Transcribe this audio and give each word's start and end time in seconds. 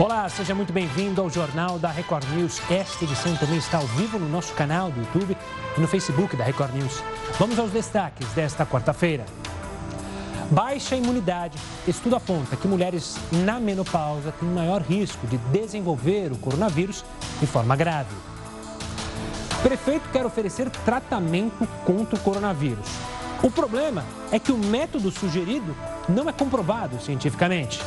Olá, 0.00 0.28
seja 0.28 0.52
muito 0.52 0.72
bem-vindo 0.72 1.20
ao 1.20 1.30
Jornal 1.30 1.78
da 1.78 1.88
Record 1.88 2.28
News. 2.30 2.60
Esta 2.68 3.04
edição 3.04 3.36
também 3.36 3.58
está 3.58 3.78
ao 3.78 3.86
vivo 3.86 4.18
no 4.18 4.28
nosso 4.28 4.52
canal 4.54 4.90
do 4.90 4.98
YouTube 4.98 5.36
e 5.76 5.80
no 5.80 5.86
Facebook 5.86 6.34
da 6.34 6.42
Record 6.42 6.74
News. 6.74 7.02
Vamos 7.38 7.56
aos 7.58 7.70
destaques 7.70 8.26
desta 8.32 8.66
quarta-feira. 8.66 9.24
Baixa 10.50 10.96
imunidade. 10.96 11.56
Estudo 11.86 12.16
aponta 12.16 12.56
que 12.56 12.66
mulheres 12.66 13.16
na 13.30 13.60
menopausa 13.60 14.32
têm 14.32 14.48
maior 14.48 14.82
risco 14.82 15.24
de 15.28 15.38
desenvolver 15.38 16.32
o 16.32 16.36
coronavírus 16.36 17.04
de 17.38 17.46
forma 17.46 17.76
grave. 17.76 18.14
Prefeito 19.62 20.08
quer 20.10 20.26
oferecer 20.26 20.68
tratamento 20.84 21.64
contra 21.84 22.16
o 22.16 22.20
coronavírus. 22.20 22.88
O 23.40 23.50
problema 23.50 24.04
é 24.32 24.38
que 24.38 24.50
o 24.50 24.58
método 24.58 25.12
sugerido 25.12 25.76
não 26.08 26.28
é 26.28 26.32
comprovado 26.32 27.00
cientificamente. 27.00 27.80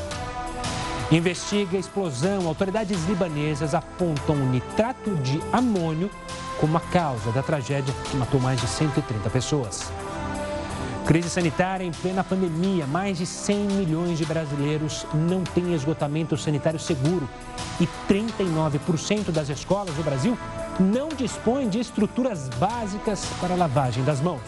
Investiga 1.12 1.78
a 1.78 1.80
explosão. 1.80 2.48
Autoridades 2.48 3.06
libanesas 3.06 3.74
apontam 3.74 4.36
o 4.36 4.50
nitrato 4.50 5.16
de 5.16 5.40
amônio 5.54 6.10
como 6.60 6.76
a 6.76 6.82
causa 6.82 7.32
da 7.32 7.42
tragédia 7.42 7.94
que 8.10 8.18
matou 8.18 8.42
mais 8.42 8.60
de 8.60 8.68
130 8.68 9.30
pessoas. 9.30 9.90
Crise 11.06 11.30
sanitária 11.30 11.86
em 11.86 11.92
plena 11.92 12.26
pandemia. 12.26 12.86
Mais 12.86 13.18
de 13.18 13.26
100 13.26 13.56
milhões 13.68 14.18
de 14.18 14.26
brasileiros 14.26 15.06
não 15.14 15.44
têm 15.44 15.74
esgotamento 15.74 16.36
sanitário 16.36 16.80
seguro 16.80 17.28
e 17.80 17.88
39% 18.12 19.32
das 19.32 19.48
escolas 19.48 19.96
do 19.96 20.04
Brasil 20.04 20.38
não 20.78 21.08
dispõem 21.08 21.70
de 21.70 21.80
estruturas 21.80 22.50
básicas 22.60 23.26
para 23.40 23.56
lavagem 23.56 24.04
das 24.04 24.20
mãos. 24.20 24.42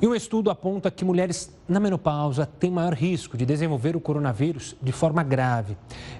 E 0.00 0.06
um 0.06 0.14
estudo 0.14 0.50
aponta 0.50 0.90
que 0.90 1.04
mulheres 1.04 1.50
na 1.68 1.80
menopausa 1.80 2.46
têm 2.46 2.70
maior 2.70 2.92
risco 2.92 3.36
de 3.36 3.46
desenvolver 3.46 3.96
o 3.96 4.00
coronavírus 4.00 4.76
de 4.82 4.92
forma 4.92 5.22
grave. 5.22 5.76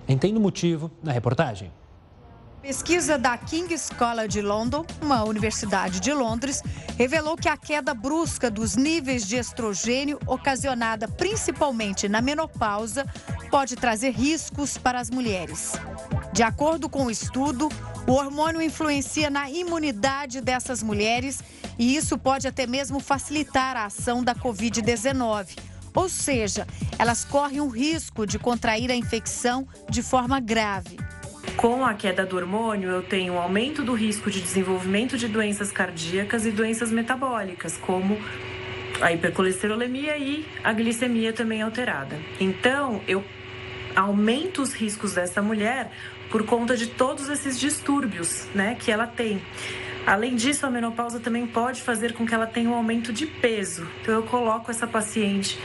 Entende 0.09 0.39
o 0.39 0.41
motivo 0.41 0.91
na 1.03 1.13
reportagem. 1.13 1.71
Pesquisa 2.65 3.19
da 3.19 3.37
King's 3.37 3.91
College 3.91 4.41
London, 4.41 4.87
uma 5.03 5.23
universidade 5.23 6.01
de 6.01 6.15
Londres, 6.15 6.63
revelou 6.97 7.37
que 7.37 7.47
a 7.47 7.59
queda 7.59 7.93
brusca 7.93 8.51
dos 8.51 8.75
níveis 8.75 9.27
de 9.27 9.37
estrogênio, 9.37 10.19
ocasionada 10.27 11.07
principalmente 11.07 12.09
na 12.09 12.23
menopausa, 12.23 13.05
pode 13.51 13.77
trazer 13.77 14.13
riscos 14.13 14.79
para 14.79 14.99
as 14.99 15.11
mulheres. 15.11 15.73
De 16.33 16.43
acordo 16.43 16.89
com 16.89 17.05
o 17.05 17.11
estudo, 17.11 17.69
o 18.07 18.13
hormônio 18.13 18.61
influencia 18.61 19.31
na 19.31 19.51
imunidade 19.51 20.41
dessas 20.41 20.83
mulheres 20.83 21.43
e 21.79 21.97
isso 21.97 22.19
pode 22.19 22.47
até 22.47 22.67
mesmo 22.67 23.01
facilitar 23.01 23.77
a 23.77 23.87
ação 23.87 24.23
da 24.23 24.35
Covid-19. 24.35 25.59
Ou 25.95 26.09
seja, 26.09 26.67
elas 26.99 27.25
correm 27.25 27.61
o 27.61 27.69
risco 27.69 28.27
de 28.27 28.39
contrair 28.39 28.91
a 28.91 28.97
infecção 28.97 29.67
de 29.89 30.03
forma 30.03 30.41
grave. 30.41 30.99
Com 31.57 31.85
a 31.85 31.95
queda 31.95 32.27
do 32.27 32.37
hormônio, 32.37 32.91
eu 32.91 33.03
tenho 33.03 33.35
um 33.35 33.39
aumento 33.39 33.83
do 33.83 33.95
risco 33.95 34.31
de 34.31 34.41
desenvolvimento 34.41 35.17
de 35.17 35.29
doenças 35.29 35.71
cardíacas 35.71 36.45
e 36.45 36.51
doenças 36.51 36.91
metabólicas, 36.91 37.77
como 37.77 38.19
a 39.01 39.13
hipercolesterolemia 39.13 40.19
e 40.19 40.45
a 40.63 40.73
glicemia 40.73 41.33
também 41.33 41.63
alterada. 41.63 42.19
Então, 42.41 43.01
eu 43.07 43.25
aumento 43.95 44.63
os 44.63 44.73
riscos 44.73 45.15
dessa 45.15 45.41
mulher 45.41 45.91
por 46.31 46.45
conta 46.45 46.77
de 46.77 46.89
todos 46.89 47.29
esses 47.29 47.59
distúrbios, 47.59 48.47
né, 48.55 48.75
que 48.75 48.91
ela 48.91 49.07
tem. 49.07 49.41
Além 50.07 50.37
disso, 50.37 50.67
a 50.67 50.71
menopausa 50.71 51.19
também 51.19 51.47
pode 51.47 51.81
fazer 51.81 52.13
com 52.13 52.27
que 52.27 52.35
ela 52.35 52.47
tenha 52.47 52.69
um 52.69 52.75
aumento 52.75 53.13
de 53.13 53.27
peso. 53.27 53.89
Então, 54.03 54.15
eu 54.15 54.23
coloco 54.25 54.71
essa 54.71 54.87
paciente 54.87 55.59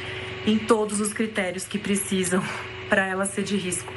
em 0.45 0.57
todos 0.57 1.01
os 1.01 1.11
critérios 1.11 1.65
que 1.65 1.77
precisam 1.77 2.41
para 2.87 3.05
ela 3.05 3.25
ser 3.25 3.43
de 3.43 3.57
risco 3.57 3.91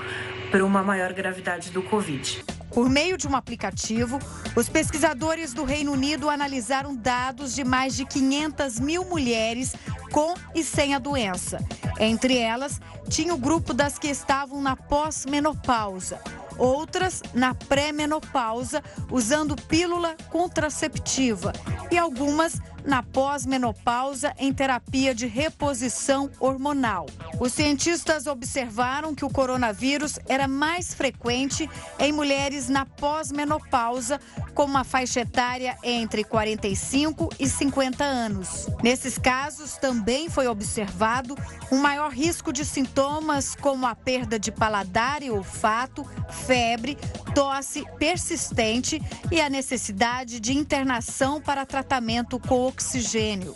para 0.51 0.65
uma 0.65 0.83
maior 0.83 1.13
gravidade 1.13 1.71
do 1.71 1.83
Covid. 1.83 2.45
Por 2.75 2.91
meio 2.91 3.17
de 3.17 3.29
um 3.29 3.37
aplicativo, 3.37 4.19
os 4.57 4.69
pesquisadores 4.69 5.55
do 5.55 5.65
Reino 5.65 5.93
Unido 5.93 6.29
analisaram 6.29 6.95
dados 6.95 7.55
de 7.55 7.65
mais 7.65 7.97
de 7.97 8.05
500 8.05 8.81
mil 8.81 9.05
mulheres 9.05 9.75
com 10.11 10.35
e 10.55 10.63
sem 10.63 10.95
a 10.95 10.99
doença. 10.99 11.59
Entre 11.99 12.37
elas, 12.37 12.81
tinha 13.09 13.33
o 13.33 13.39
grupo 13.39 13.73
das 13.73 13.99
que 13.99 14.09
estavam 14.09 14.61
na 14.61 14.75
pós-menopausa 14.75 16.21
outras 16.63 17.21
na 17.35 17.55
pré-menopausa, 17.55 18.83
usando 19.11 19.57
pílula 19.57 20.17
contraceptiva, 20.31 21.53
e 21.91 21.99
algumas 21.99 22.61
na 22.85 23.03
pós-menopausa 23.03 24.33
em 24.39 24.53
terapia 24.53 25.15
de 25.15 25.27
reposição 25.27 26.31
hormonal. 26.39 27.07
Os 27.41 27.53
cientistas 27.53 28.27
observaram 28.27 29.15
que 29.15 29.25
o 29.25 29.31
coronavírus 29.31 30.19
era 30.29 30.49
mais 30.49 30.95
frequente 30.95 31.69
em 31.99 32.13
mulheres 32.13 32.69
na 32.69 32.85
pós-menopausa, 32.85 34.21
com 34.55 34.65
uma 34.65 34.85
faixa 34.85 35.21
etária 35.21 35.77
entre 35.83 36.25
45 36.25 37.31
e 37.39 37.49
50 37.49 38.05
anos. 38.05 38.69
Nesses 38.83 39.19
casos, 39.19 39.77
também 39.77 40.29
foi 40.29 40.47
observado 40.47 41.37
um 41.71 41.79
maior 41.79 42.11
risco 42.11 42.53
de 42.53 42.65
sintomas 42.65 43.55
como 43.55 43.87
a 43.87 43.95
perda 43.95 44.39
de 44.39 44.53
paladar 44.53 45.23
e 45.23 45.31
olfato, 45.31 46.05
febre, 46.47 46.97
tosse 47.35 47.85
persistente 47.99 49.01
e 49.31 49.41
a 49.41 49.49
necessidade 49.49 50.41
de 50.41 50.57
internação 50.57 51.41
para 51.41 51.67
tratamento 51.67 52.39
com 52.39 52.67
oxigênio. 52.67 53.55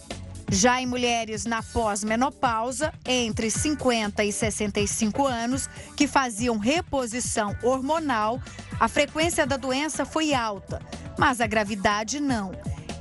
Já 0.50 0.80
em 0.80 0.86
mulheres 0.86 1.44
na 1.44 1.62
pós-menopausa, 1.62 2.92
entre 3.04 3.50
50 3.50 4.24
e 4.24 4.32
65 4.32 5.26
anos, 5.26 5.68
que 5.96 6.06
faziam 6.06 6.56
reposição 6.58 7.56
hormonal, 7.62 8.40
a 8.78 8.88
frequência 8.88 9.46
da 9.46 9.56
doença 9.56 10.04
foi 10.04 10.32
alta, 10.32 10.80
mas 11.18 11.40
a 11.40 11.46
gravidade 11.46 12.20
não. 12.20 12.52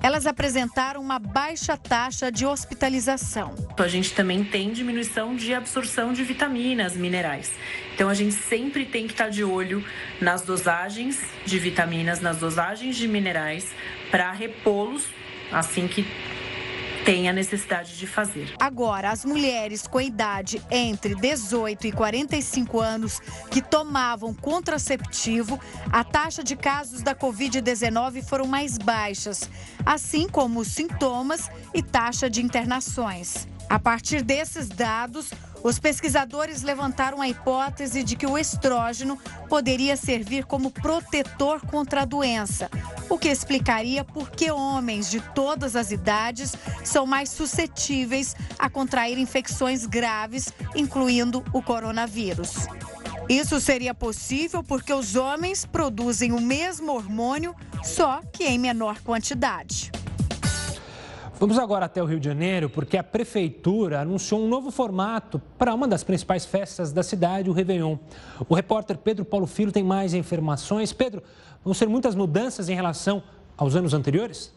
Elas 0.01 0.27
apresentaram 0.27 1.01
uma 1.01 1.17
baixa 1.17 1.75
taxa 1.75 2.31
de 2.31 2.45
hospitalização. 2.45 3.55
A 3.77 3.87
gente 3.87 4.13
também 4.13 4.43
tem 4.43 4.71
diminuição 4.71 5.35
de 5.35 5.53
absorção 5.53 6.13
de 6.13 6.23
vitaminas, 6.23 6.95
minerais. 6.95 7.51
Então 7.93 8.09
a 8.09 8.13
gente 8.13 8.35
sempre 8.35 8.85
tem 8.85 9.07
que 9.07 9.13
estar 9.13 9.29
de 9.29 9.43
olho 9.43 9.83
nas 10.21 10.43
dosagens 10.43 11.19
de 11.45 11.57
vitaminas, 11.57 12.21
nas 12.21 12.37
dosagens 12.37 12.95
de 12.95 13.07
minerais 13.07 13.73
para 14.11 14.31
repô-los 14.31 15.05
assim 15.51 15.87
que 15.87 16.05
tem 17.05 17.29
a 17.29 17.33
necessidade 17.33 17.95
de 17.97 18.07
fazer. 18.07 18.55
Agora, 18.59 19.11
as 19.11 19.23
mulheres 19.23 19.85
com 19.85 20.01
idade 20.01 20.59
entre 20.71 21.13
18 21.13 21.85
e 21.85 21.91
45 21.91 22.81
anos 22.81 23.19
que 23.51 23.61
tomavam 23.61 24.33
contraceptivo, 24.33 25.59
a 25.91 26.03
taxa 26.03 26.43
de 26.43 26.55
casos 26.55 27.03
da 27.03 27.13
Covid-19 27.13 28.23
foram 28.23 28.47
mais 28.47 28.79
baixas, 28.79 29.47
assim 29.85 30.27
como 30.27 30.61
os 30.61 30.69
sintomas 30.69 31.47
e 31.75 31.83
taxa 31.83 32.27
de 32.27 32.41
internações. 32.41 33.47
A 33.69 33.77
partir 33.77 34.23
desses 34.23 34.67
dados, 34.67 35.31
os 35.65 35.79
pesquisadores 35.79 36.61
levantaram 36.61 37.19
a 37.19 37.27
hipótese 37.27 38.03
de 38.03 38.15
que 38.15 38.27
o 38.27 38.37
estrógeno 38.37 39.17
poderia 39.49 39.97
servir 39.97 40.45
como 40.45 40.69
protetor 40.69 41.59
contra 41.65 42.03
a 42.03 42.05
doença, 42.05 42.69
o 43.09 43.17
que 43.17 43.29
explicaria 43.29 44.03
por 44.03 44.29
que 44.29 44.51
homens 44.51 45.09
de 45.09 45.19
todas 45.19 45.75
as 45.75 45.89
idades 45.89 46.53
são 46.83 47.07
mais 47.07 47.29
suscetíveis 47.29 48.35
a 48.59 48.69
contrair 48.69 49.17
infecções 49.17 49.87
graves, 49.87 50.53
incluindo 50.75 51.43
o 51.51 51.63
coronavírus. 51.63 52.67
Isso 53.27 53.59
seria 53.59 53.95
possível 53.95 54.63
porque 54.63 54.93
os 54.93 55.15
homens 55.15 55.65
produzem 55.65 56.31
o 56.31 56.39
mesmo 56.39 56.91
hormônio, 56.91 57.55
só 57.83 58.21
que 58.31 58.43
em 58.43 58.59
menor 58.59 58.99
quantidade. 58.99 59.91
Vamos 61.37 61.59
agora 61.59 61.85
até 61.85 62.01
o 62.01 62.05
Rio 62.05 62.17
de 62.17 62.25
Janeiro, 62.25 62.69
porque 62.69 62.95
a 62.95 63.03
Prefeitura 63.03 63.99
anunciou 63.99 64.41
um 64.41 64.47
novo 64.47 64.71
formato 64.71 65.41
para 65.57 65.73
uma 65.73 65.85
das 65.85 66.01
principais 66.01 66.45
festas 66.45 66.93
da 66.93 67.03
cidade, 67.03 67.49
o 67.49 67.53
Réveillon. 67.53 67.97
O 68.47 68.55
repórter 68.55 68.97
Pedro 68.97 69.25
Paulo 69.25 69.45
Filho 69.45 69.71
tem 69.71 69.83
mais 69.83 70.13
informações. 70.13 70.93
Pedro, 70.93 71.21
vão 71.63 71.73
ser 71.73 71.89
muitas 71.89 72.15
mudanças 72.15 72.69
em 72.69 72.75
relação 72.75 73.21
aos 73.57 73.75
anos 73.75 73.93
anteriores? 73.93 74.53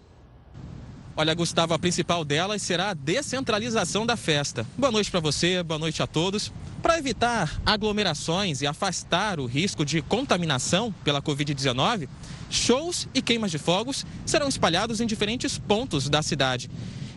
Olha, 1.16 1.34
Gustavo, 1.34 1.74
a 1.74 1.78
principal 1.80 2.24
delas 2.24 2.62
será 2.62 2.90
a 2.90 2.94
descentralização 2.94 4.06
da 4.06 4.16
festa. 4.16 4.64
Boa 4.76 4.92
noite 4.92 5.10
para 5.10 5.18
você, 5.18 5.60
boa 5.64 5.80
noite 5.80 6.00
a 6.00 6.06
todos. 6.06 6.52
Para 6.82 6.96
evitar 6.96 7.60
aglomerações 7.66 8.62
e 8.62 8.66
afastar 8.66 9.40
o 9.40 9.46
risco 9.46 9.84
de 9.84 10.00
contaminação 10.00 10.94
pela 11.02 11.20
Covid-19, 11.20 12.08
shows 12.48 13.08
e 13.12 13.20
queimas 13.20 13.50
de 13.50 13.58
fogos 13.58 14.06
serão 14.24 14.48
espalhados 14.48 15.00
em 15.00 15.06
diferentes 15.06 15.58
pontos 15.58 16.08
da 16.08 16.22
cidade. 16.22 16.70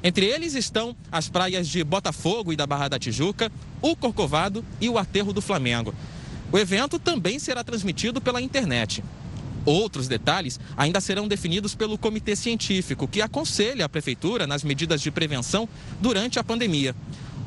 Entre 0.04 0.26
eles 0.26 0.56
estão 0.56 0.96
as 1.12 1.30
praias 1.30 1.68
de 1.68 1.84
Botafogo 1.84 2.52
e 2.52 2.56
da 2.56 2.66
Barra 2.66 2.88
da 2.88 2.98
Tijuca, 2.98 3.52
o 3.82 3.96
Corcovado 3.96 4.66
e 4.80 4.90
o 4.90 4.98
Aterro 4.98 5.32
do 5.32 5.42
Flamengo. 5.42 5.94
O 6.52 6.58
evento 6.58 6.98
também 6.98 7.38
será 7.38 7.64
transmitido 7.64 8.20
pela 8.20 8.42
internet. 8.42 9.04
Outros 9.64 10.08
detalhes 10.08 10.60
ainda 10.76 11.00
serão 11.00 11.28
definidos 11.28 11.76
pelo 11.76 12.00
comitê 12.00 12.36
científico, 12.36 13.08
que 13.08 13.22
aconselha 13.22 13.86
a 13.86 13.90
prefeitura 13.90 14.48
nas 14.48 14.64
medidas 14.64 15.02
de 15.02 15.12
prevenção 15.12 15.70
durante 16.00 16.40
a 16.40 16.44
pandemia. 16.44 16.96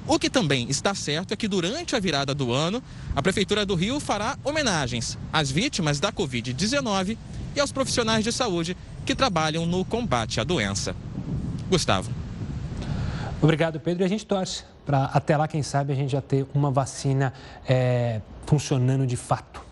O 0.06 0.18
que 0.18 0.28
também 0.28 0.68
está 0.68 0.94
certo 0.94 1.32
é 1.32 1.36
que 1.36 1.48
durante 1.48 1.96
a 1.96 2.00
virada 2.00 2.34
do 2.34 2.52
ano, 2.52 2.82
a 3.16 3.22
Prefeitura 3.22 3.64
do 3.64 3.74
Rio 3.74 3.98
fará 3.98 4.36
homenagens 4.44 5.18
às 5.32 5.50
vítimas 5.50 5.98
da 5.98 6.12
Covid-19 6.12 7.16
e 7.56 7.60
aos 7.60 7.72
profissionais 7.72 8.22
de 8.22 8.30
saúde 8.30 8.76
que 9.06 9.14
trabalham 9.14 9.64
no 9.64 9.84
combate 9.84 10.40
à 10.40 10.44
doença. 10.44 10.94
Gustavo. 11.70 12.10
Obrigado, 13.40 13.80
Pedro. 13.80 14.02
E 14.02 14.06
a 14.06 14.08
gente 14.08 14.26
torce 14.26 14.64
para 14.84 15.04
até 15.06 15.36
lá, 15.36 15.48
quem 15.48 15.62
sabe, 15.62 15.92
a 15.92 15.96
gente 15.96 16.12
já 16.12 16.20
ter 16.20 16.46
uma 16.54 16.70
vacina 16.70 17.32
é, 17.66 18.20
funcionando 18.46 19.06
de 19.06 19.16
fato. 19.16 19.62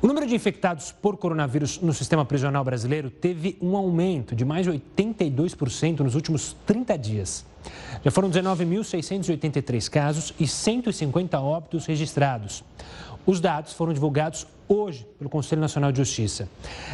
O 0.00 0.06
número 0.06 0.28
de 0.28 0.34
infectados 0.36 0.92
por 0.92 1.16
coronavírus 1.16 1.80
no 1.80 1.92
sistema 1.92 2.24
prisional 2.24 2.62
brasileiro 2.62 3.10
teve 3.10 3.58
um 3.60 3.76
aumento 3.76 4.32
de 4.32 4.44
mais 4.44 4.64
de 4.64 4.70
82% 4.70 5.98
nos 6.00 6.14
últimos 6.14 6.56
30 6.64 6.96
dias. 6.96 7.44
Já 8.04 8.10
foram 8.12 8.30
19.683 8.30 9.90
casos 9.90 10.32
e 10.38 10.46
150 10.46 11.40
óbitos 11.40 11.84
registrados. 11.84 12.62
Os 13.26 13.40
dados 13.40 13.72
foram 13.72 13.92
divulgados 13.92 14.46
hoje 14.68 15.04
pelo 15.18 15.28
Conselho 15.28 15.60
Nacional 15.60 15.90
de 15.90 15.98
Justiça. 15.98 16.48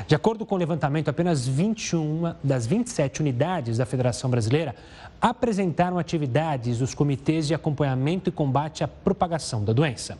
De 0.06 0.14
acordo 0.14 0.46
com 0.46 0.54
o 0.54 0.58
levantamento, 0.58 1.10
apenas 1.10 1.46
21 1.46 2.34
das 2.42 2.66
27 2.66 3.20
unidades 3.20 3.76
da 3.76 3.84
Federação 3.84 4.30
Brasileira 4.30 4.74
apresentaram 5.20 5.98
atividades 5.98 6.78
dos 6.78 6.94
comitês 6.94 7.46
de 7.46 7.54
acompanhamento 7.54 8.30
e 8.30 8.32
combate 8.32 8.82
à 8.82 8.88
propagação 8.88 9.62
da 9.62 9.74
doença. 9.74 10.16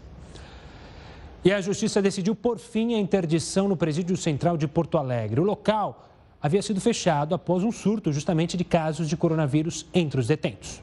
E 1.45 1.53
a 1.53 1.61
Justiça 1.61 2.01
decidiu 2.01 2.35
por 2.35 2.59
fim 2.59 2.95
a 2.95 2.99
interdição 2.99 3.69
no 3.69 3.77
Presídio 3.77 4.17
Central 4.17 4.57
de 4.57 4.67
Porto 4.67 4.97
Alegre. 4.97 5.43
O 5.43 5.45
local 5.45 6.09
havia 6.41 6.63
sido 6.63 6.81
fechado 6.81 7.35
após 7.35 7.63
um 7.63 7.71
surto 7.71 8.11
justamente 8.11 8.57
de 8.57 8.65
casos 8.65 9.07
de 9.07 9.15
coronavírus 9.15 9.87
entre 9.93 10.19
os 10.19 10.27
detentos. 10.27 10.83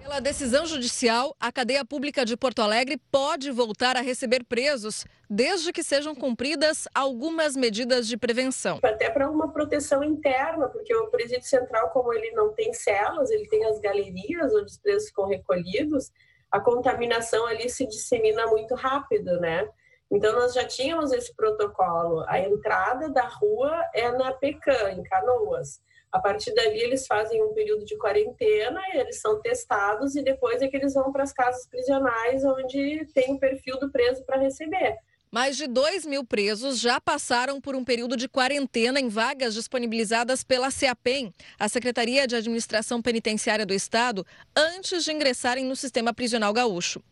Pela 0.00 0.18
decisão 0.18 0.66
judicial, 0.66 1.36
a 1.38 1.52
cadeia 1.52 1.84
pública 1.84 2.24
de 2.24 2.36
Porto 2.36 2.60
Alegre 2.62 3.00
pode 3.12 3.52
voltar 3.52 3.96
a 3.96 4.00
receber 4.00 4.42
presos, 4.42 5.06
desde 5.30 5.72
que 5.72 5.84
sejam 5.84 6.16
cumpridas 6.16 6.88
algumas 6.92 7.54
medidas 7.54 8.08
de 8.08 8.16
prevenção. 8.16 8.80
Até 8.82 9.08
para 9.08 9.30
uma 9.30 9.52
proteção 9.52 10.02
interna, 10.02 10.66
porque 10.68 10.92
o 10.96 11.06
presídio 11.12 11.46
central, 11.46 11.90
como 11.90 12.12
ele 12.12 12.32
não 12.32 12.52
tem 12.52 12.72
celas, 12.72 13.30
ele 13.30 13.46
tem 13.46 13.64
as 13.66 13.78
galerias 13.78 14.52
onde 14.52 14.64
os 14.64 14.78
presos 14.78 15.10
ficam 15.10 15.28
recolhidos, 15.28 16.10
a 16.50 16.58
contaminação 16.58 17.46
ali 17.46 17.70
se 17.70 17.86
dissemina 17.86 18.48
muito 18.48 18.74
rápido, 18.74 19.38
né? 19.38 19.68
Então, 20.12 20.34
nós 20.34 20.52
já 20.52 20.64
tínhamos 20.64 21.10
esse 21.10 21.34
protocolo. 21.34 22.22
A 22.28 22.38
entrada 22.38 23.08
da 23.08 23.26
rua 23.26 23.72
é 23.94 24.12
na 24.12 24.32
Pecan, 24.32 24.92
em 24.92 25.02
Canoas. 25.02 25.80
A 26.12 26.20
partir 26.20 26.52
dali, 26.54 26.78
eles 26.78 27.06
fazem 27.06 27.42
um 27.42 27.54
período 27.54 27.86
de 27.86 27.96
quarentena, 27.96 28.78
eles 28.92 29.18
são 29.22 29.40
testados 29.40 30.14
e 30.14 30.22
depois 30.22 30.60
é 30.60 30.68
que 30.68 30.76
eles 30.76 30.92
vão 30.92 31.10
para 31.10 31.22
as 31.22 31.32
casas 31.32 31.66
prisionais, 31.66 32.44
onde 32.44 33.06
tem 33.14 33.32
o 33.32 33.40
perfil 33.40 33.80
do 33.80 33.90
preso 33.90 34.22
para 34.24 34.38
receber. 34.38 34.98
Mais 35.30 35.56
de 35.56 35.66
2 35.66 36.04
mil 36.04 36.22
presos 36.22 36.78
já 36.78 37.00
passaram 37.00 37.58
por 37.58 37.74
um 37.74 37.82
período 37.82 38.18
de 38.18 38.28
quarentena 38.28 39.00
em 39.00 39.08
vagas 39.08 39.54
disponibilizadas 39.54 40.44
pela 40.44 40.70
CEAPEM, 40.70 41.32
a 41.58 41.70
Secretaria 41.70 42.26
de 42.26 42.36
Administração 42.36 43.00
Penitenciária 43.00 43.64
do 43.64 43.72
Estado, 43.72 44.26
antes 44.54 45.04
de 45.04 45.10
ingressarem 45.10 45.64
no 45.64 45.74
sistema 45.74 46.12
prisional 46.12 46.52
gaúcho. 46.52 47.02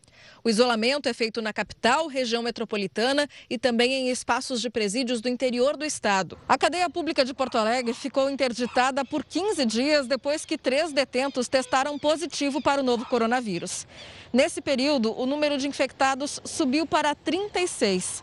O 0.43 0.49
isolamento 0.49 1.09
é 1.09 1.13
feito 1.13 1.43
na 1.43 1.53
capital, 1.53 2.07
região 2.07 2.43
metropolitana 2.43 3.29
e 3.49 3.59
também 3.59 3.93
em 3.93 4.11
espaços 4.11 4.61
de 4.61 4.71
presídios 4.71 5.21
do 5.21 5.29
interior 5.29 5.77
do 5.77 5.85
estado. 5.85 6.39
A 6.49 6.57
cadeia 6.57 6.89
pública 6.89 7.25
de 7.25 7.35
Porto 7.35 7.59
Alegre 7.59 7.93
ficou 7.93 8.31
interditada 8.31 9.05
por 9.05 9.25
15 9.25 9.65
dias 9.67 10.07
depois 10.07 10.45
que 10.45 10.57
três 10.57 10.93
detentos 10.93 11.49
testaram 11.49 11.99
positivo 11.99 12.63
para 12.63 12.81
o 12.81 12.85
novo 12.85 13.05
coronavírus. 13.05 13.87
Nesse 14.33 14.61
período, 14.61 15.13
o 15.19 15.27
número 15.27 15.59
de 15.59 15.69
infectados 15.69 16.41
subiu 16.45 16.87
para 16.87 17.15
36 17.15 18.23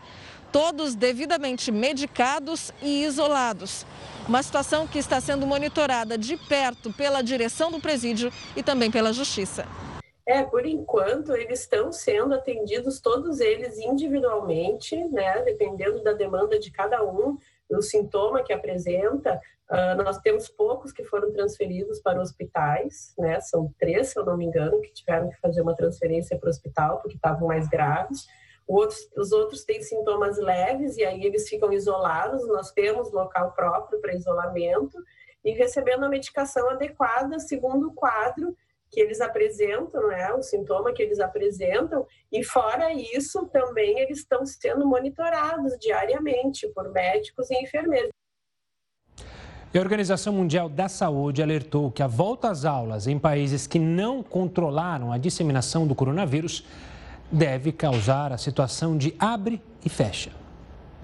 todos 0.52 0.96
devidamente 0.96 1.72
medicados 1.72 2.72
e 2.82 3.04
isolados. 3.04 3.86
Uma 4.28 4.44
situação 4.44 4.88
que 4.88 5.00
está 5.00 5.22
sendo 5.22 5.46
monitorada 5.46 6.18
de 6.18 6.36
perto 6.38 6.92
pela 6.94 7.22
direção 7.22 7.72
do 7.72 7.80
presídio 7.80 8.32
e 8.56 8.64
também 8.64 8.90
pela 8.90 9.14
Justiça. 9.14 9.66
É, 10.28 10.44
por 10.44 10.66
enquanto, 10.66 11.34
eles 11.34 11.62
estão 11.62 11.90
sendo 11.90 12.36
atendidos, 12.36 13.00
todos 13.00 13.40
eles 13.40 13.78
individualmente, 13.78 14.94
né, 15.06 15.42
dependendo 15.44 16.04
da 16.04 16.12
demanda 16.12 16.60
de 16.60 16.70
cada 16.70 17.02
um, 17.02 17.38
do 17.70 17.82
sintoma 17.82 18.44
que 18.44 18.52
apresenta. 18.52 19.40
Uh, 19.72 20.04
nós 20.04 20.18
temos 20.18 20.50
poucos 20.50 20.92
que 20.92 21.06
foram 21.06 21.32
transferidos 21.32 22.02
para 22.02 22.20
hospitais, 22.20 23.14
né, 23.18 23.40
são 23.40 23.74
três, 23.80 24.10
se 24.10 24.20
eu 24.20 24.26
não 24.26 24.36
me 24.36 24.44
engano, 24.46 24.82
que 24.82 24.92
tiveram 24.92 25.30
que 25.30 25.40
fazer 25.40 25.62
uma 25.62 25.76
transferência 25.76 26.38
para 26.38 26.48
o 26.48 26.50
hospital 26.50 27.00
porque 27.00 27.16
estavam 27.16 27.48
mais 27.48 27.70
graves. 27.70 28.28
Outros, 28.68 29.10
os 29.16 29.32
outros 29.32 29.64
têm 29.64 29.82
sintomas 29.82 30.38
leves 30.38 30.98
e 30.98 31.06
aí 31.06 31.24
eles 31.24 31.48
ficam 31.48 31.72
isolados. 31.72 32.46
Nós 32.50 32.70
temos 32.72 33.14
local 33.14 33.54
próprio 33.54 34.02
para 34.02 34.14
isolamento 34.14 34.98
e 35.44 35.52
recebendo 35.52 36.04
a 36.04 36.10
medicação 36.10 36.70
adequada 36.70 37.40
segundo 37.40 37.88
o 37.88 37.94
quadro 37.94 38.54
que 38.90 39.00
eles 39.00 39.22
apresentam, 39.22 40.08
né, 40.08 40.34
o 40.34 40.42
sintoma 40.42 40.94
que 40.94 41.04
eles 41.04 41.20
apresentam, 41.20 42.06
e 42.32 42.44
fora 42.44 42.94
isso, 42.94 43.46
também 43.48 44.00
eles 44.00 44.20
estão 44.20 44.46
sendo 44.46 44.86
monitorados 44.86 45.78
diariamente 45.80 46.68
por 46.70 46.92
médicos 46.92 47.50
e 47.52 47.56
enfermeiros. 47.62 48.12
A 49.76 49.80
Organização 49.80 50.34
Mundial 50.34 50.70
da 50.70 50.90
Saúde 50.90 51.44
alertou 51.44 51.92
que 51.92 52.02
a 52.02 52.08
volta 52.08 52.50
às 52.50 52.66
aulas 52.66 53.06
em 53.06 53.20
países 53.20 53.68
que 53.68 53.78
não 53.78 54.24
controlaram 54.24 55.12
a 55.12 55.20
disseminação 55.20 55.86
do 55.86 55.94
coronavírus 55.94 56.66
deve 57.32 57.72
causar 57.72 58.32
a 58.32 58.38
situação 58.38 58.98
de 58.98 59.14
abre 59.20 59.62
e 59.86 59.90
fecha. 59.90 60.37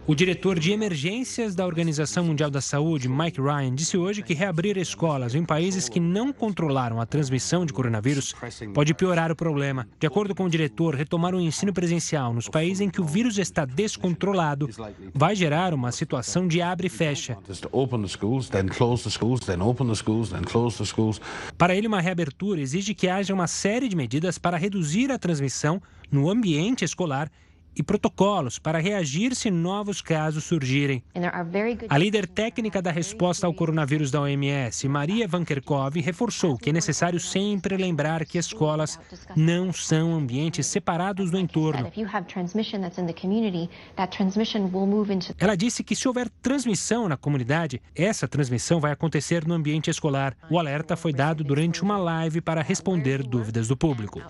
O 0.06 0.14
diretor 0.14 0.60
de 0.60 0.74
emergências 0.74 1.56
da 1.56 1.66
Organização 1.66 2.26
Mundial 2.26 2.52
da 2.52 2.60
Saúde, 2.60 3.08
Mike 3.08 3.40
Ryan, 3.40 3.74
disse 3.74 3.98
hoje 3.98 4.22
que 4.22 4.34
reabrir 4.34 4.78
escolas 4.78 5.34
em 5.34 5.46
países 5.46 5.88
que 5.88 5.98
não 5.98 6.34
controlaram 6.34 7.00
a 7.00 7.06
transmissão 7.06 7.66
de 7.66 7.72
coronavírus 7.72 8.36
pode 8.74 8.94
piorar 8.94 9.32
o 9.32 9.36
problema. 9.36 9.88
De 9.98 10.06
acordo 10.06 10.36
com 10.36 10.44
o 10.44 10.50
diretor, 10.50 10.94
retomar 10.94 11.34
o 11.34 11.40
ensino 11.40 11.72
presencial 11.72 12.34
nos 12.34 12.50
países 12.50 12.82
em 12.82 12.90
que 12.90 13.00
o 13.00 13.06
vírus 13.06 13.38
está 13.38 13.64
descontrolado 13.64 14.68
vai 15.14 15.38
gerar 15.38 15.74
uma 15.74 15.90
situação 15.94 16.50
de 16.50 16.62
abre 16.62 16.88
e 16.88 16.90
fecha. 16.90 17.38
Para 21.58 21.76
ele, 21.76 21.88
uma 21.88 22.02
reabertura 22.02 22.60
exige 22.60 22.94
que 22.94 23.08
haja 23.08 23.34
uma 23.34 23.48
série 23.48 23.88
de 23.88 23.96
medidas 23.96 24.38
para 24.38 24.58
reduzir 24.58 25.14
a 25.14 25.18
transmissão 25.18 25.82
no 26.12 26.30
ambiente 26.30 26.84
escolar 26.84 27.32
e 27.76 27.84
protocolos 27.84 28.60
para 28.60 28.80
reagir 28.80 29.36
se 29.36 29.50
novos 29.50 30.02
casos 30.02 30.44
surgirem. 30.44 31.04
A 31.90 31.98
líder 31.98 32.28
técnica 32.28 32.82
da 32.82 32.92
resposta 32.92 33.48
ao 33.48 33.54
coronavírus 33.54 34.12
da 34.12 34.22
OMS, 34.22 34.88
Maria 34.88 35.28
Van 35.28 35.44
Kerkhove, 35.44 36.02
reforçou 36.02 36.58
que 36.58 36.70
é 36.70 36.74
necessário 36.74 37.20
sempre 37.20 37.78
lembrar 37.78 38.26
que 38.26 38.38
escolas 38.38 39.00
não 39.36 39.72
são 39.74 40.14
ambientes 40.14 40.68
separados 40.68 41.32
do 41.32 41.38
entorno. 41.38 41.92
Ela 45.38 45.56
disse 45.56 45.84
que 45.84 45.96
se 45.96 46.08
houver 46.08 46.30
transmissão 46.42 47.08
na 47.08 47.18
comunidade, 47.18 47.82
essa 47.96 48.28
transmissão 48.28 48.80
vai 48.80 48.92
acontecer 48.92 49.46
no 49.46 49.54
ambiente 49.54 49.90
escolar. 49.90 50.36
O 50.50 50.60
alerta 50.60 50.96
foi 50.96 51.14
dado 51.14 51.44
durante 51.44 51.82
uma 51.82 51.98
live 51.98 52.42
para 52.42 52.62
responder 52.62 53.24
dúvidas 53.24 53.68
do 53.68 53.78
público 53.78 54.22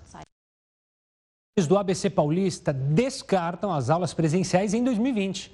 do 1.55 1.77
ABC 1.77 2.09
Paulista 2.09 2.73
descartam 2.73 3.71
as 3.71 3.91
aulas 3.91 4.11
presenciais 4.11 4.73
em 4.73 4.83
2020. 4.83 5.51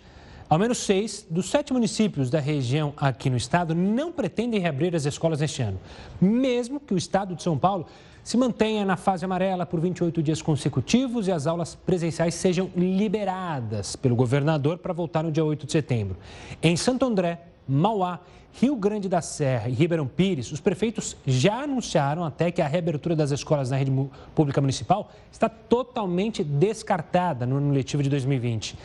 Ao 0.48 0.58
menos 0.58 0.78
seis 0.78 1.28
dos 1.30 1.50
sete 1.50 1.74
municípios 1.74 2.30
da 2.30 2.40
região 2.40 2.94
aqui 2.96 3.30
no 3.30 3.36
estado 3.36 3.76
não 3.76 4.10
pretendem 4.10 4.62
reabrir 4.62 4.96
as 4.96 5.04
escolas 5.04 5.42
neste 5.42 5.62
ano, 5.62 5.78
mesmo 6.22 6.80
que 6.80 6.94
o 6.94 6.98
estado 6.98 7.36
de 7.36 7.44
São 7.44 7.58
Paulo 7.58 7.86
se 8.24 8.38
mantenha 8.38 8.86
na 8.86 8.96
fase 8.96 9.26
amarela 9.26 9.66
por 9.66 9.82
28 9.82 10.24
dias 10.24 10.42
consecutivos 10.42 11.28
e 11.28 11.34
as 11.34 11.46
aulas 11.46 11.76
presenciais 11.76 12.34
sejam 12.34 12.72
liberadas 12.78 13.98
pelo 13.98 14.16
governador 14.16 14.78
para 14.78 14.94
voltar 14.94 15.22
no 15.22 15.34
dia 15.34 15.44
8 15.44 15.66
de 15.66 15.72
setembro. 15.74 16.16
Em 16.64 16.78
Santo 16.78 17.04
André, 17.04 17.42
Mauá 17.70 18.20
Rio 18.54 18.76
Grande 18.76 19.08
da 19.08 19.22
Serra 19.22 19.70
e 19.70 19.74
Ribeirão 19.74 20.08
Pires, 20.08 20.52
os 20.52 20.60
prefeitos 20.60 21.16
já 21.26 21.64
anunciaram 21.64 22.26
até 22.26 22.52
que 22.52 22.62
a 22.62 22.68
reabertura 22.68 23.16
das 23.16 23.32
escolas 23.32 23.70
na 23.70 23.78
rede 23.78 23.92
pública 24.36 24.60
municipal 24.60 25.12
está 25.32 25.48
totalmente 25.48 26.44
descartada 26.44 27.46
no 27.46 27.58
ano 27.58 27.72
letivo 27.72 28.04
de 28.04 28.10
2020. 28.10 28.76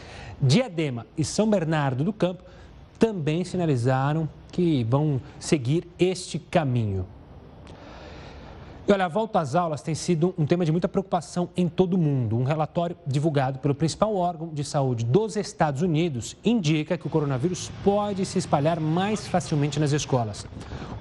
Diadema 0.41 1.07
e 1.17 1.25
São 1.25 1.49
Bernardo 1.49 2.05
do 2.05 2.13
Campo 2.13 2.45
também 2.99 3.43
sinalizaram 3.43 4.29
que 4.53 4.85
vão 4.85 5.21
seguir 5.41 5.89
este 5.99 6.39
caminho. 6.39 7.07
E 8.87 8.93
olha, 8.93 9.07
a 9.07 9.09
volta 9.09 9.41
às 9.41 9.55
aulas 9.55 9.81
tem 9.81 9.95
sido 9.95 10.35
um 10.37 10.45
tema 10.45 10.63
de 10.63 10.71
muita 10.71 10.87
preocupação 10.87 11.49
em 11.57 11.67
todo 11.67 11.95
o 11.95 11.99
mundo. 11.99 12.37
Um 12.37 12.45
relatório 12.45 12.95
divulgado 13.07 13.59
pelo 13.59 13.75
principal 13.75 14.15
órgão 14.15 14.49
de 14.53 14.63
saúde 14.63 15.07
dos 15.07 15.37
Estados 15.37 15.81
Unidos 15.81 16.37
indica 16.45 16.99
que 16.99 17.07
o 17.07 17.11
coronavírus 17.11 17.73
pode 17.83 18.27
se 18.27 18.37
espalhar 18.37 18.79
mais 18.79 19.27
facilmente 19.27 19.81
nas 19.81 19.93
escolas. 19.93 20.47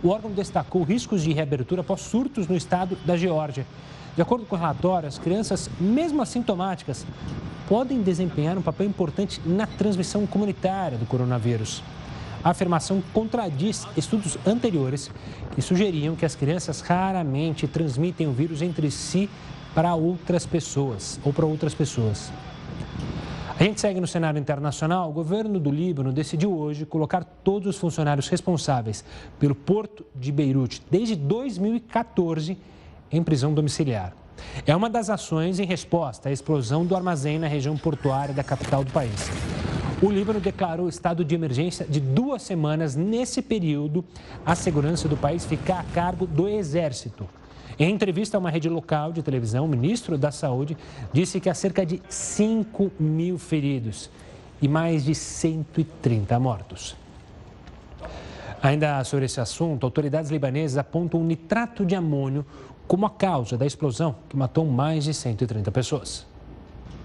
O 0.02 0.08
órgão 0.08 0.32
destacou 0.32 0.82
riscos 0.84 1.22
de 1.24 1.34
reabertura 1.34 1.82
após 1.82 2.00
surtos 2.00 2.48
no 2.48 2.56
estado 2.56 2.98
da 3.04 3.18
Geórgia. 3.18 3.68
De 4.16 4.22
acordo 4.22 4.46
com 4.46 4.56
o 4.56 4.60
relatório, 4.60 5.10
as 5.10 5.20
crianças, 5.20 5.70
mesmo 5.78 6.22
assintomáticas, 6.22 7.06
podem 7.68 8.02
desempenhar 8.02 8.58
um 8.58 8.62
papel 8.62 8.88
importante 8.88 9.42
na 9.46 9.68
transmissão 9.68 10.26
comunitária 10.26 10.98
do 10.98 11.06
coronavírus. 11.06 11.84
A 12.44 12.50
afirmação 12.50 13.02
contradiz 13.14 13.88
estudos 13.96 14.38
anteriores 14.46 15.10
que 15.56 15.62
sugeriam 15.62 16.16
que 16.16 16.26
as 16.26 16.36
crianças 16.36 16.82
raramente 16.82 17.68
transmitem 17.68 18.28
o 18.28 18.34
vírus 18.34 18.62
entre 18.62 18.92
si 18.92 19.30
para 19.74 19.96
outras 19.96 20.46
pessoas 20.46 21.20
ou 21.24 21.32
para 21.32 21.46
outras 21.46 21.74
pessoas. 21.74 22.32
A 23.58 23.64
gente 23.64 23.80
segue 23.80 24.02
no 24.02 24.08
cenário 24.08 24.40
internacional. 24.40 25.10
O 25.10 25.14
governo 25.14 25.60
do 25.60 25.72
Líbano 25.72 26.12
decidiu 26.12 26.54
hoje 26.54 26.86
colocar 26.86 27.24
todos 27.24 27.76
os 27.76 27.78
funcionários 27.78 28.28
responsáveis 28.28 29.06
pelo 29.40 29.56
porto 29.56 30.06
de 30.16 30.32
Beirute 30.32 30.82
desde 30.90 31.16
2014 31.16 32.58
em 33.12 33.24
prisão 33.24 33.54
domiciliar. 33.54 34.14
É 34.66 34.76
uma 34.76 34.90
das 34.90 35.10
ações 35.10 35.60
em 35.60 35.66
resposta 35.66 36.30
à 36.30 36.32
explosão 36.32 36.86
do 36.86 36.96
armazém 36.96 37.40
na 37.40 37.48
região 37.48 37.78
portuária 37.78 38.34
da 38.34 38.44
capital 38.44 38.84
do 38.84 38.92
país. 38.92 39.30
O 40.04 40.12
Líbano 40.12 40.42
declarou 40.42 40.90
estado 40.90 41.24
de 41.24 41.34
emergência 41.34 41.86
de 41.88 42.02
duas 42.02 42.42
semanas. 42.42 42.94
Nesse 42.94 43.42
período, 43.42 44.04
a 44.46 44.54
segurança 44.54 45.08
do 45.08 45.16
país 45.16 45.46
fica 45.46 45.76
a 45.76 45.84
cargo 45.84 46.28
do 46.28 46.46
Exército. 46.46 47.26
Em 47.80 47.90
entrevista 47.90 48.36
a 48.36 48.40
uma 48.42 48.50
rede 48.50 48.68
local 48.68 49.14
de 49.14 49.24
televisão, 49.24 49.64
o 49.64 49.68
ministro 49.70 50.18
da 50.18 50.30
Saúde 50.30 50.76
disse 51.14 51.40
que 51.40 51.50
há 51.50 51.54
cerca 51.54 51.86
de 51.86 52.02
5 52.10 52.92
mil 53.00 53.38
feridos 53.38 54.10
e 54.62 54.68
mais 54.68 55.06
de 55.06 55.16
130 55.16 56.38
mortos. 56.38 56.98
Ainda 58.62 59.02
sobre 59.06 59.24
esse 59.24 59.40
assunto, 59.40 59.86
autoridades 59.86 60.30
libanesas 60.30 60.78
apontam 60.78 61.22
o 61.22 61.24
nitrato 61.24 61.86
de 61.86 61.96
amônio 61.96 62.46
como 62.90 63.06
a 63.06 63.10
causa 63.10 63.58
da 63.58 63.66
explosão 63.66 64.18
que 64.28 64.36
matou 64.36 64.66
mais 64.66 65.06
de 65.06 65.14
130 65.14 65.72
pessoas. 65.72 66.33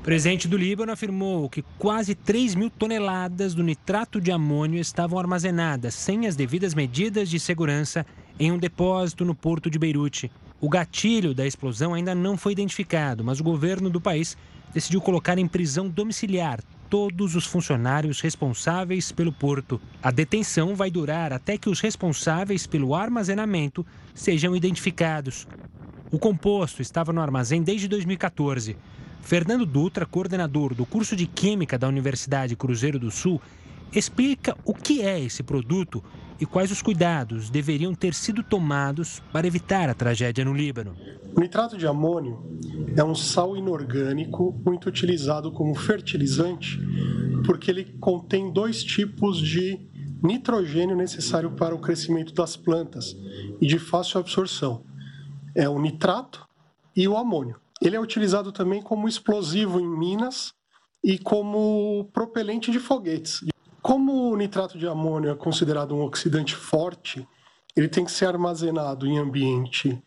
Presidente 0.08 0.48
do 0.48 0.56
Líbano 0.56 0.90
afirmou 0.90 1.50
que 1.50 1.62
quase 1.78 2.14
3 2.14 2.54
mil 2.54 2.70
toneladas 2.70 3.52
do 3.52 3.62
nitrato 3.62 4.22
de 4.22 4.32
amônio 4.32 4.80
estavam 4.80 5.18
armazenadas 5.18 5.92
sem 5.92 6.26
as 6.26 6.34
devidas 6.34 6.72
medidas 6.72 7.28
de 7.28 7.38
segurança 7.38 8.06
em 8.40 8.50
um 8.50 8.56
depósito 8.56 9.22
no 9.22 9.34
porto 9.34 9.68
de 9.68 9.78
Beirute. 9.78 10.32
O 10.62 10.68
gatilho 10.70 11.34
da 11.34 11.46
explosão 11.46 11.92
ainda 11.92 12.14
não 12.14 12.38
foi 12.38 12.52
identificado, 12.52 13.22
mas 13.22 13.38
o 13.38 13.44
governo 13.44 13.90
do 13.90 14.00
país 14.00 14.34
decidiu 14.72 15.02
colocar 15.02 15.36
em 15.36 15.46
prisão 15.46 15.90
domiciliar 15.90 16.62
todos 16.88 17.36
os 17.36 17.44
funcionários 17.44 18.22
responsáveis 18.22 19.12
pelo 19.12 19.30
porto. 19.30 19.78
A 20.02 20.10
detenção 20.10 20.74
vai 20.74 20.90
durar 20.90 21.34
até 21.34 21.58
que 21.58 21.68
os 21.68 21.80
responsáveis 21.80 22.66
pelo 22.66 22.94
armazenamento 22.94 23.84
sejam 24.14 24.56
identificados. 24.56 25.46
O 26.10 26.18
composto 26.18 26.80
estava 26.80 27.12
no 27.12 27.20
armazém 27.20 27.62
desde 27.62 27.86
2014. 27.86 28.74
Fernando 29.22 29.66
Dutra, 29.66 30.06
coordenador 30.06 30.74
do 30.74 30.86
curso 30.86 31.14
de 31.14 31.26
Química 31.26 31.78
da 31.78 31.88
Universidade 31.88 32.56
Cruzeiro 32.56 32.98
do 32.98 33.10
Sul, 33.10 33.40
explica 33.92 34.56
o 34.64 34.74
que 34.74 35.02
é 35.02 35.20
esse 35.20 35.42
produto 35.42 36.02
e 36.40 36.46
quais 36.46 36.70
os 36.70 36.82
cuidados 36.82 37.50
deveriam 37.50 37.94
ter 37.94 38.14
sido 38.14 38.42
tomados 38.42 39.20
para 39.32 39.46
evitar 39.46 39.88
a 39.88 39.94
tragédia 39.94 40.44
no 40.44 40.54
Líbano. 40.54 40.94
O 41.36 41.40
nitrato 41.40 41.76
de 41.76 41.86
amônio 41.86 42.42
é 42.96 43.02
um 43.02 43.14
sal 43.14 43.56
inorgânico 43.56 44.60
muito 44.64 44.88
utilizado 44.88 45.50
como 45.52 45.74
fertilizante 45.74 46.78
porque 47.44 47.70
ele 47.70 47.84
contém 47.98 48.52
dois 48.52 48.82
tipos 48.84 49.38
de 49.38 49.80
nitrogênio 50.22 50.96
necessário 50.96 51.52
para 51.52 51.74
o 51.74 51.80
crescimento 51.80 52.34
das 52.34 52.56
plantas 52.56 53.16
e 53.60 53.66
de 53.66 53.78
fácil 53.78 54.20
absorção. 54.20 54.84
É 55.54 55.68
o 55.68 55.80
nitrato 55.80 56.46
e 56.94 57.06
o 57.08 57.16
amônio. 57.16 57.56
Ele 57.80 57.96
é 57.96 58.00
utilizado 58.00 58.52
também 58.52 58.82
como 58.82 59.08
explosivo 59.08 59.80
em 59.80 59.86
minas 59.86 60.52
e 61.02 61.18
como 61.18 62.10
propelente 62.12 62.70
de 62.70 62.80
foguetes. 62.80 63.44
Como 63.80 64.30
o 64.30 64.36
nitrato 64.36 64.76
de 64.76 64.86
amônio 64.86 65.30
é 65.30 65.34
considerado 65.36 65.94
um 65.94 66.02
oxidante 66.02 66.54
forte, 66.54 67.26
ele 67.76 67.88
tem 67.88 68.04
que 68.04 68.10
ser 68.10 68.26
armazenado 68.26 69.06
em 69.06 69.18
ambiente 69.18 70.02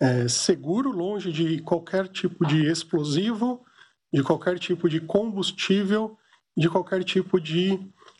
é, 0.00 0.28
seguro, 0.28 0.92
longe 0.92 1.32
de 1.32 1.60
qualquer 1.62 2.06
tipo 2.08 2.46
de 2.46 2.70
explosivo, 2.70 3.64
de 4.12 4.22
qualquer 4.22 4.58
tipo 4.58 4.88
de 4.88 5.00
combustível, 5.00 6.16
de 6.56 6.68
qualquer 6.68 7.02
tipo 7.02 7.40
de 7.40 7.78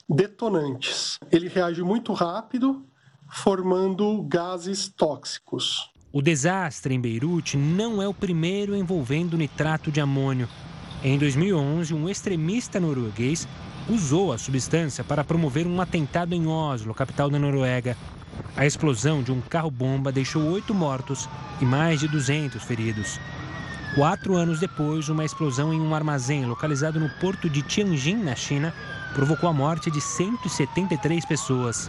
detonantes. 0.08 1.18
Ele 1.30 1.48
reage 1.48 1.82
muito 1.82 2.12
rápido, 2.12 2.86
formando 3.30 4.22
gases 4.22 4.88
tóxicos. 4.88 5.90
O 6.18 6.20
desastre 6.20 6.92
em 6.92 7.00
Beirute 7.00 7.56
não 7.56 8.02
é 8.02 8.08
o 8.08 8.12
primeiro 8.12 8.74
envolvendo 8.74 9.38
nitrato 9.38 9.88
de 9.92 10.00
amônio. 10.00 10.48
Em 11.00 11.16
2011, 11.16 11.94
um 11.94 12.08
extremista 12.08 12.80
norueguês 12.80 13.46
usou 13.88 14.32
a 14.32 14.36
substância 14.36 15.04
para 15.04 15.22
promover 15.22 15.64
um 15.64 15.80
atentado 15.80 16.34
em 16.34 16.48
Oslo, 16.48 16.92
capital 16.92 17.30
da 17.30 17.38
Noruega. 17.38 17.96
A 18.56 18.66
explosão 18.66 19.22
de 19.22 19.30
um 19.30 19.40
carro-bomba 19.40 20.10
deixou 20.10 20.42
oito 20.50 20.74
mortos 20.74 21.28
e 21.60 21.64
mais 21.64 22.00
de 22.00 22.08
200 22.08 22.64
feridos. 22.64 23.20
Quatro 23.94 24.34
anos 24.34 24.58
depois, 24.58 25.08
uma 25.08 25.24
explosão 25.24 25.72
em 25.72 25.80
um 25.80 25.94
armazém 25.94 26.44
localizado 26.46 26.98
no 26.98 27.08
porto 27.20 27.48
de 27.48 27.62
Tianjin, 27.62 28.16
na 28.16 28.34
China, 28.34 28.74
provocou 29.14 29.48
a 29.48 29.52
morte 29.52 29.88
de 29.88 30.00
173 30.00 31.24
pessoas. 31.24 31.88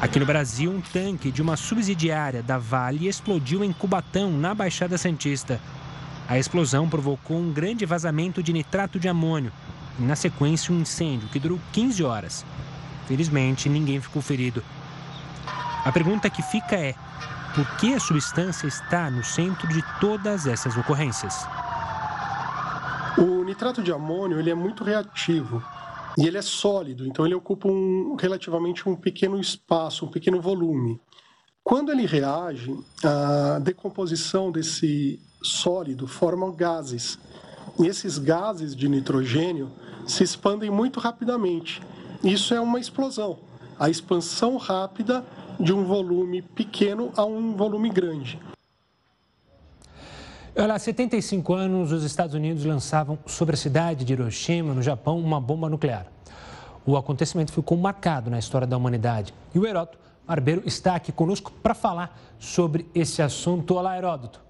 Aqui 0.00 0.18
no 0.18 0.26
Brasil, 0.26 0.70
um 0.70 0.80
tanque 0.80 1.30
de 1.30 1.40
uma 1.40 1.56
subsidiária 1.56 2.42
da 2.42 2.58
Vale 2.58 3.06
explodiu 3.06 3.62
em 3.62 3.72
Cubatão, 3.72 4.30
na 4.30 4.54
Baixada 4.54 4.98
Santista. 4.98 5.60
A 6.28 6.38
explosão 6.38 6.88
provocou 6.88 7.38
um 7.38 7.52
grande 7.52 7.86
vazamento 7.86 8.42
de 8.42 8.52
nitrato 8.52 8.98
de 8.98 9.08
amônio 9.08 9.52
e, 9.98 10.02
na 10.02 10.16
sequência, 10.16 10.74
um 10.74 10.80
incêndio 10.80 11.28
que 11.28 11.38
durou 11.38 11.60
15 11.72 12.02
horas. 12.02 12.44
Felizmente, 13.06 13.68
ninguém 13.68 14.00
ficou 14.00 14.20
ferido. 14.20 14.62
A 15.84 15.92
pergunta 15.92 16.30
que 16.30 16.42
fica 16.42 16.76
é: 16.76 16.94
por 17.54 17.66
que 17.76 17.94
a 17.94 18.00
substância 18.00 18.66
está 18.66 19.10
no 19.10 19.22
centro 19.22 19.68
de 19.68 19.82
todas 20.00 20.46
essas 20.46 20.76
ocorrências? 20.76 21.46
O 23.18 23.44
nitrato 23.44 23.82
de 23.82 23.92
amônio 23.92 24.38
ele 24.38 24.50
é 24.50 24.54
muito 24.54 24.82
reativo 24.82 25.62
e 26.16 26.26
ele 26.26 26.36
é 26.36 26.42
sólido, 26.42 27.06
então 27.06 27.24
ele 27.24 27.34
ocupa 27.34 27.68
um, 27.68 28.16
relativamente 28.18 28.88
um 28.88 28.94
pequeno 28.94 29.40
espaço, 29.40 30.04
um 30.04 30.08
pequeno 30.08 30.40
volume. 30.40 31.00
Quando 31.64 31.92
ele 31.92 32.06
reage, 32.06 32.76
a 33.04 33.58
decomposição 33.60 34.50
desse 34.50 35.20
sólido 35.42 36.06
forma 36.06 36.50
gases. 36.52 37.18
E 37.78 37.86
esses 37.86 38.18
gases 38.18 38.74
de 38.74 38.88
nitrogênio 38.88 39.70
se 40.06 40.24
expandem 40.24 40.70
muito 40.70 40.98
rapidamente. 40.98 41.80
Isso 42.22 42.52
é 42.52 42.60
uma 42.60 42.80
explosão. 42.80 43.38
A 43.78 43.88
expansão 43.88 44.56
rápida 44.56 45.24
de 45.58 45.72
um 45.72 45.84
volume 45.84 46.42
pequeno 46.42 47.12
a 47.16 47.24
um 47.24 47.54
volume 47.54 47.88
grande. 47.88 48.38
Olha, 50.54 50.74
há 50.74 50.78
75 50.78 51.54
anos, 51.54 51.92
os 51.92 52.04
Estados 52.04 52.34
Unidos 52.34 52.62
lançavam 52.66 53.18
sobre 53.24 53.54
a 53.54 53.56
cidade 53.56 54.04
de 54.04 54.12
Hiroshima, 54.12 54.74
no 54.74 54.82
Japão, 54.82 55.18
uma 55.18 55.40
bomba 55.40 55.70
nuclear. 55.70 56.06
O 56.84 56.94
acontecimento 56.94 57.50
ficou 57.50 57.78
marcado 57.78 58.28
na 58.28 58.38
história 58.38 58.66
da 58.66 58.76
humanidade. 58.76 59.32
E 59.54 59.58
o 59.58 59.66
Heródoto 59.66 59.98
Barbeiro 60.26 60.62
está 60.66 60.94
aqui 60.94 61.10
conosco 61.10 61.50
para 61.62 61.72
falar 61.72 62.20
sobre 62.38 62.86
esse 62.94 63.22
assunto. 63.22 63.74
Olá, 63.74 63.96
Heródoto. 63.96 64.42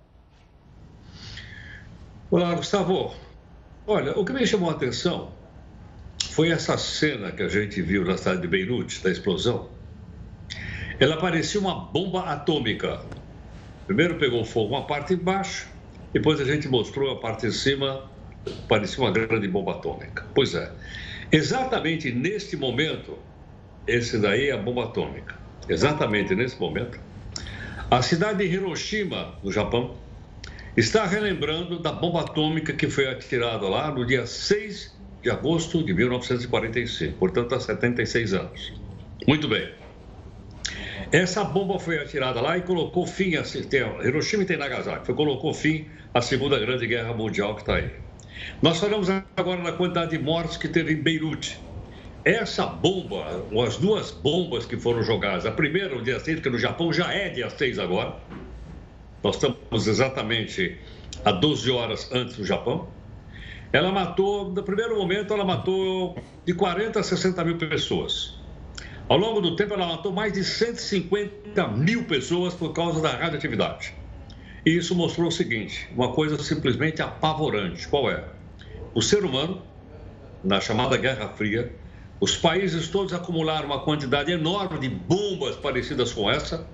Olá, 2.33 2.53
Gustavo. 2.55 3.15
Olha, 3.87 4.19
o 4.19 4.25
que 4.25 4.33
me 4.33 4.45
chamou 4.45 4.71
a 4.71 4.73
atenção 4.73 5.31
foi 6.31 6.51
essa 6.51 6.77
cena 6.77 7.31
que 7.31 7.45
a 7.45 7.49
gente 7.49 7.81
viu 7.81 8.05
na 8.05 8.19
cidade 8.19 8.41
de 8.41 8.49
Beirute, 8.49 9.05
da 9.05 9.11
explosão. 9.11 9.69
Ela 10.99 11.17
parecia 11.17 11.61
uma 11.61 11.77
bomba 11.77 12.25
atômica. 12.25 13.03
Primeiro 13.87 14.19
pegou 14.19 14.45
fogo 14.45 14.75
uma 14.75 14.85
parte 14.85 15.15
embaixo, 15.15 15.72
depois 16.13 16.41
a 16.41 16.45
gente 16.45 16.69
mostrou 16.69 17.11
a 17.11 17.17
parte 17.21 17.47
de 17.47 17.55
cima, 17.55 18.11
parecia 18.69 19.03
uma 19.03 19.11
grande 19.11 19.49
bomba 19.49 19.73
atômica. 19.73 20.25
Pois 20.35 20.55
é, 20.55 20.71
exatamente 21.31 22.13
neste 22.13 22.57
momento, 22.57 23.19
esse 23.87 24.19
daí 24.19 24.49
é 24.49 24.53
a 24.53 24.59
bomba 24.59 24.85
atômica. 24.85 25.35
Exatamente 25.69 26.35
nesse 26.35 26.61
momento, 26.61 26.99
a 27.91 28.03
cidade 28.03 28.39
de 28.39 28.55
Hiroshima, 28.55 29.35
no 29.43 29.53
Japão, 29.53 29.97
está 30.77 31.05
relembrando 31.05 31.79
da 31.79 31.93
bomba 31.93 32.23
atômica 32.23 32.73
que 32.73 32.89
foi 32.89 33.07
atirada 33.07 33.69
lá 33.69 33.91
no 33.91 34.07
dia 34.07 34.27
6 34.27 34.97
de 35.23 35.31
agosto 35.31 35.85
de 35.85 35.95
1945, 35.95 37.17
portanto 37.19 37.55
há 37.55 37.61
76 37.61 38.35
anos. 38.35 38.73
Muito 39.27 39.47
bem. 39.47 39.82
Essa 41.13 41.45
bomba 41.45 41.79
foi 41.79 41.99
atirada 41.99 42.41
lá 42.41 42.57
e 42.57 42.63
colocou 42.63 43.07
fim 43.07 43.37
a 43.37 43.43
Hiroshima 44.03 44.47
e 44.49 44.57
Nagasaki, 44.57 45.05
foi 45.05 45.15
colocou 45.15 45.53
fim 45.53 45.87
à 46.15 46.23
Segunda 46.23 46.59
Grande 46.59 46.87
Guerra 46.87 47.13
Mundial 47.13 47.55
que 47.55 47.61
está 47.61 47.77
aí. 47.77 47.91
Nós 48.63 48.81
falamos 48.81 49.11
agora 49.37 49.63
na 49.63 49.73
quantidade 49.73 50.17
de 50.17 50.19
mortes 50.19 50.57
que 50.57 50.67
teve 50.67 50.95
em 50.95 50.97
Beirute. 50.97 51.61
Essa 52.25 52.65
bomba, 52.65 53.45
as 53.63 53.77
duas 53.77 54.11
bombas 54.11 54.65
que 54.65 54.79
foram 54.79 55.03
jogadas, 55.03 55.45
a 55.45 55.51
primeira 55.51 55.95
no 55.95 56.03
dia 56.03 56.19
6, 56.19 56.41
que 56.41 56.49
no 56.49 56.59
Japão 56.59 56.91
já 56.91 57.13
é 57.13 57.29
dia 57.29 57.51
6 57.51 57.79
agora, 57.79 58.17
nós 59.23 59.35
estamos 59.35 59.87
exatamente 59.87 60.79
a 61.27 61.31
12 61.31 61.71
horas 61.71 62.11
antes 62.11 62.37
do 62.37 62.47
Japão. 62.47 62.89
Ela 63.71 63.93
matou, 63.93 64.51
no 64.51 64.63
primeiro 64.63 64.97
momento, 64.97 65.35
ela 65.35 65.45
matou 65.45 66.17
de 66.47 66.55
40 66.55 67.01
a 67.01 67.03
60 67.03 67.45
mil 67.45 67.59
pessoas. 67.59 68.42
Ao 69.13 69.19
longo 69.19 69.43
do 69.43 69.55
tempo, 69.55 69.75
ela 69.75 69.87
matou 69.87 70.11
mais 70.11 70.33
de 70.33 70.43
150 70.43 71.69
mil 71.69 72.05
pessoas 72.05 72.55
por 72.55 72.73
causa 72.73 72.99
da 72.99 73.11
radioatividade. 73.11 73.93
E 74.65 74.71
isso 74.71 74.95
mostrou 74.95 75.29
o 75.29 75.31
seguinte: 75.31 75.87
uma 75.95 76.15
coisa 76.15 76.43
simplesmente 76.43 77.03
apavorante. 77.03 77.87
Qual 77.89 78.11
é? 78.11 78.25
O 78.95 79.03
ser 79.03 79.23
humano, 79.23 79.61
na 80.43 80.63
chamada 80.63 80.97
Guerra 80.97 81.29
Fria, 81.29 81.77
os 82.19 82.39
países 82.39 82.89
todos 82.89 83.13
acumularam 83.13 83.67
uma 83.67 83.81
quantidade 83.81 84.33
enorme 84.33 84.79
de 84.79 84.89
bombas 84.89 85.57
parecidas 85.57 86.11
com 86.15 86.31
essa, 86.31 86.67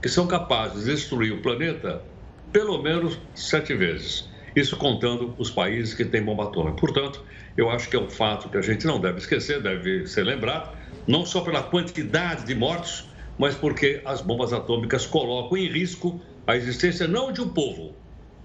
que 0.00 0.08
são 0.08 0.28
capazes 0.28 0.84
de 0.84 0.92
destruir 0.92 1.32
o 1.32 1.42
planeta 1.42 2.04
pelo 2.52 2.80
menos 2.80 3.18
sete 3.34 3.74
vezes. 3.74 4.28
Isso 4.54 4.76
contando 4.76 5.34
os 5.38 5.50
países 5.50 5.92
que 5.92 6.04
têm 6.04 6.22
bomba 6.22 6.44
atômica. 6.44 6.76
Portanto, 6.76 7.24
eu 7.56 7.68
acho 7.68 7.90
que 7.90 7.96
é 7.96 8.00
um 8.00 8.08
fato 8.08 8.48
que 8.48 8.56
a 8.56 8.62
gente 8.62 8.86
não 8.86 9.00
deve 9.00 9.18
esquecer, 9.18 9.60
deve 9.60 10.06
ser 10.06 10.22
lembrado 10.22 10.78
não 11.06 11.24
só 11.24 11.40
pela 11.40 11.62
quantidade 11.62 12.44
de 12.44 12.54
mortos, 12.54 13.08
mas 13.38 13.54
porque 13.54 14.02
as 14.04 14.20
bombas 14.20 14.52
atômicas 14.52 15.06
colocam 15.06 15.56
em 15.56 15.66
risco 15.66 16.20
a 16.46 16.56
existência 16.56 17.06
não 17.06 17.32
de 17.32 17.40
um 17.40 17.48
povo, 17.48 17.94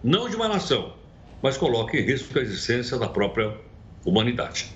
não 0.04 0.30
de 0.30 0.36
uma 0.36 0.48
nação, 0.48 0.94
mas 1.42 1.58
colocam 1.58 2.00
em 2.00 2.04
risco 2.04 2.38
a 2.38 2.42
existência 2.42 2.98
da 2.98 3.08
própria 3.08 3.54
humanidade. 4.06 4.74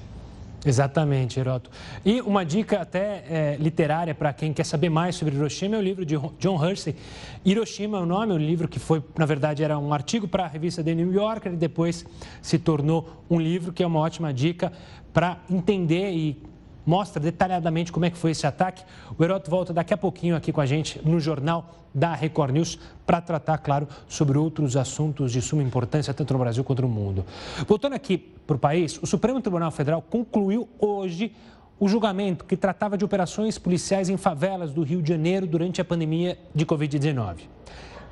Exatamente, 0.66 1.40
Heroto. 1.40 1.70
E 2.06 2.20
uma 2.22 2.44
dica 2.44 2.82
até 2.82 3.24
é, 3.30 3.58
literária 3.58 4.14
para 4.14 4.34
quem 4.34 4.52
quer 4.52 4.66
saber 4.66 4.90
mais 4.90 5.16
sobre 5.16 5.34
Hiroshima 5.36 5.78
é 5.78 5.80
o 5.80 5.82
livro 5.82 6.06
de 6.06 6.16
John 6.38 6.64
Hersey. 6.64 6.96
Hiroshima 7.46 7.98
é 7.98 8.02
o 8.02 8.06
nome, 8.06 8.34
um 8.34 8.38
livro 8.38 8.68
que 8.68 8.78
foi, 8.78 9.02
na 9.18 9.26
verdade, 9.26 9.64
era 9.64 9.80
um 9.80 9.94
artigo 9.94 10.28
para 10.28 10.44
a 10.44 10.48
revista 10.48 10.84
The 10.84 10.94
New 10.94 11.14
Yorker 11.14 11.54
e 11.54 11.56
depois 11.56 12.06
se 12.42 12.60
tornou 12.60 13.24
um 13.30 13.40
livro 13.40 13.72
que 13.72 13.82
é 13.82 13.88
uma 13.88 14.00
ótima 14.00 14.34
dica 14.34 14.74
para 15.14 15.38
entender 15.50 16.12
e 16.12 16.44
mostra 16.90 17.22
detalhadamente 17.22 17.92
como 17.92 18.06
é 18.06 18.10
que 18.10 18.18
foi 18.18 18.32
esse 18.32 18.48
ataque. 18.48 18.84
O 19.16 19.24
Heroto 19.24 19.52
volta 19.52 19.72
daqui 19.72 19.94
a 19.94 19.98
pouquinho 19.98 20.36
aqui 20.36 20.52
com 20.52 20.60
a 20.60 20.66
gente 20.66 21.00
no 21.08 21.20
Jornal 21.20 21.76
da 21.94 22.16
Record 22.16 22.52
News 22.52 22.80
para 23.06 23.22
tratar, 23.22 23.60
claro, 23.60 23.88
sobre 24.08 24.40
outros 24.40 24.76
assuntos 24.76 25.32
de 25.32 25.40
suma 25.40 25.62
importância, 25.62 26.12
tanto 26.16 26.34
no 26.34 26.40
Brasil 26.40 26.64
quanto 26.64 26.82
no 26.82 26.88
mundo. 26.88 27.24
Voltando 27.68 27.94
aqui 27.94 28.18
para 28.18 28.56
o 28.56 28.60
país, 28.60 28.98
o 29.04 29.06
Supremo 29.06 29.40
Tribunal 29.40 29.70
Federal 29.70 30.02
concluiu 30.02 30.68
hoje 30.80 31.32
o 31.80 31.88
julgamento 31.88 32.44
que 32.44 32.58
tratava 32.58 32.98
de 32.98 33.06
operações 33.06 33.60
policiais 33.60 34.10
em 34.10 34.18
favelas 34.18 34.74
do 34.74 34.82
Rio 34.82 35.00
de 35.00 35.10
Janeiro 35.10 35.46
durante 35.46 35.80
a 35.80 35.86
pandemia 35.86 36.40
de 36.56 36.66
Covid-19. 36.66 37.42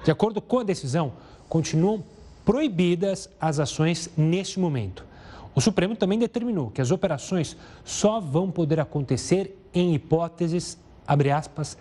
De 0.05 0.11
acordo 0.11 0.39
com 0.39 0.59
a 0.59 0.63
decisão, 0.63 1.13
continuam 1.49 2.03
proibidas 2.45 3.27
as 3.41 3.59
ações 3.59 4.07
neste 4.15 4.59
momento. 4.59 5.06
O 5.57 5.59
Supremo 5.59 5.95
também 5.95 6.19
determinou 6.19 6.69
que 6.69 6.81
as 6.81 6.91
operações 6.91 7.57
só 7.83 8.19
vão 8.19 8.51
poder 8.51 8.79
acontecer 8.79 9.57
em 9.73 9.95
hipóteses, 9.95 10.77
abre 11.07 11.31
aspas, 11.31 11.75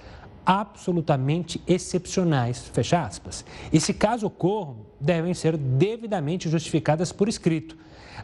absolutamente 0.47 1.61
excepcionais, 1.67 2.71
fecha 2.73 3.03
aspas. 3.03 3.45
E 3.71 3.79
se 3.79 3.93
caso 3.93 4.29
ocorram, 4.29 4.77
devem 4.99 5.35
ser 5.35 5.59
devidamente 5.59 6.49
justificadas 6.49 7.13
por 7.13 7.29
escrito. 7.29 7.77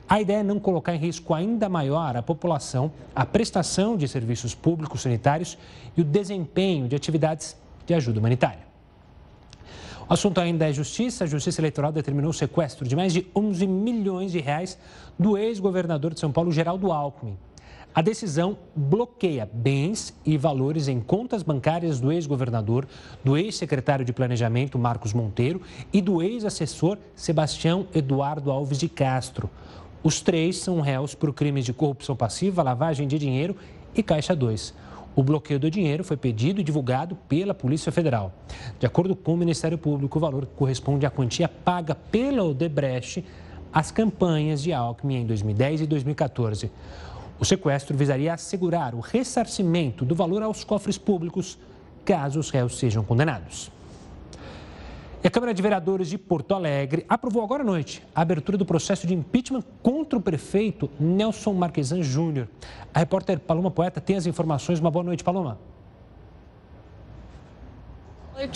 A 0.09 0.23
ideia 0.23 0.38
é 0.38 0.42
não 0.42 0.59
colocar 0.59 0.94
em 0.94 0.99
risco 0.99 1.35
ainda 1.35 1.68
maior 1.68 2.16
a 2.16 2.23
população, 2.23 2.90
a 3.14 3.26
prestação 3.26 3.94
de 3.94 4.09
serviços 4.09 4.54
públicos 4.54 5.02
sanitários 5.02 5.59
e 5.94 6.00
o 6.00 6.04
desempenho 6.04 6.88
de 6.88 6.97
atividades 6.97 7.59
de 7.85 7.92
ajuda 7.92 8.18
humanitária. 8.21 8.72
Assunto 10.12 10.42
ainda 10.42 10.69
é 10.69 10.73
justiça. 10.75 11.25
A 11.25 11.26
Justiça 11.26 11.59
Eleitoral 11.59 11.90
determinou 11.90 12.33
o 12.33 12.35
sequestro 12.35 12.87
de 12.87 12.94
mais 12.94 13.14
de 13.14 13.27
11 13.35 13.66
milhões 13.66 14.31
de 14.31 14.40
reais 14.40 14.79
do 15.18 15.38
ex-governador 15.38 16.12
de 16.12 16.20
São 16.20 16.31
Paulo, 16.31 16.53
Geraldo 16.53 16.92
Alckmin. 16.92 17.35
A 17.94 18.03
decisão 18.03 18.59
bloqueia 18.77 19.48
bens 19.51 20.14
e 20.22 20.37
valores 20.37 20.87
em 20.87 21.01
contas 21.01 21.42
bancárias 21.42 21.98
do 21.98 22.12
ex-governador, 22.12 22.87
do 23.25 23.38
ex-secretário 23.38 24.05
de 24.05 24.12
Planejamento, 24.12 24.79
Marcos 24.79 25.14
Monteiro, 25.14 25.62
e 25.90 26.03
do 26.03 26.20
ex-assessor 26.20 26.98
Sebastião 27.16 27.87
Eduardo 27.94 28.51
Alves 28.51 28.77
de 28.77 28.90
Castro. 28.90 29.48
Os 30.03 30.20
três 30.20 30.59
são 30.59 30.83
réus 30.83 31.14
por 31.14 31.33
crimes 31.33 31.64
de 31.64 31.72
corrupção 31.72 32.14
passiva, 32.14 32.62
lavagem 32.62 33.09
de 33.09 33.18
dinheiro 33.18 33.57
e 33.94 34.03
Caixa 34.03 34.37
2. 34.37 34.75
O 35.14 35.22
bloqueio 35.22 35.61
do 35.61 35.70
dinheiro 35.70 36.03
foi 36.03 36.16
pedido 36.16 36.61
e 36.61 36.64
divulgado 36.64 37.16
pela 37.29 37.53
Polícia 37.53 37.92
Federal. 37.92 38.33
De 38.79 38.87
acordo 38.87 39.14
com 39.14 39.35
o 39.35 39.37
Ministério 39.37 39.77
Público, 39.77 40.18
o 40.18 40.20
valor 40.20 40.46
corresponde 40.57 41.05
à 41.05 41.11
quantia 41.11 41.48
paga 41.48 41.94
pela 41.94 42.42
Odebrecht 42.42 43.25
às 43.72 43.90
campanhas 43.90 44.62
de 44.62 44.72
Alckmin 44.72 45.22
em 45.22 45.27
2010 45.27 45.83
e 45.83 45.87
2014. 45.87 46.70
O 47.38 47.44
sequestro 47.44 47.96
visaria 47.96 48.33
assegurar 48.33 48.94
o 48.94 49.01
ressarcimento 49.01 50.05
do 50.05 50.14
valor 50.14 50.42
aos 50.42 50.64
cofres 50.64 50.96
públicos 50.96 51.59
caso 52.05 52.40
os 52.40 52.51
réus 52.51 52.79
sejam 52.79 53.05
condenados. 53.05 53.70
E 55.24 55.28
a 55.28 55.30
Câmara 55.30 55.54
de 55.54 55.62
Vereadores 55.62 56.08
de 56.08 56.18
Porto 56.18 56.52
Alegre 56.52 57.06
aprovou 57.08 57.44
agora 57.44 57.62
à 57.62 57.64
noite 57.64 58.02
a 58.12 58.22
abertura 58.22 58.58
do 58.58 58.66
processo 58.66 59.06
de 59.06 59.14
impeachment 59.14 59.62
contra 59.80 60.18
o 60.18 60.22
prefeito 60.22 60.90
Nelson 60.98 61.52
Marquesan 61.52 62.02
Júnior. 62.02 62.48
A 62.92 62.98
repórter 62.98 63.38
Paloma 63.38 63.70
Poeta 63.70 64.00
tem 64.00 64.16
as 64.16 64.26
informações. 64.26 64.80
Uma 64.80 64.90
boa 64.90 65.04
noite, 65.04 65.22
Paloma 65.22 65.61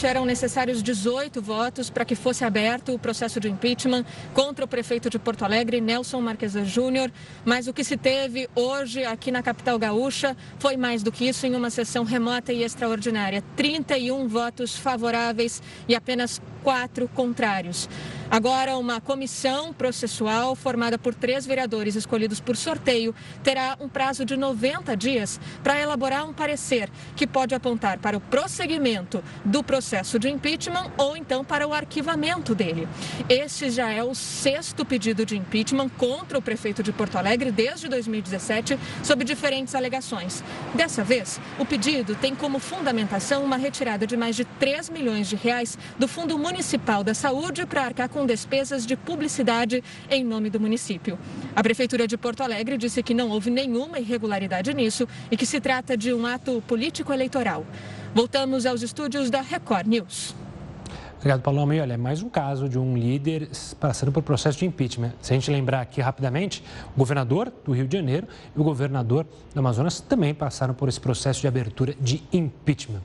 eram 0.02 0.24
necessários 0.24 0.82
18 0.82 1.40
votos 1.40 1.90
para 1.90 2.04
que 2.04 2.14
fosse 2.14 2.44
aberto 2.44 2.94
o 2.94 2.98
processo 2.98 3.38
de 3.38 3.48
impeachment 3.48 4.04
contra 4.34 4.64
o 4.64 4.68
prefeito 4.68 5.08
de 5.08 5.18
Porto 5.18 5.44
Alegre, 5.44 5.80
Nelson 5.80 6.20
Marquesa 6.20 6.64
Júnior. 6.64 7.10
Mas 7.44 7.68
o 7.68 7.72
que 7.72 7.84
se 7.84 7.96
teve 7.96 8.48
hoje 8.54 9.04
aqui 9.04 9.30
na 9.30 9.42
capital 9.42 9.78
gaúcha 9.78 10.36
foi 10.58 10.76
mais 10.76 11.02
do 11.02 11.12
que 11.12 11.28
isso 11.28 11.46
em 11.46 11.54
uma 11.54 11.70
sessão 11.70 12.04
remota 12.04 12.52
e 12.52 12.62
extraordinária. 12.64 13.44
31 13.54 14.26
votos 14.26 14.76
favoráveis 14.76 15.62
e 15.86 15.94
apenas 15.94 16.40
quatro 16.66 17.06
contrários. 17.06 17.88
Agora, 18.28 18.76
uma 18.76 19.00
comissão 19.00 19.72
processual 19.72 20.56
formada 20.56 20.98
por 20.98 21.14
três 21.14 21.46
vereadores 21.46 21.94
escolhidos 21.94 22.40
por 22.40 22.56
sorteio 22.56 23.14
terá 23.44 23.76
um 23.80 23.88
prazo 23.88 24.24
de 24.24 24.36
90 24.36 24.96
dias 24.96 25.38
para 25.62 25.80
elaborar 25.80 26.28
um 26.28 26.32
parecer 26.32 26.90
que 27.14 27.24
pode 27.24 27.54
apontar 27.54 27.98
para 27.98 28.16
o 28.16 28.20
prosseguimento 28.20 29.22
do 29.44 29.62
processo 29.62 30.18
de 30.18 30.28
impeachment 30.28 30.90
ou 30.98 31.16
então 31.16 31.44
para 31.44 31.68
o 31.68 31.72
arquivamento 31.72 32.52
dele. 32.52 32.88
Este 33.28 33.70
já 33.70 33.92
é 33.92 34.02
o 34.02 34.12
sexto 34.12 34.84
pedido 34.84 35.24
de 35.24 35.36
impeachment 35.36 35.88
contra 35.90 36.36
o 36.36 36.42
prefeito 36.42 36.82
de 36.82 36.92
Porto 36.92 37.16
Alegre 37.16 37.52
desde 37.52 37.86
2017, 37.86 38.76
sob 39.04 39.24
diferentes 39.24 39.72
alegações. 39.72 40.42
Dessa 40.74 41.04
vez, 41.04 41.40
o 41.60 41.64
pedido 41.64 42.16
tem 42.16 42.34
como 42.34 42.58
fundamentação 42.58 43.44
uma 43.44 43.56
retirada 43.56 44.04
de 44.04 44.16
mais 44.16 44.34
de 44.34 44.44
3 44.44 44.90
milhões 44.90 45.28
de 45.28 45.36
reais 45.36 45.78
do 45.96 46.08
Fundo 46.08 46.36
Municipal 46.56 47.04
da 47.04 47.12
Saúde 47.12 47.66
para 47.66 47.84
arcar 47.84 48.08
com 48.08 48.24
despesas 48.24 48.86
de 48.86 48.96
publicidade 48.96 49.84
em 50.08 50.24
nome 50.24 50.48
do 50.48 50.58
município. 50.58 51.18
A 51.54 51.62
Prefeitura 51.62 52.08
de 52.08 52.16
Porto 52.16 52.42
Alegre 52.42 52.78
disse 52.78 53.02
que 53.02 53.12
não 53.12 53.28
houve 53.28 53.50
nenhuma 53.50 53.98
irregularidade 53.98 54.72
nisso 54.72 55.06
e 55.30 55.36
que 55.36 55.44
se 55.44 55.60
trata 55.60 55.98
de 55.98 56.14
um 56.14 56.24
ato 56.24 56.62
político-eleitoral. 56.66 57.66
Voltamos 58.14 58.64
aos 58.64 58.80
estúdios 58.80 59.28
da 59.28 59.42
Record 59.42 59.86
News. 59.86 60.34
Obrigado, 61.18 61.42
Paloma. 61.42 61.74
E 61.74 61.80
olha, 61.80 61.92
é 61.92 61.98
mais 61.98 62.22
um 62.22 62.30
caso 62.30 62.70
de 62.70 62.78
um 62.78 62.96
líder 62.96 63.50
passando 63.78 64.10
por 64.10 64.22
processo 64.22 64.58
de 64.58 64.64
impeachment. 64.64 65.12
Se 65.20 65.34
a 65.34 65.36
gente 65.36 65.50
lembrar 65.50 65.82
aqui 65.82 66.00
rapidamente, 66.00 66.64
o 66.94 66.98
governador 66.98 67.52
do 67.66 67.72
Rio 67.72 67.86
de 67.86 67.98
Janeiro 67.98 68.26
e 68.56 68.58
o 68.58 68.64
governador 68.64 69.26
do 69.52 69.58
Amazonas 69.60 70.00
também 70.00 70.32
passaram 70.32 70.72
por 70.72 70.88
esse 70.88 71.00
processo 71.00 71.42
de 71.42 71.48
abertura 71.48 71.94
de 72.00 72.22
impeachment. 72.32 73.02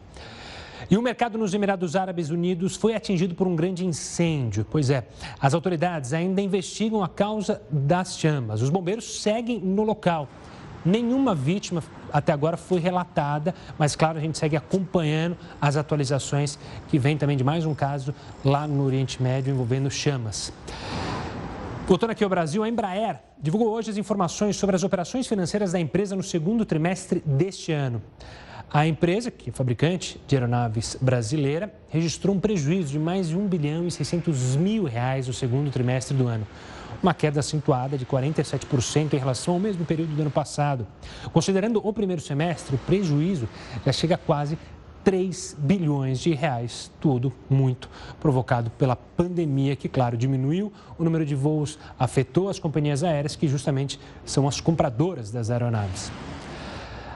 E 0.89 0.97
o 0.97 1.01
mercado 1.01 1.37
nos 1.37 1.53
Emirados 1.53 1.95
Árabes 1.95 2.29
Unidos 2.29 2.75
foi 2.75 2.95
atingido 2.95 3.35
por 3.35 3.47
um 3.47 3.55
grande 3.55 3.85
incêndio. 3.85 4.65
Pois 4.69 4.89
é, 4.89 5.07
as 5.39 5.53
autoridades 5.53 6.13
ainda 6.13 6.41
investigam 6.41 7.03
a 7.03 7.07
causa 7.07 7.61
das 7.69 8.17
chamas. 8.17 8.61
Os 8.61 8.69
bombeiros 8.69 9.21
seguem 9.21 9.59
no 9.59 9.83
local. 9.83 10.27
Nenhuma 10.83 11.35
vítima 11.35 11.83
até 12.11 12.33
agora 12.33 12.57
foi 12.57 12.79
relatada, 12.79 13.53
mas 13.77 13.95
claro, 13.95 14.17
a 14.17 14.21
gente 14.21 14.37
segue 14.37 14.57
acompanhando 14.57 15.37
as 15.61 15.77
atualizações 15.77 16.57
que 16.87 16.97
vem 16.97 17.17
também 17.17 17.37
de 17.37 17.43
mais 17.43 17.65
um 17.65 17.75
caso 17.75 18.15
lá 18.43 18.67
no 18.67 18.83
Oriente 18.83 19.21
Médio 19.21 19.53
envolvendo 19.53 19.91
chamas. 19.91 20.51
Voltando 21.87 22.11
aqui 22.11 22.23
ao 22.23 22.29
Brasil, 22.29 22.63
a 22.63 22.69
Embraer 22.69 23.19
divulgou 23.39 23.69
hoje 23.69 23.91
as 23.91 23.97
informações 23.97 24.55
sobre 24.55 24.75
as 24.75 24.83
operações 24.83 25.27
financeiras 25.27 25.71
da 25.71 25.79
empresa 25.79 26.15
no 26.15 26.23
segundo 26.23 26.65
trimestre 26.65 27.21
deste 27.25 27.71
ano. 27.71 28.01
A 28.73 28.87
empresa, 28.87 29.29
que 29.29 29.49
é 29.49 29.53
fabricante 29.53 30.17
de 30.25 30.33
aeronaves 30.33 30.95
brasileira, 31.01 31.73
registrou 31.89 32.33
um 32.33 32.39
prejuízo 32.39 32.93
de 32.93 32.99
mais 32.99 33.27
de 33.27 33.37
1 33.37 33.45
bilhão 33.45 33.85
e 33.85 33.91
600 33.91 34.55
mil 34.55 34.85
reais 34.85 35.27
no 35.27 35.33
segundo 35.33 35.69
trimestre 35.69 36.15
do 36.15 36.25
ano. 36.25 36.47
Uma 37.03 37.13
queda 37.13 37.41
acentuada 37.41 37.97
de 37.97 38.05
47% 38.05 39.13
em 39.13 39.17
relação 39.17 39.55
ao 39.55 39.59
mesmo 39.59 39.83
período 39.83 40.15
do 40.15 40.21
ano 40.21 40.31
passado. 40.31 40.87
Considerando 41.33 41.85
o 41.85 41.91
primeiro 41.91 42.21
semestre, 42.21 42.75
o 42.75 42.77
prejuízo 42.77 43.49
já 43.85 43.91
chega 43.91 44.15
a 44.15 44.17
quase 44.17 44.57
3 45.03 45.57
bilhões 45.59 46.21
de 46.21 46.33
reais, 46.33 46.89
tudo 47.01 47.33
muito 47.49 47.89
provocado 48.21 48.69
pela 48.69 48.95
pandemia, 48.95 49.75
que, 49.75 49.89
claro, 49.89 50.15
diminuiu 50.15 50.71
o 50.97 51.03
número 51.03 51.25
de 51.25 51.35
voos, 51.35 51.77
afetou 51.99 52.47
as 52.47 52.57
companhias 52.57 53.03
aéreas, 53.03 53.35
que 53.35 53.49
justamente 53.49 53.99
são 54.25 54.47
as 54.47 54.61
compradoras 54.61 55.29
das 55.29 55.49
aeronaves. 55.49 56.09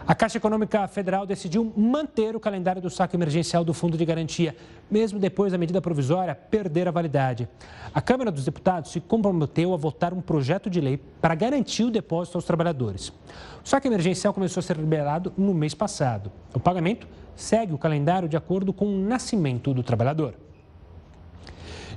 A 0.08 0.14
Caixa 0.14 0.38
Econômica 0.38 0.88
Federal 0.88 1.26
decidiu 1.26 1.74
manter 1.76 2.36
o 2.36 2.40
calendário 2.40 2.80
do 2.80 2.92
saque 2.92 3.16
emergencial 3.16 3.64
do 3.64 3.74
Fundo 3.74 3.98
de 3.98 4.06
Garantia, 4.06 4.56
mesmo 4.90 5.18
depois 5.18 5.52
da 5.52 5.58
medida 5.58 5.82
provisória 5.82 6.36
perder 6.36 6.88
a 6.88 6.92
validade. 6.92 7.50
A 7.92 8.00
Câmara 8.00 8.32
dos 8.32 8.46
Deputados 8.46 8.92
se 8.92 9.00
comprometeu 9.00 9.74
a 9.74 9.78
votar 9.78 10.14
um 10.14 10.22
projeto 10.22 10.70
de 10.70 10.80
lei 10.80 10.98
para 11.20 11.34
garantir 11.34 11.86
o 11.86 11.90
depósito 11.90 12.38
aos 12.38 12.46
trabalhadores. 12.46 13.10
O 13.10 13.68
saque 13.68 13.88
emergencial 13.88 14.32
começou 14.32 14.62
a 14.62 14.64
ser 14.64 14.78
liberado 14.78 15.34
no 15.36 15.56
mês 15.56 15.74
passado. 15.74 16.32
O 16.54 16.60
pagamento 16.60 17.08
segue 17.36 17.74
o 17.74 17.78
calendário 17.78 18.30
de 18.30 18.38
acordo 18.38 18.72
com 18.72 18.86
o 18.86 19.00
nascimento 19.00 19.74
do 19.74 19.82
trabalhador. 19.82 20.36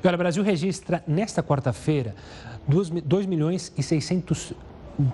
E 0.03 0.07
olha, 0.07 0.14
o 0.14 0.18
Brasil 0.18 0.42
registra 0.42 1.05
nesta 1.07 1.42
quarta-feira 1.42 2.14
2 2.66 3.27
milhões 3.27 3.71
e 3.77 3.83
600 3.83 4.55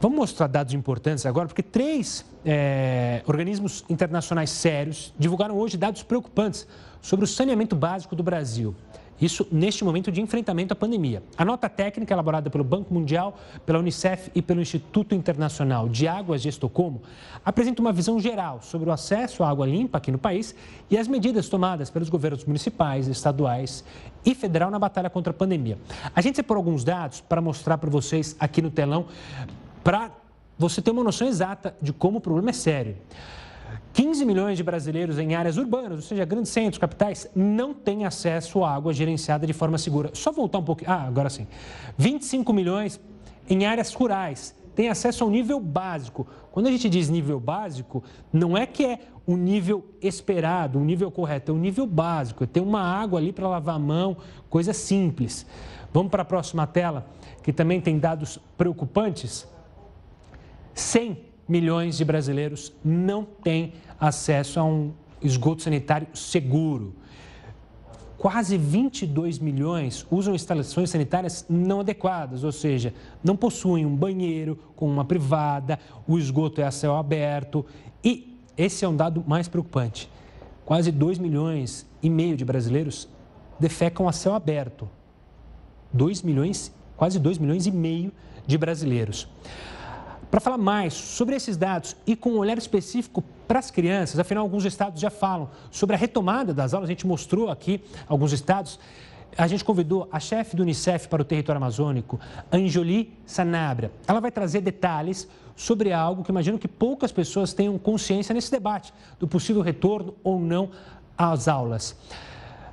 Vamos 0.00 0.18
mostrar 0.18 0.46
dados 0.46 0.72
importantes 0.72 1.26
agora, 1.26 1.48
porque 1.48 1.60
três 1.60 2.24
é, 2.44 3.24
organismos 3.26 3.84
internacionais 3.90 4.50
sérios 4.50 5.12
divulgaram 5.18 5.58
hoje 5.58 5.76
dados 5.76 6.04
preocupantes 6.04 6.64
sobre 7.02 7.24
o 7.24 7.28
saneamento 7.28 7.74
básico 7.74 8.14
do 8.14 8.22
Brasil. 8.22 8.72
Isso 9.20 9.46
neste 9.52 9.84
momento 9.84 10.10
de 10.10 10.20
enfrentamento 10.20 10.72
à 10.72 10.76
pandemia. 10.76 11.22
A 11.36 11.44
nota 11.44 11.68
técnica 11.68 12.14
elaborada 12.14 12.48
pelo 12.48 12.64
Banco 12.64 12.92
Mundial, 12.92 13.36
pela 13.66 13.78
Unicef 13.78 14.30
e 14.34 14.40
pelo 14.40 14.60
Instituto 14.60 15.14
Internacional 15.14 15.88
de 15.88 16.08
Águas 16.08 16.40
de 16.42 16.48
Estocolmo 16.48 17.02
apresenta 17.44 17.80
uma 17.80 17.92
visão 17.92 18.18
geral 18.18 18.60
sobre 18.62 18.88
o 18.88 18.92
acesso 18.92 19.42
à 19.42 19.48
água 19.50 19.66
limpa 19.66 19.98
aqui 19.98 20.10
no 20.10 20.18
país 20.18 20.54
e 20.90 20.96
as 20.96 21.06
medidas 21.06 21.48
tomadas 21.48 21.90
pelos 21.90 22.08
governos 22.08 22.44
municipais, 22.44 23.08
estaduais 23.08 23.84
e 24.24 24.34
federal 24.34 24.70
na 24.70 24.78
batalha 24.78 25.10
contra 25.10 25.30
a 25.30 25.34
pandemia. 25.34 25.78
A 26.14 26.20
gente 26.20 26.36
separou 26.36 26.60
alguns 26.60 26.84
dados 26.84 27.20
para 27.20 27.40
mostrar 27.40 27.78
para 27.78 27.90
vocês 27.90 28.36
aqui 28.38 28.62
no 28.62 28.70
telão, 28.70 29.06
para 29.82 30.10
você 30.58 30.82
ter 30.82 30.90
uma 30.90 31.04
noção 31.04 31.26
exata 31.26 31.74
de 31.80 31.92
como 31.92 32.18
o 32.18 32.20
problema 32.20 32.50
é 32.50 32.52
sério. 32.52 32.96
15 33.92 34.24
milhões 34.24 34.56
de 34.56 34.62
brasileiros 34.62 35.18
em 35.18 35.34
áreas 35.34 35.56
urbanas, 35.56 35.92
ou 35.98 36.02
seja, 36.02 36.24
grandes 36.24 36.52
centros, 36.52 36.78
capitais, 36.78 37.28
não 37.34 37.74
têm 37.74 38.04
acesso 38.04 38.62
à 38.62 38.74
água 38.74 38.92
gerenciada 38.92 39.46
de 39.46 39.52
forma 39.52 39.78
segura. 39.78 40.10
Só 40.14 40.30
voltar 40.30 40.58
um 40.58 40.64
pouquinho. 40.64 40.90
Ah, 40.90 41.02
agora 41.02 41.28
sim. 41.28 41.46
25 41.98 42.52
milhões 42.52 43.00
em 43.48 43.66
áreas 43.66 43.92
rurais 43.92 44.54
têm 44.76 44.88
acesso 44.88 45.24
ao 45.24 45.30
nível 45.30 45.58
básico. 45.58 46.26
Quando 46.52 46.68
a 46.68 46.70
gente 46.70 46.88
diz 46.88 47.08
nível 47.08 47.40
básico, 47.40 48.02
não 48.32 48.56
é 48.56 48.64
que 48.64 48.84
é 48.84 49.00
o 49.26 49.36
nível 49.36 49.84
esperado, 50.00 50.78
o 50.78 50.84
nível 50.84 51.10
correto, 51.10 51.52
é 51.52 51.54
o 51.54 51.58
nível 51.58 51.86
básico. 51.86 52.44
É 52.44 52.46
ter 52.46 52.60
uma 52.60 52.80
água 52.80 53.18
ali 53.18 53.32
para 53.32 53.48
lavar 53.48 53.74
a 53.74 53.78
mão, 53.78 54.16
coisa 54.48 54.72
simples. 54.72 55.44
Vamos 55.92 56.10
para 56.10 56.22
a 56.22 56.24
próxima 56.24 56.66
tela, 56.66 57.06
que 57.42 57.52
também 57.52 57.80
tem 57.80 57.98
dados 57.98 58.38
preocupantes. 58.56 59.46
100 60.74 61.29
milhões 61.50 61.98
de 61.98 62.04
brasileiros 62.04 62.72
não 62.84 63.24
têm 63.24 63.72
acesso 63.98 64.60
a 64.60 64.64
um 64.64 64.92
esgoto 65.20 65.62
sanitário 65.62 66.06
seguro. 66.14 66.94
Quase 68.16 68.56
22 68.56 69.38
milhões 69.38 70.06
usam 70.10 70.34
instalações 70.34 70.90
sanitárias 70.90 71.44
não 71.48 71.80
adequadas, 71.80 72.44
ou 72.44 72.52
seja, 72.52 72.94
não 73.24 73.34
possuem 73.34 73.84
um 73.84 73.96
banheiro 73.96 74.58
com 74.76 74.86
uma 74.86 75.04
privada, 75.04 75.78
o 76.06 76.18
esgoto 76.18 76.60
é 76.60 76.64
a 76.64 76.70
céu 76.70 76.96
aberto. 76.96 77.66
E 78.04 78.38
esse 78.56 78.84
é 78.84 78.88
um 78.88 78.94
dado 78.94 79.24
mais 79.26 79.48
preocupante. 79.48 80.08
Quase 80.64 80.92
2 80.92 81.18
milhões 81.18 81.84
e 82.00 82.08
meio 82.08 82.36
de 82.36 82.44
brasileiros 82.44 83.08
defecam 83.58 84.06
a 84.06 84.12
céu 84.12 84.34
aberto. 84.34 84.88
2 85.92 86.22
milhões, 86.22 86.72
quase 86.96 87.18
2 87.18 87.38
milhões 87.38 87.66
e 87.66 87.72
meio 87.72 88.12
de 88.46 88.56
brasileiros. 88.56 89.26
Para 90.30 90.38
falar 90.38 90.58
mais 90.58 90.94
sobre 90.94 91.34
esses 91.34 91.56
dados 91.56 91.96
e 92.06 92.14
com 92.14 92.30
um 92.30 92.38
olhar 92.38 92.56
específico 92.56 93.24
para 93.48 93.58
as 93.58 93.70
crianças, 93.70 94.18
afinal, 94.20 94.44
alguns 94.44 94.64
estados 94.64 95.00
já 95.00 95.10
falam 95.10 95.50
sobre 95.72 95.96
a 95.96 95.98
retomada 95.98 96.54
das 96.54 96.72
aulas, 96.72 96.88
a 96.88 96.92
gente 96.92 97.06
mostrou 97.06 97.50
aqui 97.50 97.82
alguns 98.08 98.32
estados. 98.32 98.78
A 99.36 99.48
gente 99.48 99.64
convidou 99.64 100.08
a 100.12 100.20
chefe 100.20 100.54
do 100.54 100.62
Unicef 100.62 101.08
para 101.08 101.22
o 101.22 101.24
território 101.24 101.56
amazônico, 101.56 102.20
Anjoli 102.52 103.12
Sanabria. 103.26 103.90
Ela 104.06 104.20
vai 104.20 104.30
trazer 104.30 104.60
detalhes 104.60 105.28
sobre 105.56 105.92
algo 105.92 106.22
que 106.22 106.30
imagino 106.30 106.58
que 106.58 106.68
poucas 106.68 107.10
pessoas 107.10 107.52
tenham 107.52 107.76
consciência 107.76 108.32
nesse 108.32 108.50
debate, 108.50 108.92
do 109.18 109.26
possível 109.26 109.62
retorno 109.62 110.14
ou 110.22 110.38
não 110.38 110.70
às 111.18 111.48
aulas. 111.48 111.96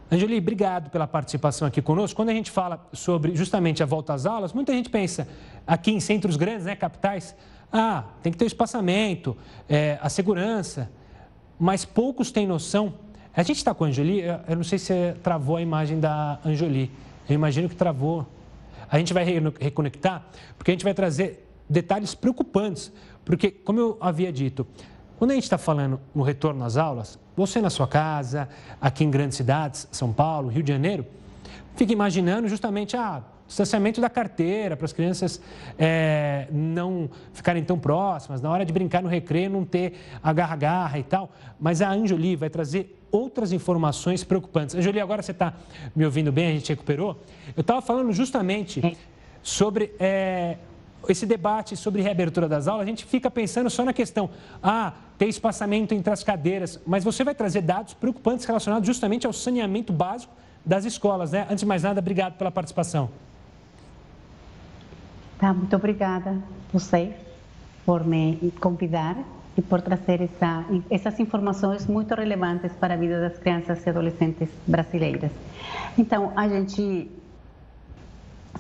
Angeli, 0.10 0.38
obrigado 0.38 0.90
pela 0.90 1.06
participação 1.06 1.68
aqui 1.68 1.82
conosco. 1.82 2.16
Quando 2.16 2.30
a 2.30 2.34
gente 2.34 2.50
fala 2.50 2.88
sobre 2.94 3.36
justamente 3.36 3.84
a 3.84 3.86
volta 3.86 4.14
às 4.14 4.26
aulas, 4.26 4.54
muita 4.54 4.72
gente 4.72 4.90
pensa 4.90 5.28
aqui 5.66 5.92
em 5.92 6.00
centros 6.00 6.38
grandes, 6.38 6.66
né, 6.66 6.76
capitais, 6.76 7.36
ah, 7.72 8.06
tem 8.24 8.32
que 8.32 8.38
ter 8.38 8.46
o 8.46 8.48
espaçamento, 8.48 9.36
é, 9.68 10.00
a 10.02 10.08
segurança, 10.08 10.90
mas 11.60 11.84
poucos 11.84 12.32
têm 12.32 12.48
noção. 12.48 12.94
A 13.36 13.44
gente 13.44 13.58
está 13.58 13.74
com 13.74 13.84
a 13.84 13.88
Angeli, 13.88 14.22
eu 14.22 14.56
não 14.56 14.64
sei 14.64 14.80
se 14.80 15.14
travou 15.22 15.58
a 15.58 15.62
imagem 15.62 16.00
da 16.00 16.40
Angeli, 16.46 16.90
eu 17.28 17.36
imagino 17.36 17.68
que 17.68 17.76
travou. 17.76 18.26
A 18.90 18.98
gente 18.98 19.14
vai 19.14 19.26
reconectar, 19.60 20.26
porque 20.58 20.72
a 20.72 20.74
gente 20.74 20.86
vai 20.86 20.94
trazer 20.94 21.46
detalhes 21.70 22.16
preocupantes, 22.16 22.92
porque, 23.26 23.52
como 23.52 23.78
eu 23.78 23.98
havia 24.00 24.32
dito, 24.32 24.66
quando 25.20 25.32
a 25.32 25.34
gente 25.34 25.44
está 25.44 25.58
falando 25.58 26.00
no 26.16 26.24
retorno 26.24 26.64
às 26.64 26.78
aulas, 26.78 27.20
você 27.38 27.62
na 27.62 27.70
sua 27.70 27.88
casa, 27.88 28.50
aqui 28.82 29.04
em 29.04 29.12
grandes 29.12 29.38
cidades, 29.38 29.88
São 29.92 30.12
Paulo, 30.12 30.50
Rio 30.50 30.64
de 30.64 30.74
Janeiro, 30.74 31.06
fica 31.76 31.94
imaginando 31.94 32.50
justamente 32.50 32.98
a 32.98 33.18
ah, 33.18 33.22
distanciamento 33.46 34.02
da 34.02 34.10
carteira 34.10 34.76
para 34.76 34.86
as 34.86 34.92
crianças 34.92 35.40
é, 35.78 36.48
não 36.52 37.08
ficarem 37.32 37.64
tão 37.64 37.78
próximas, 37.78 38.42
na 38.42 38.50
hora 38.50 38.66
de 38.66 38.74
brincar 38.74 39.04
no 39.04 39.08
recreio 39.08 39.52
não 39.52 39.64
ter 39.64 40.00
agarra-garra 40.22 40.98
e 40.98 41.04
tal. 41.04 41.32
Mas 41.60 41.80
a 41.80 41.92
Anjoli 41.92 42.36
vai 42.36 42.50
trazer 42.50 43.00
outras 43.12 43.54
informações 43.54 44.24
preocupantes. 44.24 44.76
Anjoli, 44.76 45.00
agora 45.00 45.22
você 45.22 45.32
está 45.32 45.54
me 45.96 46.04
ouvindo 46.06 46.32
bem, 46.32 46.48
a 46.48 46.54
gente 46.54 46.70
recuperou? 46.70 47.22
Eu 47.56 47.62
estava 47.62 47.84
falando 47.84 48.12
justamente 48.12 48.98
sobre 49.44 49.94
é, 50.00 50.58
esse 51.12 51.26
debate 51.26 51.76
sobre 51.76 52.02
reabertura 52.02 52.48
das 52.48 52.68
aulas, 52.68 52.86
a 52.86 52.90
gente 52.90 53.06
fica 53.06 53.30
pensando 53.30 53.70
só 53.70 53.84
na 53.84 53.94
questão, 53.94 54.30
ah, 54.62 54.94
tem 55.18 55.30
espaçamento 55.30 55.94
entre 55.94 56.12
as 56.12 56.24
cadeiras, 56.24 56.80
mas 56.86 57.04
você 57.04 57.24
vai 57.24 57.34
trazer 57.34 57.62
dados 57.62 57.94
preocupantes 57.94 58.46
relacionados 58.46 58.86
justamente 58.86 59.26
ao 59.26 59.34
saneamento 59.34 59.92
básico 59.92 60.34
das 60.66 60.86
escolas, 60.86 61.32
né? 61.32 61.44
Antes 61.50 61.60
de 61.60 61.66
mais 61.66 61.84
nada, 61.84 62.00
obrigado 62.00 62.38
pela 62.38 62.52
participação. 62.52 63.10
Tá, 65.40 65.54
muito 65.54 65.76
obrigada 65.76 66.38
você 66.74 67.14
por 67.86 68.04
me 68.06 68.52
convidar 68.60 69.16
e 69.58 69.62
por 69.62 69.82
trazer 69.82 70.22
essa, 70.22 70.66
essas 70.90 71.20
informações 71.20 71.88
muito 71.88 72.14
relevantes 72.14 72.72
para 72.74 72.94
a 72.94 72.98
vida 72.98 73.20
das 73.22 73.40
crianças 73.40 73.84
e 73.86 73.90
adolescentes 73.90 74.50
brasileiras. 74.68 75.32
Então, 75.98 76.32
a 76.36 76.48
gente 76.48 77.10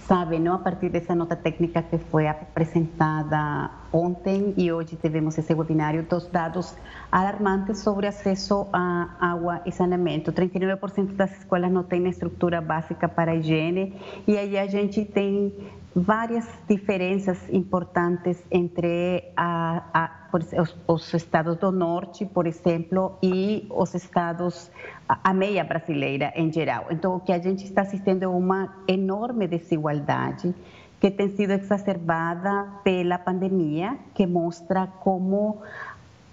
sabe, 0.08 0.40
não 0.40 0.54
a 0.54 0.60
partir 0.60 0.90
dessa 0.90 1.14
nota 1.14 1.36
técnica 1.36 1.84
que 1.84 1.98
foi 1.98 2.28
apresentada 2.28 3.70
ontem 3.92 4.54
e 4.58 4.72
hoje 4.72 4.96
tivemos 4.96 5.38
esse 5.38 5.54
webinário 5.54 6.04
dos 6.04 6.28
dados 6.28 6.76
alarmantes 7.12 7.80
sobre 7.80 8.08
acesso 8.08 8.68
a 8.74 9.10
água 9.20 9.62
e 9.66 9.72
saneamento. 9.72 10.32
39% 10.32 11.16
das 11.16 11.32
escolas 11.40 11.72
não 11.72 11.84
têm 11.84 12.08
estrutura 12.08 12.62
básica 12.62 13.08
para 13.08 13.36
higiene 13.36 13.96
e 14.28 14.38
aí 14.38 14.58
a 14.58 14.68
gente 14.68 15.06
tem 15.06 15.54
várias 15.96 16.48
diferenças 16.68 17.40
importantes 17.50 18.44
entre 18.52 19.32
a, 19.36 19.84
a, 19.94 20.28
os, 20.62 20.76
os, 20.88 21.14
estados 21.14 21.58
do 21.58 21.72
norte, 21.72 22.24
por 22.26 22.46
exemplo, 22.46 23.18
e 23.24 23.66
os 23.72 23.96
estados, 23.96 24.70
a, 25.10 25.32
a 25.32 25.34
meia 25.34 25.64
brasileira 25.64 26.32
em 26.36 26.52
geral. 26.52 26.86
Então, 26.92 27.16
o 27.16 27.20
que 27.20 27.32
a 27.32 27.40
gente 27.40 27.64
está 27.64 27.82
assistindo 27.82 28.24
é 28.24 28.28
uma 28.28 28.76
enorme 28.88 29.48
desigualdade 29.48 30.54
que 31.00 31.12
tem 31.12 31.30
sido 31.36 31.52
exacerbada 31.52 32.68
pela 32.84 33.18
pandemia, 33.20 33.98
que 34.14 34.26
mostra 34.26 34.88
como 34.88 35.62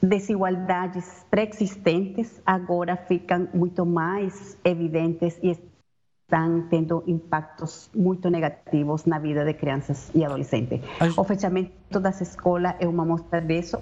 desigualdades 0.01 1.25
pré-existentes 1.31 2.41
agora 2.45 2.97
ficam 2.97 3.49
muito 3.55 3.87
mais 3.87 4.57
evidentes 4.65 5.39
e 5.43 5.51
estão 5.51 6.67
tendo 6.69 7.03
impactos 7.07 7.91
muito 7.95 8.29
negativos 8.31 9.05
na 9.05 9.19
vida 9.19 9.45
de 9.45 9.55
crianças 9.55 10.11
e 10.15 10.25
adolescentes. 10.25 10.81
O 11.17 11.25
fechamento 11.25 12.01
das 12.01 12.21
escolas 12.21 12.75
é 12.81 12.89
uma 12.89 13.05
mostra 13.05 13.41
disso. 13.41 13.79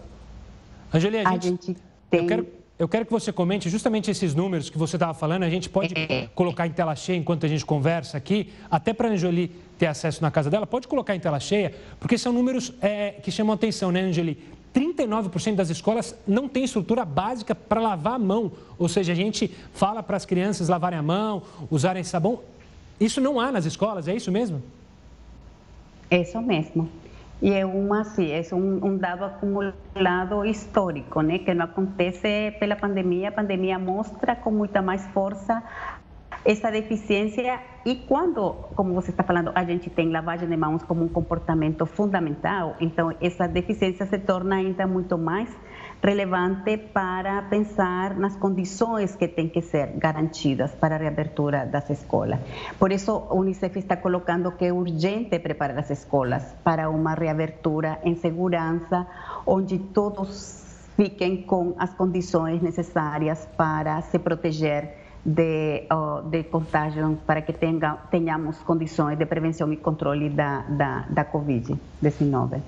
Angelia, 0.92 1.26
a 1.26 1.32
gente, 1.32 1.46
a 1.46 1.50
gente 1.50 1.76
tem... 2.10 2.20
Eu 2.20 2.26
quero, 2.26 2.61
eu 2.82 2.88
quero 2.88 3.06
que 3.06 3.12
você 3.12 3.32
comente 3.32 3.70
justamente 3.70 4.10
esses 4.10 4.34
números 4.34 4.68
que 4.68 4.76
você 4.76 4.96
estava 4.96 5.14
falando. 5.14 5.44
A 5.44 5.48
gente 5.48 5.68
pode 5.68 5.94
é. 5.96 6.28
colocar 6.34 6.66
em 6.66 6.72
tela 6.72 6.96
cheia 6.96 7.16
enquanto 7.16 7.46
a 7.46 7.48
gente 7.48 7.64
conversa 7.64 8.18
aqui, 8.18 8.52
até 8.68 8.92
para 8.92 9.06
a 9.08 9.12
Angeli 9.12 9.52
ter 9.78 9.86
acesso 9.86 10.20
na 10.20 10.32
casa 10.32 10.50
dela. 10.50 10.66
Pode 10.66 10.88
colocar 10.88 11.14
em 11.14 11.20
tela 11.20 11.38
cheia, 11.38 11.72
porque 12.00 12.18
são 12.18 12.32
números 12.32 12.72
é, 12.80 13.12
que 13.22 13.30
chamam 13.30 13.54
atenção, 13.54 13.92
né, 13.92 14.00
Angeli? 14.00 14.36
39% 14.74 15.54
das 15.54 15.70
escolas 15.70 16.16
não 16.26 16.48
tem 16.48 16.64
estrutura 16.64 17.04
básica 17.04 17.54
para 17.54 17.80
lavar 17.80 18.14
a 18.14 18.18
mão. 18.18 18.50
Ou 18.76 18.88
seja, 18.88 19.12
a 19.12 19.16
gente 19.16 19.48
fala 19.72 20.02
para 20.02 20.16
as 20.16 20.24
crianças 20.24 20.68
lavarem 20.68 20.98
a 20.98 21.02
mão, 21.02 21.44
usarem 21.70 22.02
sabão. 22.02 22.40
Isso 22.98 23.20
não 23.20 23.38
há 23.38 23.52
nas 23.52 23.64
escolas, 23.64 24.08
é 24.08 24.14
isso 24.16 24.32
mesmo? 24.32 24.60
É 26.10 26.20
isso 26.20 26.40
mesmo. 26.42 26.88
E 27.42 27.52
é 27.52 27.66
uma, 27.66 28.02
assim, 28.02 28.30
é 28.30 28.40
um, 28.54 28.86
um 28.86 28.96
dado 28.96 29.24
acumulado 29.24 30.44
histórico, 30.46 31.20
né? 31.22 31.40
Que 31.40 31.52
não 31.52 31.64
acontece 31.64 32.54
pela 32.60 32.76
pandemia. 32.76 33.30
A 33.30 33.32
pandemia 33.32 33.80
mostra 33.80 34.36
com 34.36 34.52
muita 34.52 34.80
mais 34.80 35.04
força 35.08 35.60
essa 36.44 36.70
deficiência 36.70 37.60
e 37.84 37.94
quando, 37.94 38.52
como 38.74 38.94
você 38.94 39.10
está 39.10 39.22
falando, 39.22 39.52
a 39.54 39.64
gente 39.64 39.90
tem 39.90 40.10
lavagem 40.10 40.48
de 40.48 40.56
mãos 40.56 40.82
como 40.82 41.04
um 41.04 41.08
comportamento 41.08 41.86
fundamental, 41.86 42.76
então 42.80 43.12
essa 43.20 43.46
deficiência 43.46 44.06
se 44.06 44.18
torna 44.18 44.56
ainda 44.56 44.86
muito 44.86 45.16
mais 45.16 45.48
relevante 46.02 46.76
para 46.76 47.42
pensar 47.42 48.16
nas 48.16 48.34
condições 48.36 49.14
que 49.14 49.28
têm 49.28 49.48
que 49.48 49.62
ser 49.62 49.92
garantidas 49.96 50.72
para 50.72 50.96
a 50.96 50.98
reabertura 50.98 51.64
das 51.64 51.88
escolas. 51.90 52.40
Por 52.78 52.90
isso, 52.90 53.10
a 53.30 53.34
Unicef 53.34 53.78
está 53.78 53.96
colocando 53.96 54.50
que 54.52 54.64
é 54.64 54.72
urgente 54.72 55.38
preparar 55.38 55.78
as 55.78 55.90
escolas 55.90 56.42
para 56.64 56.90
uma 56.90 57.14
reabertura 57.14 58.00
em 58.02 58.16
segurança, 58.16 59.06
onde 59.46 59.78
todos 59.78 60.88
fiquem 60.96 61.42
com 61.42 61.74
as 61.78 61.94
condições 61.94 62.60
necessárias 62.60 63.48
para 63.56 64.00
se 64.02 64.18
proteger 64.18 65.02
de, 65.24 65.86
de 66.30 66.42
contágio 66.44 67.16
para 67.24 67.42
que 67.42 67.52
tenha, 67.52 67.96
tenhamos 68.10 68.58
condições 68.58 69.16
de 69.16 69.24
prevenção 69.24 69.72
e 69.72 69.76
controle 69.76 70.28
da, 70.28 70.62
da, 70.62 71.06
da 71.08 71.24
Covid-19. 71.24 72.60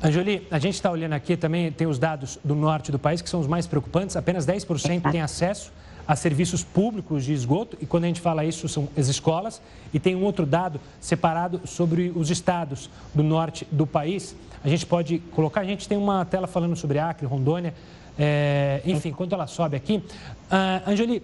Anjoli, 0.00 0.46
a 0.48 0.60
gente 0.60 0.74
está 0.74 0.90
olhando 0.92 1.14
aqui 1.14 1.36
também, 1.36 1.72
tem 1.72 1.86
os 1.86 1.98
dados 1.98 2.38
do 2.44 2.54
norte 2.54 2.92
do 2.92 3.00
país 3.00 3.20
que 3.20 3.28
são 3.28 3.40
os 3.40 3.48
mais 3.48 3.66
preocupantes, 3.66 4.14
apenas 4.14 4.46
10% 4.46 5.10
têm 5.10 5.20
acesso 5.20 5.72
a 6.06 6.14
serviços 6.14 6.62
públicos 6.62 7.24
de 7.24 7.32
esgoto, 7.32 7.76
e 7.80 7.84
quando 7.84 8.04
a 8.04 8.06
gente 8.06 8.20
fala 8.20 8.44
isso, 8.44 8.68
são 8.68 8.88
as 8.96 9.08
escolas, 9.08 9.60
e 9.92 9.98
tem 9.98 10.14
um 10.14 10.22
outro 10.22 10.46
dado 10.46 10.80
separado 11.00 11.60
sobre 11.64 12.12
os 12.14 12.30
estados 12.30 12.88
do 13.12 13.24
norte 13.24 13.66
do 13.72 13.86
país. 13.86 14.36
A 14.62 14.68
gente 14.68 14.86
pode 14.86 15.18
colocar, 15.32 15.62
a 15.62 15.64
gente 15.64 15.88
tem 15.88 15.98
uma 15.98 16.24
tela 16.24 16.46
falando 16.46 16.76
sobre 16.76 17.00
Acre, 17.00 17.26
Rondônia, 17.26 17.74
é, 18.16 18.80
enfim, 18.86 19.12
quando 19.12 19.32
ela 19.32 19.46
sobe 19.46 19.76
aqui. 19.76 19.96
Uh, 19.96 20.90
Anjoli, 20.90 21.22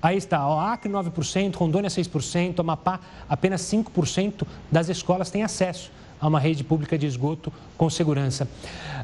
Aí 0.00 0.16
está, 0.16 0.46
o 0.48 0.56
Acre 0.56 0.88
9%, 0.88 1.56
Rondônia 1.56 1.90
6%, 1.90 2.60
Amapá 2.60 3.00
apenas 3.28 3.62
5% 3.62 4.46
das 4.70 4.88
escolas 4.88 5.28
têm 5.28 5.42
acesso 5.42 5.90
a 6.20 6.26
uma 6.26 6.40
rede 6.40 6.64
pública 6.64 6.98
de 6.98 7.06
esgoto 7.06 7.52
com 7.76 7.88
segurança. 7.88 8.48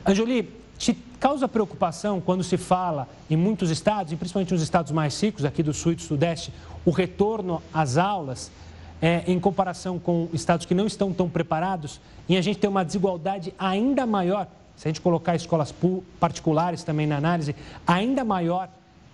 Anjoli, 0.07 0.51
te 0.79 0.95
causa 1.21 1.49
preocupação 1.49 2.21
quando 2.21 2.43
se 2.43 2.57
fala 2.57 3.09
em 3.31 3.37
muitos 3.37 3.71
estados, 3.71 4.13
e 4.13 4.17
principalmente 4.17 4.53
nos 4.53 4.63
estados 4.63 4.93
mais 4.93 5.21
ricos, 5.21 5.45
aqui 5.45 5.63
do 5.63 5.73
sul 5.73 5.93
e 5.93 5.95
do 5.95 6.03
sudeste, 6.03 6.53
o 6.85 6.91
retorno 6.91 7.63
às 7.73 7.97
aulas 7.97 8.51
é, 9.01 9.23
em 9.27 9.39
comparação 9.39 9.99
com 9.99 10.29
estados 10.33 10.67
que 10.67 10.75
não 10.75 10.87
estão 10.87 11.13
tão 11.13 11.29
preparados 11.29 12.01
e 12.29 12.37
a 12.37 12.43
gente 12.43 12.59
tem 12.59 12.69
uma 12.69 12.85
desigualdade 12.85 13.55
ainda 13.59 14.07
maior, 14.07 14.47
se 14.77 14.89
a 14.89 14.91
gente 14.91 15.01
colocar 15.01 15.37
escolas 15.37 15.75
particulares 16.19 16.83
também 16.83 17.07
na 17.07 17.17
análise, 17.17 17.55
ainda 17.87 18.25
maior 18.25 18.69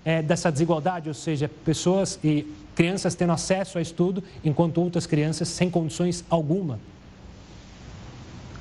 é, 0.05 0.23
dessa 0.23 0.51
desigualdade, 0.51 1.09
ou 1.09 1.15
seja, 1.15 1.51
pessoas 1.65 2.19
e 2.25 2.47
crianças 2.75 3.15
tendo 3.15 3.33
acesso 3.33 3.79
a 3.79 3.83
estudo, 3.83 4.23
enquanto 4.45 4.79
outras 4.81 5.07
crianças 5.07 5.49
sem 5.49 5.69
condições 5.69 6.25
alguma. 6.31 6.79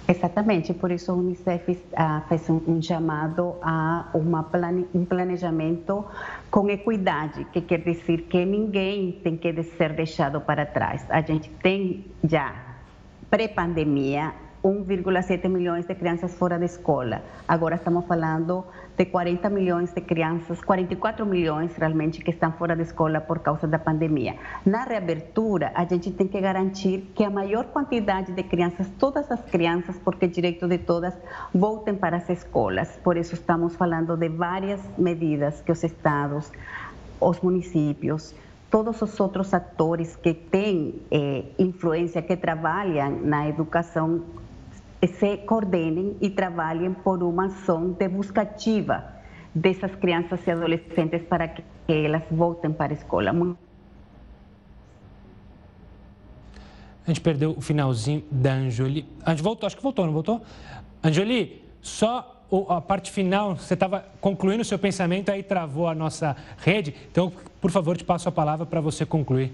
Exatamente, 0.10 0.74
por 0.74 0.92
isso 0.92 1.12
a 1.12 1.14
Unicef 1.14 1.78
ah, 1.96 2.24
fez 2.28 2.50
um, 2.50 2.60
um, 2.68 2.82
chamado 2.82 3.56
a 3.62 4.10
uma 4.16 4.42
plane, 4.42 4.88
um 4.92 5.06
planejamento 5.06 6.04
com 6.50 6.68
equidade, 6.68 7.46
que 7.54 7.62
quer 7.62 7.82
dizer 7.82 8.24
que 8.24 8.44
ninguém 8.44 9.12
tem 9.24 9.38
que 9.38 9.62
ser 9.62 9.94
deixado 9.94 10.42
para 10.42 10.66
trás. 10.66 11.06
A 11.12 11.22
gente 11.22 11.52
tem 11.62 12.08
já, 12.24 12.56
pré-pandemia, 13.30 14.34
1,7 14.64 15.48
milhões 15.48 15.86
de 15.86 15.96
crianças 15.96 16.36
fora 16.36 16.60
da 16.60 16.66
escola. 16.66 17.22
Agora 17.48 17.76
estamos 17.76 18.06
falando 18.06 18.66
de 18.98 19.06
40 19.06 19.50
milhões 19.50 19.94
de 19.94 20.02
crianças, 20.02 20.62
44 20.62 21.26
milhões 21.26 21.74
realmente 21.78 22.22
que 22.22 22.32
estão 22.32 22.52
fora 22.52 22.76
da 22.76 22.84
escola 22.84 23.22
por 23.22 23.40
causa 23.40 23.66
da 23.68 23.80
pandemia. 23.80 24.36
Na 24.66 24.84
reabertura, 24.84 25.72
a 25.74 25.86
gente 25.86 26.12
tem 26.12 26.28
que 26.28 26.42
garantir 26.42 27.10
que 27.16 27.24
a 27.24 27.30
maior 27.30 27.66
quantidade 27.68 28.34
de 28.34 28.44
crianças, 28.44 28.90
todas 29.00 29.32
as 29.32 29.42
crianças, 29.46 29.98
porque 30.04 30.26
é 30.26 30.28
direito 30.28 30.68
de 30.68 30.78
todas, 30.78 31.14
voltem 31.54 31.96
para 31.96 32.18
as 32.18 32.30
escolas. 32.30 33.00
Por 33.02 33.16
isso 33.16 33.36
estamos 33.36 33.78
falando 33.78 34.18
de 34.18 34.28
várias 34.28 34.82
medidas 34.98 35.62
que 35.62 35.72
os 35.72 35.82
estados, 35.84 36.52
os 37.22 37.40
municípios, 37.40 38.36
todos 38.70 39.02
os 39.02 39.20
outros 39.20 39.54
atores 39.54 40.16
que 40.18 40.34
têm 40.34 41.02
eh, 41.10 41.46
influência, 41.58 42.22
que 42.22 42.36
trabalham 42.36 43.10
na 43.24 43.48
educação 43.48 44.22
se 45.08 45.38
coordenem 45.38 46.18
e 46.20 46.30
trabalhem 46.30 46.94
por 46.94 47.24
uma 47.24 47.46
ação 47.46 47.92
de 47.92 48.08
busca 48.08 48.42
ativa 48.42 49.20
dessas 49.54 49.96
crianças 49.96 50.46
e 50.46 50.52
adolescentes 50.52 51.24
para 51.24 51.48
que 51.48 51.64
elas 51.88 52.24
voltem 52.30 52.72
para 52.72 52.94
a 52.94 52.96
escola. 52.96 53.32
A 57.06 57.10
gente 57.10 57.22
perdeu 57.22 57.52
o 57.52 57.62
finalzinho 57.62 58.24
da 58.30 58.54
Anjoli. 58.54 59.06
A 59.26 59.32
gente 59.32 59.42
voltou, 59.42 59.66
acho 59.66 59.76
que 59.76 59.82
voltou, 59.82 60.06
não 60.06 60.14
voltou? 60.14 60.42
Anjoli, 61.04 61.64
só 61.82 62.44
a 62.68 62.82
parte 62.82 63.12
final, 63.12 63.56
você 63.56 63.74
estava 63.74 64.06
concluindo 64.20 64.62
o 64.62 64.66
seu 64.66 64.78
pensamento, 64.78 65.30
aí 65.30 65.42
travou 65.42 65.88
a 65.88 65.96
nossa 65.96 66.36
rede. 66.58 66.96
Então, 67.12 67.32
por 67.62 67.72
favor, 67.72 67.96
te 67.96 68.04
passo 68.04 68.28
a 68.30 68.32
palavra 68.32 68.66
para 68.66 68.82
você 68.82 69.06
concluir. 69.06 69.54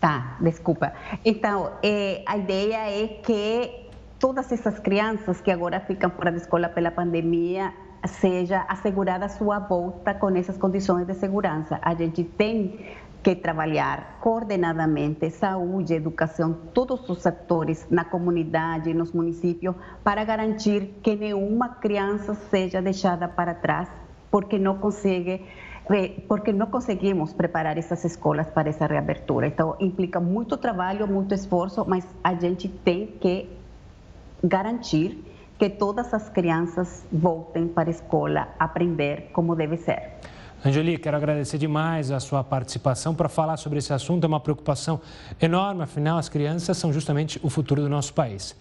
Tá, 0.00 0.36
desculpa. 0.40 0.92
Então, 1.24 1.72
eh, 1.82 2.22
a 2.26 2.36
ideia 2.36 2.90
é 2.90 3.06
que 3.06 3.81
todas 4.22 4.52
essas 4.52 4.78
crianças 4.78 5.40
que 5.40 5.50
agora 5.50 5.80
ficam 5.80 6.08
fora 6.08 6.30
da 6.30 6.36
escola 6.36 6.68
pela 6.68 6.92
pandemia 6.92 7.74
seja 8.06 8.64
assegurada 8.68 9.24
a 9.24 9.28
sua 9.28 9.58
volta 9.58 10.14
com 10.14 10.30
essas 10.36 10.56
condições 10.56 11.08
de 11.08 11.14
segurança. 11.14 11.80
A 11.82 11.92
gente 11.92 12.22
tem 12.22 12.86
que 13.20 13.34
trabalhar 13.34 14.18
coordenadamente 14.20 15.28
saúde, 15.30 15.94
educação, 15.94 16.56
todos 16.72 17.08
os 17.10 17.26
atores 17.26 17.84
na 17.90 18.04
comunidade, 18.04 18.94
nos 18.94 19.10
municípios, 19.10 19.74
para 20.04 20.24
garantir 20.24 20.94
que 21.02 21.16
nenhuma 21.16 21.70
criança 21.70 22.32
seja 22.48 22.80
deixada 22.80 23.26
para 23.26 23.54
trás, 23.54 23.88
porque 24.30 24.56
não 24.56 24.78
consegue 24.78 25.44
porque 26.28 26.52
não 26.52 26.68
conseguimos 26.68 27.32
preparar 27.32 27.76
essas 27.76 28.04
escolas 28.04 28.46
para 28.48 28.68
essa 28.68 28.86
reabertura. 28.86 29.48
Então, 29.48 29.74
implica 29.80 30.20
muito 30.20 30.56
trabalho, 30.56 31.08
muito 31.08 31.34
esforço, 31.34 31.84
mas 31.84 32.06
a 32.22 32.34
gente 32.34 32.68
tem 32.68 33.08
que 33.20 33.61
garantir 34.42 35.22
que 35.58 35.70
todas 35.70 36.12
as 36.12 36.28
crianças 36.28 37.04
voltem 37.12 37.68
para 37.68 37.88
a 37.88 37.92
escola 37.92 38.48
aprender 38.58 39.30
como 39.32 39.54
deve 39.54 39.76
ser. 39.76 40.14
Angeli, 40.64 40.96
quero 40.96 41.16
agradecer 41.16 41.58
demais 41.58 42.10
a 42.12 42.20
sua 42.20 42.44
participação 42.44 43.14
para 43.14 43.28
falar 43.28 43.56
sobre 43.56 43.78
esse 43.78 43.92
assunto. 43.92 44.24
É 44.24 44.28
uma 44.28 44.38
preocupação 44.38 45.00
enorme, 45.40 45.82
afinal, 45.82 46.18
as 46.18 46.28
crianças 46.28 46.76
são 46.76 46.92
justamente 46.92 47.38
o 47.42 47.50
futuro 47.50 47.82
do 47.82 47.88
nosso 47.88 48.14
país. 48.14 48.56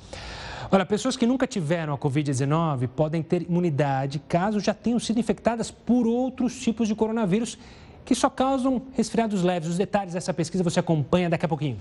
Olha, 0.72 0.86
pessoas 0.86 1.18
que 1.18 1.28
nunca 1.28 1.46
tiveram 1.46 1.94
a 1.94 1.98
Covid-19 1.98 2.88
podem 2.88 3.22
ter 3.22 3.44
imunidade 3.44 4.20
caso 4.20 4.60
já 4.60 4.74
tenham 4.74 5.00
sido 5.00 5.20
infectadas 5.20 5.70
por 5.70 6.08
outros 6.08 6.60
tipos 6.60 6.88
de 6.88 6.96
coronavírus 6.96 7.58
que 8.06 8.16
só 8.16 8.30
causam 8.30 8.82
resfriados 8.94 9.44
leves. 9.44 9.70
Os 9.70 9.78
detalhes 9.78 10.14
dessa 10.14 10.34
pesquisa 10.34 10.64
você 10.64 10.80
acompanha 10.80 11.30
daqui 11.30 11.46
a 11.46 11.50
pouquinho. 11.50 11.78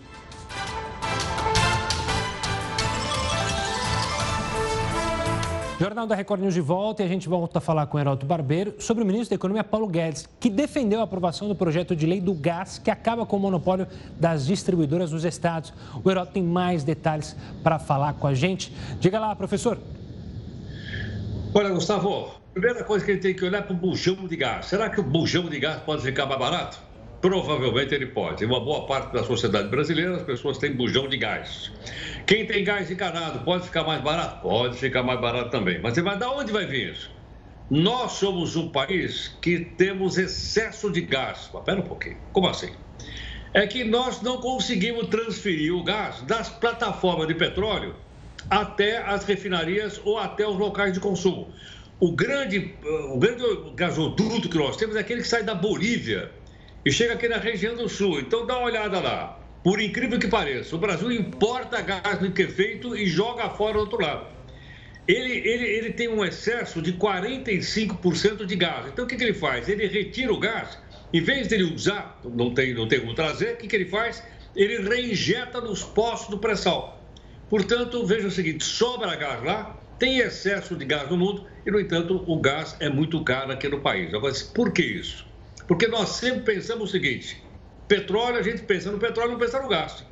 Jornal 5.81 6.07
da 6.07 6.15
Record 6.15 6.43
News 6.43 6.53
de 6.53 6.61
volta 6.61 7.03
e 7.03 7.07
a 7.07 7.09
gente 7.09 7.27
volta 7.27 7.57
a 7.57 7.61
falar 7.61 7.87
com 7.87 7.97
o 7.97 8.01
Heraldo 8.01 8.27
Barbeiro 8.27 8.75
sobre 8.79 9.03
o 9.03 9.07
ministro 9.07 9.31
da 9.31 9.37
Economia, 9.37 9.65
Paulo 9.65 9.87
Guedes, 9.87 10.29
que 10.39 10.51
defendeu 10.51 11.01
a 11.01 11.05
aprovação 11.05 11.49
do 11.49 11.55
projeto 11.55 11.97
de 11.97 12.05
lei 12.05 12.21
do 12.21 12.35
gás 12.35 12.79
que 12.79 12.91
acaba 12.91 13.25
com 13.25 13.39
o 13.39 13.41
monopólio 13.41 13.87
das 14.19 14.47
distribuidoras 14.47 15.11
dos 15.11 15.25
estados. 15.25 15.73
O 16.05 16.11
Heraldo 16.11 16.33
tem 16.33 16.43
mais 16.43 16.85
detalhes 16.85 17.35
para 17.63 17.79
falar 17.79 18.13
com 18.13 18.27
a 18.27 18.35
gente. 18.35 18.71
Diga 19.01 19.19
lá, 19.19 19.35
professor. 19.35 19.79
Olha, 21.55 21.71
Gustavo, 21.71 22.29
primeira 22.53 22.85
coisa 22.85 23.03
que 23.03 23.13
gente 23.15 23.23
tem 23.23 23.35
que 23.35 23.43
olhar 23.43 23.61
é 23.61 23.63
para 23.63 23.73
o 23.73 23.77
bujão 23.79 24.27
de 24.29 24.37
gás. 24.37 24.67
Será 24.67 24.91
que 24.91 25.01
o 25.01 25.03
bujão 25.03 25.49
de 25.49 25.59
gás 25.59 25.81
pode 25.83 26.03
ficar 26.03 26.27
mais 26.27 26.39
barato? 26.39 26.90
Provavelmente 27.21 27.95
ele 27.95 28.07
pode. 28.07 28.45
Em 28.45 28.47
uma 28.47 28.61
boa 28.61 28.87
parte 28.87 29.13
da 29.13 29.23
sociedade 29.23 29.69
brasileira, 29.69 30.17
as 30.17 30.23
pessoas 30.23 30.57
têm 30.57 30.73
bujão 30.73 31.07
de 31.07 31.19
gás. 31.19 31.71
Quem 32.27 32.47
tem 32.47 32.65
gás 32.65 32.91
encanado 32.91 33.45
pode 33.45 33.65
ficar 33.67 33.85
mais 33.85 34.01
barato? 34.01 34.41
Pode 34.41 34.79
ficar 34.79 35.03
mais 35.03 35.21
barato 35.21 35.51
também. 35.51 35.79
Mas 35.83 35.95
você 35.95 36.03
vai 36.03 36.19
da 36.19 36.31
onde 36.33 36.51
vai 36.51 36.65
vir 36.65 36.93
isso? 36.93 37.11
Nós 37.69 38.13
somos 38.13 38.57
um 38.57 38.71
país 38.71 39.37
que 39.41 39.61
temos 39.61 40.17
excesso 40.17 40.91
de 40.91 41.03
gás. 41.03 41.51
Mas 41.53 41.63
pera 41.63 41.81
um 41.81 41.85
pouquinho. 41.85 42.17
Como 42.33 42.49
assim? 42.49 42.71
É 43.53 43.67
que 43.67 43.85
nós 43.85 44.23
não 44.23 44.39
conseguimos 44.39 45.09
transferir 45.09 45.75
o 45.75 45.85
gás 45.85 46.23
das 46.23 46.49
plataformas 46.49 47.29
de 47.29 47.35
petróleo 47.35 47.95
até 48.49 48.97
as 48.99 49.25
refinarias 49.25 50.01
ou 50.05 50.19
até 50.19 50.49
os 50.49 50.57
locais 50.57 50.95
de 50.95 51.01
consumo. 51.01 51.53
O 51.99 52.13
grande, 52.13 52.75
o 53.13 53.19
grande 53.19 53.45
gasoduto 53.75 54.49
que 54.49 54.57
nós 54.57 54.77
temos 54.79 54.97
é 54.97 55.01
aquele 55.01 55.21
que 55.21 55.29
sai 55.29 55.43
da 55.43 55.55
Bolívia 55.55 56.31
e 56.85 56.91
chega 56.91 57.15
aqui 57.15 57.29
na 57.29 57.39
região 57.39 57.77
do 57.77 57.89
sul. 57.89 58.21
Então 58.21 58.47
dá 58.47 58.57
uma 58.57 58.67
olhada 58.67 59.01
lá. 59.01 59.39
Por 59.63 59.81
incrível 59.81 60.19
que 60.19 60.29
pareça, 60.29 60.75
o 60.75 60.79
Brasil 60.79 61.13
importa 61.13 61.83
gás 61.83 62.21
liquefeito 62.21 62.97
e 62.97 63.07
joga 63.07 63.51
fora 63.51 63.75
do 63.75 63.81
outro 63.81 64.01
lado. 64.01 64.27
Ele, 65.07 65.33
ele, 65.33 65.67
ele 65.67 65.93
tem 65.93 66.09
um 66.09 66.25
excesso 66.25 66.81
de 66.81 66.95
45% 66.95 68.47
de 68.47 68.57
gás. 68.57 68.87
Então 68.87 69.05
o 69.05 69.09
que, 69.09 69.17
que 69.17 69.25
ele 69.25 69.35
faz? 69.35 69.69
Ele 69.69 69.87
retira 69.87 70.33
o 70.33 70.39
gás, 70.39 70.79
em 71.13 71.21
vez 71.21 71.49
dele 71.49 71.65
usar, 71.65 72.19
não 72.25 72.55
tem, 72.55 72.73
não 72.73 72.89
tem 72.89 73.01
como 73.01 73.15
trazer, 73.15 73.55
o 73.55 73.57
que, 73.57 73.67
que 73.67 73.77
ele 73.77 73.87
faz? 73.87 74.23
Ele 74.57 74.79
reinjeta 74.79 75.61
nos 75.61 75.83
postos 75.83 76.31
do 76.31 76.39
pré-sal. 76.39 77.05
Portanto, 77.49 78.07
veja 78.07 78.29
o 78.29 78.31
seguinte: 78.31 78.65
sobra 78.65 79.15
gás 79.17 79.43
lá, 79.43 79.79
tem 79.99 80.19
excesso 80.19 80.77
de 80.77 80.85
gás 80.85 81.11
no 81.11 81.17
mundo 81.17 81.47
e, 81.67 81.71
no 81.71 81.79
entanto, 81.81 82.25
o 82.27 82.41
gás 82.41 82.77
é 82.81 82.89
muito 82.89 83.23
caro 83.23 83.53
aqui 83.53 83.69
no 83.69 83.81
país. 83.81 84.15
Agora, 84.15 84.33
por 84.55 84.73
que 84.73 84.83
isso? 84.83 85.30
Porque 85.71 85.87
nós 85.87 86.09
sempre 86.09 86.41
pensamos 86.41 86.89
o 86.89 86.91
seguinte: 86.91 87.41
petróleo, 87.87 88.39
a 88.39 88.43
gente 88.43 88.63
pensa 88.63 88.91
no 88.91 88.99
petróleo, 88.99 89.31
não 89.31 89.39
pensa 89.39 89.63
no 89.63 89.69
gás. 89.69 90.05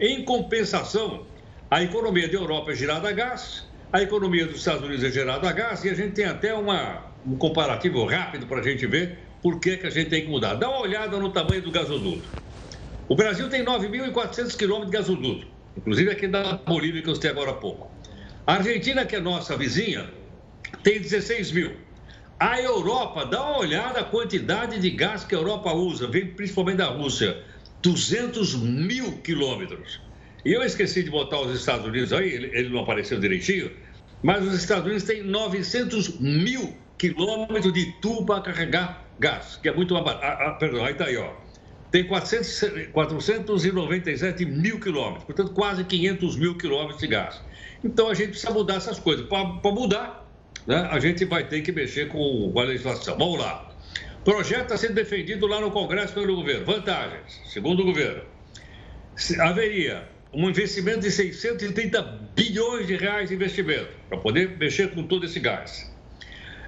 Em 0.00 0.24
compensação, 0.24 1.26
a 1.70 1.82
economia 1.82 2.26
da 2.26 2.34
Europa 2.34 2.72
é 2.72 2.74
gerada 2.74 3.10
a 3.10 3.12
gás, 3.12 3.66
a 3.92 4.00
economia 4.00 4.46
dos 4.46 4.56
Estados 4.56 4.82
Unidos 4.82 5.04
é 5.04 5.10
gerada 5.10 5.46
a 5.46 5.52
gás, 5.52 5.84
e 5.84 5.90
a 5.90 5.94
gente 5.94 6.14
tem 6.14 6.24
até 6.24 6.54
uma, 6.54 7.12
um 7.26 7.36
comparativo 7.36 8.02
rápido 8.06 8.46
para 8.46 8.60
a 8.60 8.62
gente 8.62 8.86
ver 8.86 9.18
por 9.42 9.60
que, 9.60 9.76
que 9.76 9.86
a 9.86 9.90
gente 9.90 10.08
tem 10.08 10.22
que 10.22 10.30
mudar. 10.30 10.54
Dá 10.54 10.70
uma 10.70 10.80
olhada 10.80 11.18
no 11.18 11.30
tamanho 11.30 11.60
do 11.60 11.70
gasoduto. 11.70 12.26
O 13.06 13.14
Brasil 13.14 13.50
tem 13.50 13.62
9.400 13.62 14.56
quilômetros 14.56 14.90
de 14.90 14.96
gasoduto, 14.96 15.46
inclusive 15.76 16.10
aqui 16.10 16.26
da 16.26 16.54
Bolívia 16.54 17.02
que 17.02 17.10
eu 17.10 17.14
citei 17.14 17.30
agora 17.32 17.50
há 17.50 17.54
pouco. 17.54 17.90
A 18.46 18.54
Argentina, 18.54 19.04
que 19.04 19.14
é 19.14 19.20
nossa 19.20 19.58
vizinha, 19.58 20.08
tem 20.82 20.98
16 20.98 21.52
mil. 21.52 21.81
A 22.42 22.60
Europa, 22.60 23.24
dá 23.24 23.40
uma 23.40 23.58
olhada 23.58 24.00
a 24.00 24.04
quantidade 24.04 24.80
de 24.80 24.90
gás 24.90 25.22
que 25.22 25.32
a 25.32 25.38
Europa 25.38 25.72
usa, 25.72 26.08
vem 26.08 26.26
principalmente 26.26 26.78
da 26.78 26.86
Rússia, 26.86 27.40
200 27.80 28.56
mil 28.56 29.12
quilômetros. 29.18 30.00
E 30.44 30.52
eu 30.52 30.60
esqueci 30.64 31.04
de 31.04 31.10
botar 31.10 31.40
os 31.40 31.56
Estados 31.56 31.86
Unidos 31.86 32.12
aí, 32.12 32.28
ele, 32.28 32.68
não 32.68 32.80
apareceu 32.80 33.20
direitinho, 33.20 33.70
mas 34.24 34.44
os 34.44 34.54
Estados 34.54 34.86
Unidos 34.86 35.04
têm 35.04 35.22
900 35.22 36.18
mil 36.18 36.76
quilômetros 36.98 37.72
de 37.72 37.92
tubo 38.00 38.26
para 38.26 38.40
carregar 38.40 39.06
gás, 39.20 39.60
que 39.62 39.68
é 39.68 39.72
muito 39.72 39.94
mais 39.94 40.04
barato. 40.04 40.24
Ah, 40.24 40.48
ah, 40.48 40.50
perdão, 40.54 40.84
aí 40.84 40.94
está 40.94 41.04
aí, 41.04 41.16
ó. 41.16 41.30
Tem 41.92 42.04
400, 42.08 42.88
497 42.90 44.44
mil 44.46 44.80
quilômetros, 44.80 45.22
portanto, 45.22 45.52
quase 45.52 45.84
500 45.84 46.34
mil 46.34 46.58
quilômetros 46.58 46.98
de 46.98 47.06
gás. 47.06 47.40
Então, 47.84 48.08
a 48.08 48.14
gente 48.14 48.30
precisa 48.30 48.50
mudar 48.50 48.78
essas 48.78 48.98
coisas. 48.98 49.28
Para 49.28 49.70
mudar, 49.70 50.21
né, 50.66 50.88
a 50.90 50.98
gente 50.98 51.24
vai 51.24 51.44
ter 51.44 51.62
que 51.62 51.72
mexer 51.72 52.08
com 52.08 52.52
a 52.56 52.62
legislação. 52.62 53.16
Vamos 53.18 53.38
lá. 53.38 53.70
Projeto 54.24 54.62
está 54.62 54.76
sendo 54.76 54.94
defendido 54.94 55.46
lá 55.46 55.60
no 55.60 55.70
Congresso 55.70 56.14
pelo 56.14 56.36
governo. 56.36 56.64
Vantagens, 56.64 57.40
segundo 57.46 57.80
o 57.80 57.86
governo. 57.86 58.22
Haveria 59.40 60.08
um 60.32 60.48
investimento 60.48 61.00
de 61.00 61.10
630 61.10 62.02
bilhões 62.34 62.86
de 62.86 62.96
reais 62.96 63.28
de 63.28 63.34
investimento 63.34 63.90
para 64.08 64.18
poder 64.18 64.56
mexer 64.56 64.90
com 64.94 65.02
todo 65.02 65.26
esse 65.26 65.38
gás. 65.40 65.92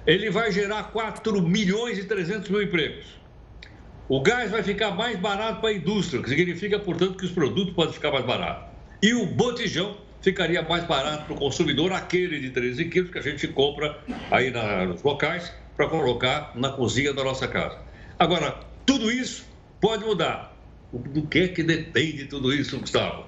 Ele 0.05 0.29
vai 0.29 0.51
gerar 0.51 0.83
4 0.91 1.41
milhões 1.41 1.97
e 1.97 2.03
300 2.03 2.49
mil 2.49 2.61
empregos. 2.61 3.05
O 4.07 4.21
gás 4.21 4.51
vai 4.51 4.61
ficar 4.61 4.91
mais 4.91 5.17
barato 5.17 5.61
para 5.61 5.69
a 5.69 5.73
indústria, 5.73 6.21
que 6.21 6.29
significa, 6.29 6.77
portanto, 6.77 7.17
que 7.17 7.25
os 7.25 7.31
produtos 7.31 7.73
podem 7.73 7.93
ficar 7.93 8.11
mais 8.11 8.23
baratos. 8.23 8.69
E 9.01 9.15
o 9.15 9.25
botijão 9.25 9.97
ficaria 10.25 10.63
mais 10.63 10.83
barato 10.85 11.25
para 11.25 11.33
o 11.35 11.37
consumidor 11.37 11.93
aquele 11.93 12.39
de 12.39 12.49
13 12.49 12.85
quilos 12.85 13.11
que 13.11 13.19
a 13.19 13.21
gente 13.21 13.47
compra 13.47 13.99
aí 14.31 14.49
na, 14.49 14.83
nos 14.87 15.03
locais 15.03 15.53
para 15.77 15.87
colocar 15.87 16.51
na 16.55 16.71
cozinha 16.71 17.13
da 17.13 17.23
nossa 17.23 17.47
casa. 17.47 17.77
Agora, 18.17 18.59
tudo 18.87 19.11
isso 19.11 19.45
pode 19.79 20.03
mudar. 20.03 20.53
Do 20.91 21.27
que 21.27 21.39
é 21.39 21.47
que 21.49 21.61
depende 21.61 22.25
tudo 22.25 22.51
isso, 22.51 22.79
Gustavo? 22.79 23.25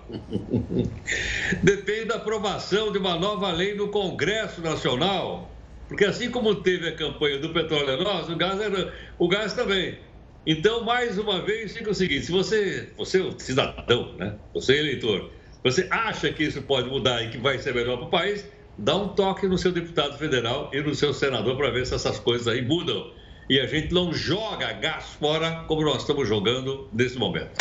depende 1.62 2.05
da 2.05 2.15
aprovação 2.15 2.91
de 2.91 2.97
uma 2.97 3.15
nova 3.15 3.51
lei 3.51 3.75
no 3.75 3.89
Congresso 3.89 4.62
Nacional. 4.62 5.51
Porque 5.88 6.03
assim 6.03 6.31
como 6.31 6.55
teve 6.55 6.88
a 6.88 6.95
campanha 6.95 7.38
do 7.38 7.53
petróleo 7.53 7.91
é 7.91 8.03
nosso, 8.03 8.31
o 8.33 8.36
gás, 8.36 8.60
era, 8.60 8.93
o 9.19 9.27
gás 9.27 9.53
também. 9.53 9.99
Então, 10.45 10.83
mais 10.83 11.17
uma 11.17 11.41
vez, 11.41 11.73
fica 11.73 11.91
o 11.91 11.93
seguinte: 11.93 12.25
se 12.25 12.31
você, 12.31 12.89
você 12.97 13.19
é 13.19 13.23
um 13.23 13.38
cidadão, 13.38 14.15
né? 14.17 14.36
Você 14.53 14.73
é 14.73 14.79
eleitor, 14.79 15.29
você 15.71 15.86
acha 15.91 16.32
que 16.32 16.43
isso 16.43 16.62
pode 16.62 16.89
mudar 16.89 17.21
e 17.23 17.30
que 17.30 17.38
vai 17.38 17.58
ser 17.60 17.73
melhor 17.75 17.97
para 17.97 18.08
o 18.08 18.10
país, 18.10 18.45
dá 18.77 18.95
um 18.95 19.10
toque 19.10 19.47
no 19.47 19.58
seu 19.58 19.69
deputado 19.69 20.17
federal 20.17 20.71
e 20.73 20.82
no 20.82 20.95
seu 20.95 21.13
senador 21.13 21.58
para 21.58 21.69
ver 21.69 21.86
se 21.86 21.93
essas 21.93 22.17
coisas 22.17 22.47
aí 22.47 22.65
mudam. 22.65 23.12
E 23.49 23.60
a 23.60 23.65
gente 23.65 23.93
não 23.93 24.13
joga 24.13 24.71
gás 24.71 25.06
fora 25.19 25.65
como 25.67 25.82
nós 25.82 25.97
estamos 26.03 26.25
jogando 26.25 26.88
nesse 26.93 27.17
momento. 27.17 27.51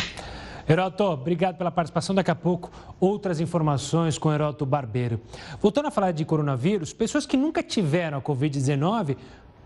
Heroto, 0.69 1.03
obrigado 1.03 1.57
pela 1.57 1.71
participação. 1.71 2.14
Daqui 2.14 2.31
a 2.31 2.35
pouco, 2.35 2.71
outras 3.01 3.40
informações 3.40 4.19
com 4.19 4.33
Heroto 4.33 4.64
Barbeiro. 4.64 5.21
Voltando 5.61 5.87
a 5.87 5.90
falar 5.90 6.12
de 6.12 6.25
coronavírus, 6.25 6.92
pessoas 6.92 7.27
que 7.27 7.37
nunca 7.37 7.61
tiveram 7.61 8.19
a 8.19 8.23
Covid-19 8.23 9.16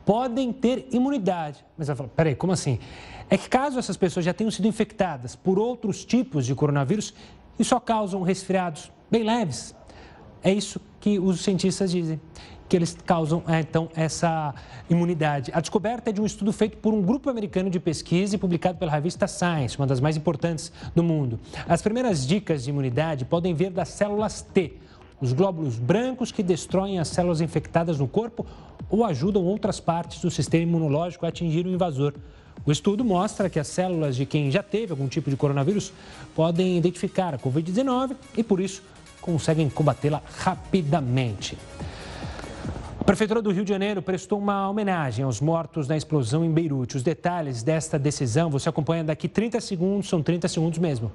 podem 0.05 0.50
ter 0.50 0.88
imunidade. 0.90 1.62
Mas 1.76 1.90
ela 1.90 1.96
fala, 1.96 2.11
peraí, 2.16 2.35
como 2.35 2.55
assim? 2.55 2.79
É 3.29 3.37
que 3.37 3.48
caso 3.48 3.79
essas 3.79 3.96
pessoas 3.96 4.24
já 4.24 4.35
tenham 4.35 4.50
sido 4.50 4.66
infectadas 4.66 5.37
por 5.37 5.59
outros 5.59 6.05
tipos 6.05 6.44
de 6.44 6.55
coronavírus, 6.55 7.14
e 7.61 7.64
só 7.64 7.79
causam 7.79 8.23
resfriados 8.23 8.90
bem 9.11 9.23
leves. 9.23 9.75
É 10.42 10.51
isso 10.51 10.81
que 10.99 11.18
os 11.18 11.42
cientistas 11.42 11.90
dizem, 11.90 12.18
que 12.66 12.75
eles 12.75 12.96
causam 13.05 13.42
é, 13.46 13.61
então 13.61 13.90
essa 13.94 14.55
imunidade. 14.88 15.51
A 15.55 15.61
descoberta 15.61 16.09
é 16.09 16.12
de 16.12 16.23
um 16.23 16.27
estudo 16.27 16.55
feito 16.55 16.79
por 16.79 16.94
um 16.94 17.03
grupo 17.03 17.29
americano 17.29 17.68
de 17.68 17.79
pesquisa 17.79 18.35
e 18.35 18.38
publicado 18.38 18.79
pela 18.79 18.90
revista 18.90 19.27
Science, 19.27 19.77
uma 19.77 19.87
das 19.87 20.01
mais 20.01 20.16
importantes 20.16 20.73
do 20.94 21.03
mundo. 21.03 21.38
As 21.68 21.83
primeiras 21.83 22.27
dicas 22.27 22.64
de 22.64 22.70
imunidade 22.70 23.27
podem 23.27 23.53
vir 23.53 23.70
das 23.70 23.90
células 23.90 24.40
T, 24.40 24.79
os 25.20 25.35
glóbulos 25.35 25.79
brancos 25.79 26.33
que 26.33 26.42
destroem 26.42 26.99
as 26.99 27.09
células 27.09 27.42
infectadas 27.42 27.99
no 27.99 28.09
corpo 28.09 28.46
ou 28.88 29.05
ajudam 29.05 29.44
outras 29.44 29.79
partes 29.79 30.23
do 30.23 30.31
sistema 30.31 30.62
imunológico 30.62 31.27
a 31.27 31.29
atingir 31.29 31.66
o 31.66 31.70
invasor. 31.70 32.14
O 32.64 32.70
estudo 32.70 33.05
mostra 33.05 33.49
que 33.49 33.59
as 33.59 33.66
células 33.68 34.14
de 34.14 34.27
quem 34.27 34.51
já 34.51 34.62
teve 34.62 34.92
algum 34.92 35.09
tipo 35.09 35.31
de 35.31 35.37
coronavírus 35.37 35.92
podem 36.35 36.77
identificar 36.77 37.35
a 37.35 37.38
Covid-19 37.38 38.14
e, 38.37 38.42
por 38.42 38.61
isso, 38.61 38.83
conseguem 39.20 39.68
combatê-la 39.68 40.23
rapidamente. 40.38 41.57
A 43.01 43.05
Prefeitura 43.05 43.41
do 43.41 43.51
Rio 43.51 43.64
de 43.64 43.70
Janeiro 43.70 44.03
prestou 44.03 44.39
uma 44.39 44.68
homenagem 44.68 45.24
aos 45.24 45.41
mortos 45.41 45.89
na 45.89 45.97
explosão 45.97 46.45
em 46.45 46.51
Beirute. 46.51 46.99
Os 46.99 47.03
detalhes 47.03 47.62
desta 47.62 47.99
decisão 47.99 48.51
você 48.51 48.68
acompanha 48.68 49.03
daqui 49.03 49.26
30 49.26 49.59
segundos, 49.61 50.09
são 50.09 50.22
30 50.22 50.47
segundos 50.49 50.78
mesmo. 50.78 51.11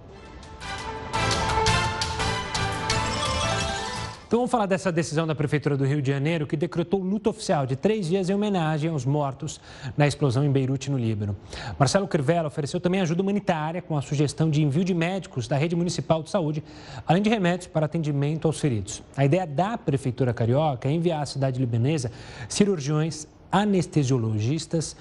Então 4.27 4.39
vamos 4.39 4.49
falar 4.49 4.65
dessa 4.65 4.91
decisão 4.91 5.27
da 5.27 5.35
Prefeitura 5.35 5.77
do 5.77 5.85
Rio 5.85 6.01
de 6.01 6.09
Janeiro 6.09 6.47
que 6.47 6.57
decretou 6.57 6.99
luto 6.99 7.29
oficial 7.29 7.67
de 7.67 7.75
três 7.75 8.07
dias 8.07 8.27
em 8.27 8.33
homenagem 8.33 8.89
aos 8.89 9.05
mortos 9.05 9.61
na 9.95 10.07
explosão 10.07 10.43
em 10.43 10.51
Beirute, 10.51 10.89
no 10.89 10.97
Líbano. 10.97 11.37
Marcelo 11.77 12.07
Crivella 12.07 12.47
ofereceu 12.47 12.79
também 12.79 13.01
ajuda 13.01 13.21
humanitária 13.21 13.83
com 13.83 13.95
a 13.95 14.01
sugestão 14.01 14.49
de 14.49 14.63
envio 14.63 14.83
de 14.83 14.95
médicos 14.95 15.47
da 15.47 15.55
rede 15.55 15.75
municipal 15.75 16.23
de 16.23 16.31
saúde, 16.31 16.63
além 17.05 17.21
de 17.21 17.29
remédios 17.29 17.67
para 17.67 17.85
atendimento 17.85 18.47
aos 18.47 18.59
feridos. 18.59 19.03
A 19.15 19.23
ideia 19.23 19.45
da 19.45 19.77
Prefeitura 19.77 20.33
Carioca 20.33 20.89
é 20.89 20.91
enviar 20.91 21.21
à 21.21 21.25
cidade 21.27 21.59
libanesa 21.59 22.11
cirurgiões, 22.49 23.27
anestesiologistas 23.51 24.97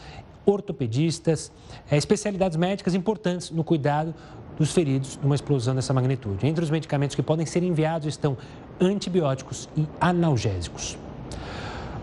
ortopedistas, 0.47 1.51
eh, 1.91 1.97
especialidades 1.97 2.57
médicas 2.57 2.95
importantes 2.95 3.51
no 3.51 3.65
cuidado 3.65 4.15
dos 4.59 4.73
feridos 4.73 5.19
numa 5.23 5.35
explosão 5.35 5.75
dessa 5.75 5.93
magnitude. 5.93 6.47
Entre 6.47 6.63
os 6.63 6.71
medicamentos 6.71 7.17
que 7.17 7.23
podem 7.23 7.47
ser 7.47 7.63
enviados 7.63 8.07
estão 8.07 8.37
antibióticos 8.81 9.69
e 9.77 9.87
analgésicos. 10.01 10.97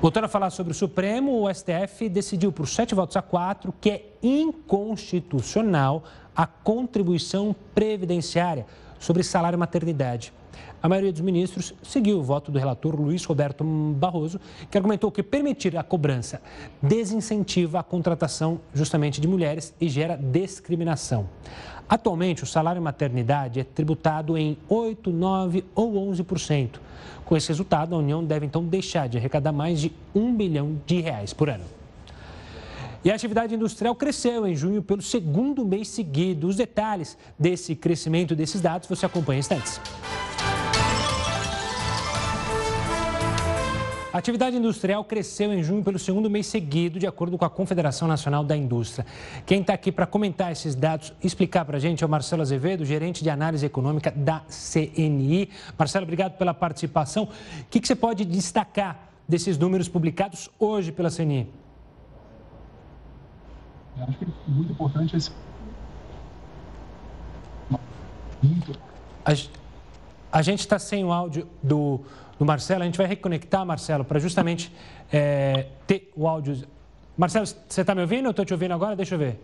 Voltando 0.02 0.26
a 0.26 0.28
falar 0.28 0.50
sobre 0.50 0.72
o 0.72 0.76
Supremo, 0.76 1.44
o 1.44 1.54
STF 1.54 2.10
decidiu 2.10 2.52
por 2.52 2.68
sete 2.68 2.96
votos 2.96 3.16
a 3.16 3.22
quatro 3.22 3.72
que 3.80 3.90
é 3.90 4.06
inconstitucional 4.24 6.04
a 6.36 6.48
contribuição 6.48 7.56
previdenciária 7.76 8.66
sobre 9.00 9.22
salário 9.22 9.60
maternidade. 9.60 10.34
A 10.84 10.90
maioria 10.90 11.12
dos 11.12 11.22
ministros 11.22 11.74
seguiu 11.84 12.20
o 12.20 12.24
voto 12.24 12.52
do 12.52 12.58
relator 12.58 13.00
Luiz 13.00 13.24
Roberto 13.24 13.64
Barroso, 13.64 14.40
que 14.70 14.78
argumentou 14.78 15.12
que 15.12 15.22
permitir 15.22 15.78
a 15.78 15.84
cobrança 15.84 16.42
desincentiva 16.82 17.80
a 17.80 17.84
contratação 17.84 18.60
justamente 18.74 19.22
de 19.22 19.28
mulheres 19.28 19.74
e 19.80 19.88
gera 19.88 20.18
discriminação. 20.18 21.30
Atualmente, 21.88 22.44
o 22.44 22.48
salário 22.48 22.82
maternidade 22.82 23.60
é 23.60 23.64
tributado 23.64 24.38
em 24.38 24.58
8, 24.70 25.12
9 25.12 25.66
ou 25.76 25.94
11%. 26.12 26.80
Com 27.26 27.38
esse 27.38 27.50
resultado, 27.50 27.94
a 27.94 27.98
União 27.98 28.24
deve 28.24 28.46
então 28.46 28.64
deixar 28.64 29.08
de 29.08 29.18
arrecadar 29.18 29.52
mais 29.52 29.80
de 29.80 29.92
um 30.16 30.34
bilhão 30.34 30.82
de 30.86 31.02
reais 31.02 31.34
por 31.34 31.50
ano. 31.50 31.66
E 33.04 33.12
a 33.12 33.16
atividade 33.16 33.56
industrial 33.56 33.96
cresceu 33.96 34.48
em 34.48 34.56
junho 34.56 34.82
pelo 34.84 35.02
segundo 35.02 35.66
mês 35.66 35.88
seguido. 35.88 36.48
Os 36.48 36.56
detalhes 36.56 37.18
desse 37.38 37.76
crescimento 37.76 38.36
desses 38.36 38.62
dados 38.62 38.88
você 38.88 39.06
acompanha 39.06 39.38
em 39.38 39.40
instantes. 39.40 39.82
A 44.14 44.18
atividade 44.18 44.58
industrial 44.58 45.06
cresceu 45.06 45.54
em 45.54 45.64
junho 45.64 45.82
pelo 45.82 45.98
segundo 45.98 46.30
mês 46.30 46.46
seguido, 46.46 47.00
de 47.00 47.08
acordo 47.08 47.38
com 47.38 47.46
a 47.46 47.50
Confederação 47.50 48.10
Nacional 48.10 48.44
da 48.44 48.58
Indústria. 48.58 49.06
Quem 49.46 49.62
está 49.62 49.74
aqui 49.74 49.90
para 49.90 50.06
comentar 50.06 50.52
esses 50.52 50.76
dados, 50.76 51.14
explicar 51.24 51.64
para 51.64 51.78
a 51.78 51.80
gente 51.80 52.04
é 52.04 52.08
o 52.08 52.10
Marcelo 52.10 52.42
Azevedo, 52.42 52.84
gerente 52.84 53.24
de 53.24 53.30
análise 53.30 53.66
econômica 53.66 54.12
da 54.12 54.42
CNI. 54.50 55.50
Marcelo, 55.78 56.04
obrigado 56.04 56.38
pela 56.38 56.54
participação. 56.54 57.24
O 57.24 57.66
que, 57.70 57.80
que 57.80 57.88
você 57.88 57.96
pode 57.96 58.26
destacar 58.26 59.12
desses 59.26 59.58
números 59.58 59.88
publicados 59.88 60.50
hoje 60.60 60.92
pela 60.92 61.10
CNI? 61.10 61.48
Eu 63.98 64.04
acho 64.04 64.18
que 64.18 64.26
é 64.26 64.28
muito 64.48 64.74
importante 64.74 65.16
esse. 65.16 65.32
A, 69.24 69.32
a 70.34 70.42
gente 70.42 70.60
está 70.60 70.78
sem 70.78 71.06
o 71.06 71.14
áudio 71.14 71.48
do 71.64 72.02
do 72.42 72.46
Marcelo. 72.46 72.82
A 72.82 72.86
gente 72.86 72.98
vai 72.98 73.06
reconectar, 73.06 73.64
Marcelo, 73.64 74.04
para 74.04 74.20
justamente 74.20 74.74
é, 75.14 75.68
ter 75.86 76.12
o 76.16 76.28
áudio. 76.28 76.68
Marcelo, 77.16 77.46
você 77.46 77.82
está 77.82 77.94
me 77.94 78.02
ouvindo? 78.02 78.26
Eu 78.26 78.32
estou 78.32 78.44
te 78.44 78.52
ouvindo 78.52 78.74
agora? 78.74 78.96
Deixa 78.96 79.14
eu 79.14 79.20
ver. 79.20 79.40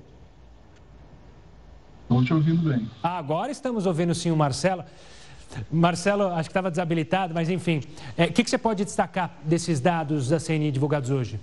Estou 2.01 2.23
te 2.23 2.33
ouvindo 2.33 2.67
bem. 2.67 2.89
Ah, 3.03 3.19
agora 3.19 3.51
estamos 3.51 3.85
ouvindo 3.85 4.15
sim 4.15 4.31
o 4.31 4.35
Marcelo. 4.35 4.83
Marcelo, 5.71 6.23
acho 6.29 6.49
que 6.49 6.49
estava 6.49 6.71
desabilitado, 6.71 7.35
mas 7.35 7.51
enfim. 7.51 7.83
O 8.17 8.21
é, 8.23 8.27
que, 8.29 8.43
que 8.43 8.49
você 8.49 8.57
pode 8.57 8.83
destacar 8.83 9.37
desses 9.43 9.79
dados 9.79 10.29
da 10.29 10.39
CNI 10.39 10.71
divulgados 10.71 11.11
hoje? 11.11 11.39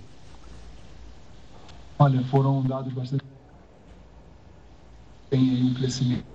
Olha, 1.97 2.21
foram 2.25 2.61
dados 2.63 2.91
bastante. 2.91 3.23
Tem 5.29 5.39
aí 5.39 5.63
um 5.63 5.73
crescimento 5.73 6.25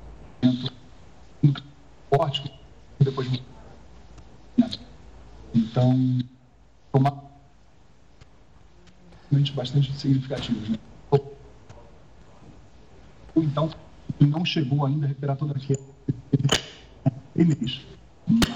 muito 1.42 1.62
forte 2.08 2.50
depois 2.98 3.30
de 3.30 3.42
então, 5.54 6.18
uma 6.92 7.30
bastante 9.52 9.92
significativos. 9.92 10.68
Né? 10.68 10.76
Então, 13.36 13.70
não 14.20 14.44
chegou 14.44 14.84
ainda 14.84 15.06
a 15.06 15.08
recuperar 15.08 15.36
toda 15.36 15.56
aquela 15.56 15.90
mês, 17.44 17.80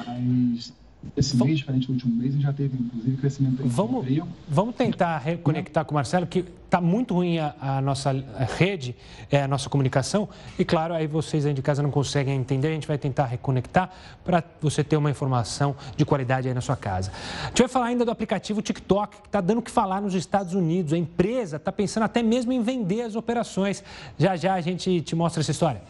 mas 0.06 0.72
esse 1.16 1.36
mês, 1.36 1.58
diferente 1.58 1.86
do 1.86 1.92
último 1.92 2.14
mês, 2.14 2.34
já 2.34 2.52
teve, 2.52 2.76
inclusive, 2.76 3.16
crescimento 3.16 3.62
vamos, 3.64 4.06
vamos 4.48 4.74
tentar 4.74 5.18
reconectar 5.18 5.84
com 5.84 5.92
o 5.92 5.94
Marcelo, 5.94 6.26
que 6.26 6.44
está 6.64 6.80
muito 6.80 7.14
ruim 7.14 7.38
a, 7.38 7.54
a 7.60 7.80
nossa 7.80 8.12
rede, 8.58 8.96
é, 9.30 9.42
a 9.42 9.48
nossa 9.48 9.70
comunicação. 9.70 10.28
E, 10.58 10.64
claro, 10.64 10.92
aí 10.92 11.06
vocês 11.06 11.46
aí 11.46 11.54
de 11.54 11.62
casa 11.62 11.82
não 11.82 11.90
conseguem 11.90 12.34
entender, 12.36 12.68
a 12.68 12.72
gente 12.72 12.88
vai 12.88 12.98
tentar 12.98 13.26
reconectar 13.26 13.90
para 14.24 14.42
você 14.60 14.82
ter 14.82 14.96
uma 14.96 15.10
informação 15.10 15.76
de 15.96 16.04
qualidade 16.04 16.48
aí 16.48 16.54
na 16.54 16.60
sua 16.60 16.76
casa. 16.76 17.12
A 17.42 17.46
gente 17.48 17.60
vai 17.60 17.68
falar 17.68 17.86
ainda 17.86 18.04
do 18.04 18.10
aplicativo 18.10 18.60
TikTok, 18.60 19.20
que 19.20 19.28
está 19.28 19.40
dando 19.40 19.58
o 19.58 19.62
que 19.62 19.70
falar 19.70 20.00
nos 20.00 20.14
Estados 20.14 20.54
Unidos. 20.54 20.92
A 20.92 20.98
empresa 20.98 21.56
está 21.56 21.70
pensando 21.70 22.04
até 22.04 22.22
mesmo 22.22 22.52
em 22.52 22.62
vender 22.62 23.02
as 23.02 23.14
operações. 23.14 23.84
Já 24.18 24.34
já 24.34 24.54
a 24.54 24.60
gente 24.60 25.00
te 25.00 25.14
mostra 25.14 25.42
essa 25.42 25.52
história. 25.52 25.80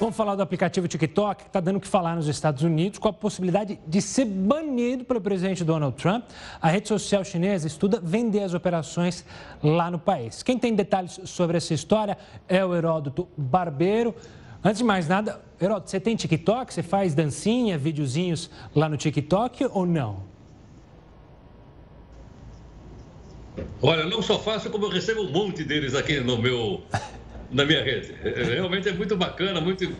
Vamos 0.00 0.14
falar 0.14 0.36
do 0.36 0.42
aplicativo 0.42 0.86
TikTok, 0.86 1.42
que 1.42 1.48
está 1.48 1.58
dando 1.58 1.78
o 1.78 1.80
que 1.80 1.88
falar 1.88 2.14
nos 2.14 2.28
Estados 2.28 2.62
Unidos, 2.62 3.00
com 3.00 3.08
a 3.08 3.12
possibilidade 3.12 3.80
de 3.84 4.00
ser 4.00 4.26
banido 4.26 5.04
pelo 5.04 5.20
presidente 5.20 5.64
Donald 5.64 5.96
Trump. 5.96 6.24
A 6.62 6.68
rede 6.68 6.86
social 6.86 7.24
chinesa 7.24 7.66
estuda 7.66 8.00
vender 8.00 8.44
as 8.44 8.54
operações 8.54 9.24
lá 9.60 9.90
no 9.90 9.98
país. 9.98 10.40
Quem 10.40 10.56
tem 10.56 10.72
detalhes 10.72 11.18
sobre 11.24 11.56
essa 11.56 11.74
história 11.74 12.16
é 12.48 12.64
o 12.64 12.76
Heródoto 12.76 13.26
Barbeiro. 13.36 14.14
Antes 14.62 14.78
de 14.78 14.84
mais 14.84 15.08
nada, 15.08 15.40
Heródoto, 15.60 15.90
você 15.90 15.98
tem 15.98 16.14
TikTok? 16.14 16.72
Você 16.72 16.82
faz 16.84 17.12
dancinha, 17.12 17.76
videozinhos 17.76 18.48
lá 18.76 18.88
no 18.88 18.96
TikTok 18.96 19.66
ou 19.72 19.84
não? 19.84 20.22
Olha, 23.82 24.06
não 24.06 24.22
só 24.22 24.38
faço, 24.38 24.70
como 24.70 24.84
eu 24.84 24.90
recebo 24.90 25.22
um 25.22 25.32
monte 25.32 25.64
deles 25.64 25.96
aqui 25.96 26.20
no 26.20 26.40
meu 26.40 26.82
na 27.50 27.64
minha 27.64 27.82
rede. 27.82 28.14
É, 28.22 28.28
é, 28.28 28.42
realmente 28.44 28.88
é 28.88 28.92
muito 28.92 29.16
bacana, 29.16 29.60
muito 29.60 29.90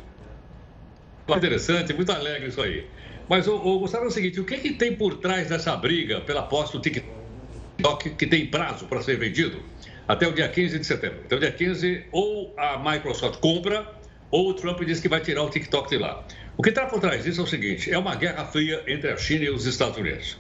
interessante, 1.29 1.93
muito 1.93 2.13
alegre 2.13 2.49
isso 2.49 2.61
aí. 2.61 2.87
Mas, 3.29 3.47
o, 3.47 3.55
o 3.55 3.79
Gustavo, 3.81 4.05
é 4.05 4.09
o 4.09 4.11
seguinte, 4.11 4.41
o 4.41 4.45
que, 4.45 4.57
que 4.59 4.73
tem 4.73 4.95
por 4.95 5.17
trás 5.19 5.49
dessa 5.49 5.77
briga 5.77 6.21
pela 6.21 6.43
posse 6.43 6.73
do 6.73 6.81
TikTok 6.81 8.11
que 8.11 8.27
tem 8.27 8.47
prazo 8.47 8.87
para 8.87 9.03
ser 9.03 9.19
vendido? 9.19 9.63
Até 10.07 10.27
o 10.27 10.33
dia 10.33 10.49
15 10.49 10.79
de 10.79 10.87
setembro. 10.87 11.21
Até 11.25 11.37
o 11.37 11.41
dia 11.41 11.53
15, 11.53 12.05
ou 12.13 12.55
a 12.57 12.79
Microsoft 12.79 13.41
compra, 13.41 13.87
ou 14.31 14.51
o 14.51 14.55
Trump 14.55 14.81
diz 14.83 15.01
que 15.01 15.09
vai 15.09 15.21
tirar 15.21 15.43
o 15.43 15.51
TikTok 15.51 15.91
de 15.91 15.99
lá. 15.99 16.25
O 16.57 16.63
que 16.63 16.71
está 16.71 16.87
por 16.87 17.01
trás 17.01 17.25
disso 17.25 17.43
é 17.43 17.45
o 17.45 17.47
seguinte: 17.47 17.91
é 17.93 17.99
uma 17.99 18.15
guerra 18.15 18.47
fria 18.47 18.83
entre 18.87 19.11
a 19.11 19.17
China 19.17 19.45
e 19.45 19.51
os 19.51 19.67
Estados 19.67 19.99
Unidos. 19.99 20.39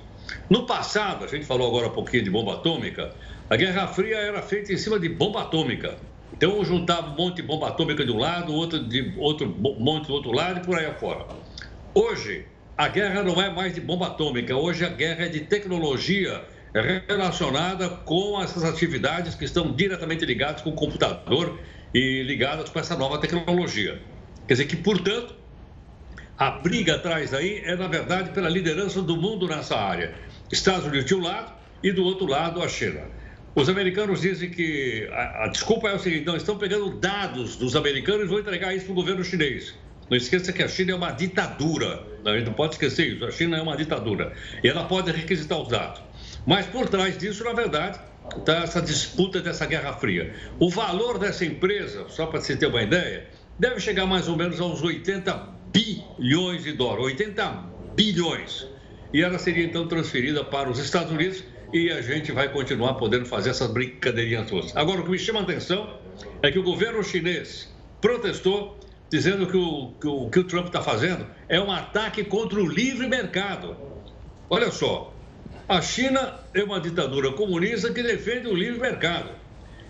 No 0.49 0.67
passado, 0.67 1.25
a 1.25 1.29
gente 1.29 1.45
falou 1.45 1.69
agora 1.69 1.89
um 1.89 1.93
pouquinho 1.93 2.25
de 2.25 2.31
bomba 2.31 2.55
atômica, 2.55 3.15
a 3.49 3.57
Guerra 3.57 3.87
Fria 3.87 4.17
era 4.17 4.43
feita 4.43 4.73
em 4.73 4.77
cima 4.77 5.01
de 5.01 5.09
bomba 5.09 5.43
atômica. 5.43 5.97
Então, 6.33 6.65
juntava 6.65 7.11
um 7.11 7.17
monte 7.17 7.37
de 7.37 7.43
bomba 7.43 7.69
atômica 7.69 8.05
de 8.05 8.11
um 8.11 8.19
lado, 8.19 8.53
outro 8.53 8.79
de 8.79 9.15
outro 9.17 9.49
monte 9.49 10.07
do 10.07 10.13
outro 10.13 10.33
lado 10.33 10.61
e 10.61 10.63
por 10.65 10.79
aí 10.79 10.87
afora. 10.87 11.27
Hoje, 11.95 12.47
a 12.77 12.87
guerra 12.89 13.23
não 13.23 13.41
é 13.41 13.51
mais 13.51 13.75
de 13.75 13.81
bomba 13.81 14.07
atômica, 14.07 14.55
hoje 14.55 14.85
a 14.85 14.89
guerra 14.89 15.25
é 15.25 15.29
de 15.29 15.41
tecnologia 15.41 16.45
relacionada 17.09 17.89
com 17.89 18.41
essas 18.41 18.63
atividades 18.63 19.35
que 19.35 19.45
estão 19.45 19.73
diretamente 19.73 20.25
ligadas 20.25 20.63
com 20.63 20.71
o 20.71 20.75
computador 20.75 21.59
e 21.93 22.23
ligadas 22.23 22.69
com 22.69 22.79
essa 22.79 22.97
nova 22.97 23.19
tecnologia. 23.19 24.01
Quer 24.47 24.55
dizer 24.55 24.67
que, 24.67 24.77
portanto, 24.77 25.35
a 26.37 26.51
briga 26.51 26.95
atrás 26.95 27.35
aí 27.35 27.63
é, 27.65 27.75
na 27.75 27.89
verdade, 27.89 28.31
pela 28.31 28.49
liderança 28.49 29.03
do 29.03 29.17
mundo 29.17 29.49
nessa 29.49 29.77
área. 29.77 30.15
Estados 30.53 30.87
Unidos 30.87 31.07
de 31.07 31.15
um 31.15 31.23
lado 31.23 31.53
e 31.83 31.91
do 31.91 32.05
outro 32.05 32.27
lado 32.27 32.63
a 32.63 32.69
China. 32.69 33.03
Os 33.55 33.69
americanos 33.69 34.21
dizem 34.21 34.51
que 34.51 35.09
a, 35.13 35.45
a 35.45 35.49
desculpa 35.49 35.89
é 35.89 35.95
o 35.95 35.99
seguinte: 35.99 36.25
não 36.25 36.37
estão 36.37 36.57
pegando 36.57 36.91
dados 36.91 37.57
dos 37.57 37.75
americanos 37.75 38.25
e 38.25 38.29
vão 38.29 38.39
entregar 38.39 38.75
isso 38.75 38.85
para 38.85 38.93
o 38.93 38.95
governo 38.95 39.25
chinês. 39.25 39.75
Não 40.11 40.17
esqueça 40.17 40.53
que 40.53 40.63
a 40.63 40.69
China 40.69 40.93
é 40.93 40.95
uma 40.95 41.11
ditadura. 41.11 42.03
A 42.25 42.33
gente 42.37 42.47
não 42.47 42.55
pode 42.55 42.75
esquecer 42.75 43.15
isso. 43.15 43.25
A 43.25 43.31
China 43.31 43.59
é 43.59 43.63
uma 43.63 43.77
ditadura. 43.77 44.33
E 44.63 44.69
ela 44.69 44.85
pode 44.85 45.11
requisitar 45.11 45.61
os 45.61 45.69
dados. 45.69 46.01
Mas 46.47 46.67
por 46.67 46.89
trás 46.89 47.19
disso, 47.19 47.45
na 47.45 47.53
verdade, 47.53 48.01
está 48.37 48.63
essa 48.63 48.81
disputa 48.81 49.41
dessa 49.41 49.67
Guerra 49.67 49.93
Fria. 49.95 50.35
O 50.59 50.71
valor 50.71 51.19
dessa 51.19 51.45
empresa, 51.45 52.07
só 52.09 52.27
para 52.27 52.41
você 52.41 52.57
ter 52.57 52.67
uma 52.67 52.83
ideia, 52.83 53.29
deve 53.59 53.81
chegar 53.81 54.07
mais 54.07 54.29
ou 54.29 54.37
menos 54.37 54.61
aos 54.61 54.83
80 54.83 55.35
bilhões 55.73 56.65
de 56.65 56.73
dólares. 56.73 57.05
80 57.05 57.45
bilhões. 57.95 58.67
E 59.13 59.23
ela 59.23 59.39
seria 59.39 59.65
então 59.65 59.87
transferida 59.87 60.43
para 60.43 60.71
os 60.71 60.79
Estados 60.79 61.13
Unidos 61.13 61.45
e 61.73 61.91
a 61.91 62.01
gente 62.01 62.33
vai 62.33 62.49
continuar 62.51 62.95
podendo 62.95 63.27
fazer 63.27 63.51
essas 63.51 63.71
brincadeirinhas 63.71 64.49
todas. 64.49 64.77
Agora, 64.77 65.01
o 65.01 65.05
que 65.05 65.11
me 65.11 65.19
chama 65.19 65.41
a 65.41 65.43
atenção 65.43 65.99
é 66.43 66.51
que 66.51 66.59
o 66.59 66.63
governo 66.63 67.03
chinês 67.03 67.73
protestou 68.01 68.79
dizendo 69.11 69.47
que 69.47 69.57
o 69.57 69.93
que 70.01 70.07
o, 70.07 70.29
que 70.29 70.39
o 70.39 70.45
Trump 70.45 70.67
está 70.67 70.83
fazendo 70.83 71.27
é 71.49 71.61
um 71.61 71.71
ataque 71.71 72.25
contra 72.25 72.61
o 72.61 72.67
livre 72.67 73.07
mercado. 73.07 73.77
Olha 74.51 74.71
só, 74.71 75.13
a 75.69 75.81
China 75.83 76.41
é 76.55 76.63
uma 76.63 76.81
ditadura 76.81 77.33
comunista 77.33 77.93
que 77.93 78.03
defende 78.03 78.49
o 78.49 78.55
livre 78.55 78.81
mercado. 78.81 79.31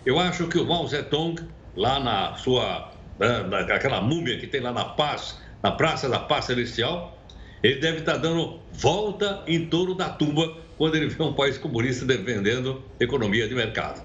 Eu 0.04 0.18
acho 0.18 0.48
que 0.48 0.58
o 0.58 0.64
Mao 0.64 0.86
Zedong, 0.86 1.36
lá 1.76 2.00
na 2.00 2.34
sua, 2.34 2.92
na, 3.18 3.44
naquela 3.44 4.00
múmia 4.00 4.38
que 4.38 4.46
tem 4.46 4.60
lá 4.60 4.72
na 4.72 4.84
Paz, 4.84 5.38
na 5.62 5.72
Praça 5.72 6.08
da 6.08 6.18
Paz 6.18 6.46
Celestial, 6.46 7.18
ele 7.62 7.80
deve 7.80 7.98
estar 7.98 8.16
dando 8.16 8.60
volta 8.72 9.42
em 9.46 9.66
torno 9.66 9.94
da 9.94 10.08
tumba 10.08 10.56
quando 10.78 10.94
ele 10.94 11.08
vê 11.08 11.22
um 11.22 11.34
país 11.34 11.58
comunista 11.58 12.06
defendendo 12.06 12.80
economia 13.00 13.48
de 13.48 13.54
mercado. 13.54 14.00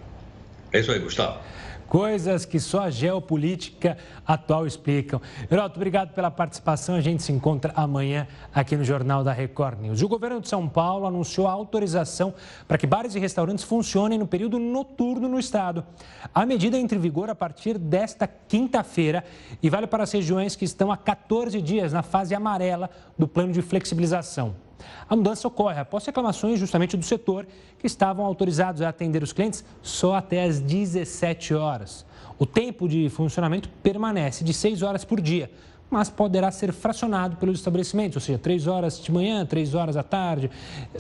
É 0.72 0.80
isso 0.80 0.92
aí, 0.92 1.00
Gustavo. 1.00 1.40
Coisas 1.88 2.44
que 2.44 2.60
só 2.60 2.86
a 2.86 2.90
geopolítica 2.90 3.96
atual 4.26 4.66
explicam. 4.66 5.22
Heroto, 5.52 5.76
obrigado 5.76 6.12
pela 6.16 6.32
participação. 6.32 6.96
A 6.96 7.02
gente 7.02 7.22
se 7.22 7.32
encontra 7.32 7.72
amanhã 7.76 8.28
aqui 8.52 8.76
no 8.76 8.84
Jornal 8.84 9.24
da 9.24 9.32
Record 9.32 9.80
News. 9.80 10.02
O 10.02 10.08
governo 10.08 10.42
de 10.42 10.50
São 10.50 10.68
Paulo 10.68 11.06
anunciou 11.06 11.48
a 11.48 11.52
autorização 11.52 12.34
para 12.68 12.80
que 12.80 12.88
bares 12.88 13.14
e 13.14 13.20
restaurantes 13.20 13.64
funcionem 13.64 14.18
no 14.18 14.26
período 14.26 14.58
noturno 14.58 15.30
no 15.30 15.38
estado. 15.38 15.86
A 16.34 16.44
medida 16.48 16.80
entra 16.80 16.98
em 16.98 17.02
vigor 17.02 17.30
a 17.30 17.36
partir 17.36 17.78
desta 17.78 18.28
quinta-feira 18.28 19.24
e 19.62 19.70
vale 19.70 19.86
para 19.86 20.02
as 20.02 20.12
regiões 20.12 20.56
que 20.56 20.66
estão 20.66 20.92
há 20.92 20.98
14 20.98 21.62
dias 21.62 21.94
na 21.94 22.02
fase 22.02 22.34
amarela 22.34 22.90
do 23.16 23.28
plano 23.28 23.54
de 23.54 23.62
flexibilização. 23.62 24.56
A 25.10 25.16
mudança 25.16 25.48
ocorre 25.48 25.80
após 25.80 26.06
reclamações 26.06 26.60
justamente 26.60 26.98
do 26.98 27.04
setor 27.04 27.46
que 27.80 27.88
estavam 27.88 28.26
autorizados 28.26 28.82
a 28.82 28.90
atender 28.90 29.22
os 29.22 29.34
clientes 29.34 29.64
só 29.82 30.16
até 30.16 30.44
às 30.44 30.60
17 30.60 31.54
horas. 31.54 32.06
O 32.40 32.46
tempo 32.46 32.88
de 32.88 33.10
funcionamento 33.10 33.70
permanece 33.82 34.44
de 34.44 34.54
6 34.54 34.82
horas 34.82 35.06
por 35.06 35.22
dia, 35.22 35.52
mas 35.94 36.10
poderá 36.10 36.50
ser 36.50 36.74
fracionado 36.74 37.38
pelos 37.38 37.60
estabelecimentos, 37.60 38.16
ou 38.16 38.22
seja, 38.22 38.40
3 38.40 38.66
horas 38.66 39.00
de 39.00 39.12
manhã, 39.12 39.46
3 39.46 39.76
horas 39.76 39.96
à 39.96 40.02
tarde, 40.02 40.50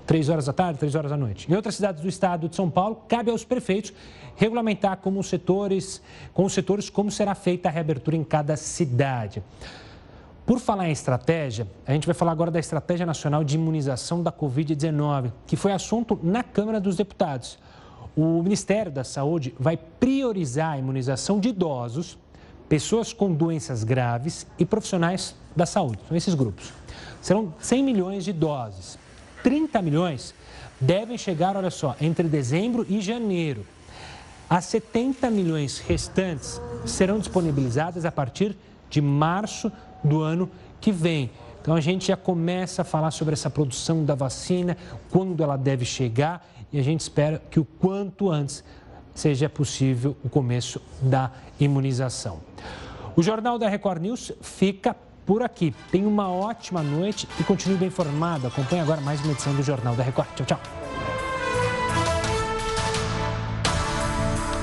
3 0.05 0.29
horas 0.29 0.45
da 0.45 0.53
tarde, 0.53 0.77
3 0.77 0.93
horas 0.93 1.09
da 1.09 1.17
noite. 1.17 1.51
Em 1.51 1.55
outras 1.55 1.75
cidades 1.75 2.03
do 2.03 2.07
estado 2.07 2.47
de 2.47 2.55
São 2.55 2.69
Paulo, 2.69 3.01
cabe 3.07 3.31
aos 3.31 3.43
prefeitos 3.43 3.91
regulamentar 4.35 4.97
como 4.97 5.19
os 5.19 5.27
setores, 5.27 5.99
com 6.31 6.45
os 6.45 6.53
setores 6.53 6.91
como 6.91 7.09
será 7.09 7.33
feita 7.33 7.69
a 7.69 7.71
reabertura 7.71 8.15
em 8.15 8.23
cada 8.23 8.55
cidade. 8.55 9.41
Por 10.45 10.59
falar 10.59 10.89
em 10.89 10.91
estratégia, 10.91 11.65
a 11.87 11.93
gente 11.93 12.05
vai 12.05 12.13
falar 12.13 12.33
agora 12.33 12.51
da 12.51 12.59
Estratégia 12.59 13.05
Nacional 13.05 13.45
de 13.45 13.55
Imunização 13.55 14.21
da 14.21 14.29
Covid-19, 14.29 15.31
que 15.47 15.55
foi 15.55 15.71
assunto 15.71 16.19
na 16.21 16.43
Câmara 16.43 16.81
dos 16.81 16.97
Deputados. 16.97 17.57
O 18.13 18.43
Ministério 18.43 18.91
da 18.91 19.05
Saúde 19.05 19.55
vai 19.57 19.77
priorizar 19.77 20.73
a 20.73 20.77
imunização 20.77 21.39
de 21.39 21.47
idosos, 21.47 22.17
pessoas 22.67 23.13
com 23.13 23.33
doenças 23.33 23.85
graves 23.85 24.45
e 24.59 24.65
profissionais 24.65 25.33
da 25.55 25.65
saúde. 25.65 25.99
São 26.09 26.17
esses 26.17 26.33
grupos. 26.35 26.73
Serão 27.21 27.53
100 27.59 27.81
milhões 27.81 28.25
de 28.25 28.33
doses. 28.33 28.99
30 29.43 29.81
milhões 29.81 30.35
devem 30.79 31.17
chegar, 31.17 31.55
olha 31.55 31.71
só, 31.71 31.95
entre 32.01 32.27
dezembro 32.27 32.85
e 32.89 32.99
janeiro. 32.99 33.65
As 34.49 34.65
70 34.65 35.29
milhões 35.29 35.79
restantes 35.79 36.61
serão 36.85 37.17
disponibilizadas 37.17 38.03
a 38.03 38.11
partir 38.11 38.57
de 38.89 39.01
março 39.01 39.71
do 40.03 40.21
ano 40.21 40.49
que 40.81 40.91
vem. 40.91 41.31
Então 41.61 41.75
a 41.75 41.81
gente 41.81 42.07
já 42.07 42.17
começa 42.17 42.81
a 42.81 42.85
falar 42.85 43.11
sobre 43.11 43.33
essa 43.33 43.49
produção 43.49 44.03
da 44.03 44.15
vacina, 44.15 44.77
quando 45.09 45.41
ela 45.41 45.55
deve 45.55 45.85
chegar 45.85 46.45
e 46.71 46.79
a 46.79 46.83
gente 46.83 47.01
espera 47.01 47.41
que 47.49 47.59
o 47.59 47.65
quanto 47.65 48.29
antes 48.29 48.63
seja 49.15 49.47
possível 49.47 50.17
o 50.23 50.29
começo 50.29 50.81
da 51.01 51.31
imunização. 51.59 52.39
O 53.15 53.21
Jornal 53.21 53.59
da 53.59 53.69
Record 53.69 54.01
News 54.01 54.31
fica 54.41 54.95
por 55.25 55.41
aqui. 55.43 55.73
Tenha 55.91 56.07
uma 56.07 56.29
ótima 56.29 56.81
noite 56.81 57.27
e 57.39 57.43
continue 57.43 57.77
bem 57.77 57.87
informado. 57.87 58.47
Acompanhe 58.47 58.81
agora 58.81 58.99
mais 58.99 59.21
uma 59.21 59.31
edição 59.31 59.55
do 59.55 59.63
Jornal 59.63 59.95
da 59.95 60.03
Record. 60.03 60.27
Tchau, 60.35 60.45
tchau. 60.45 60.82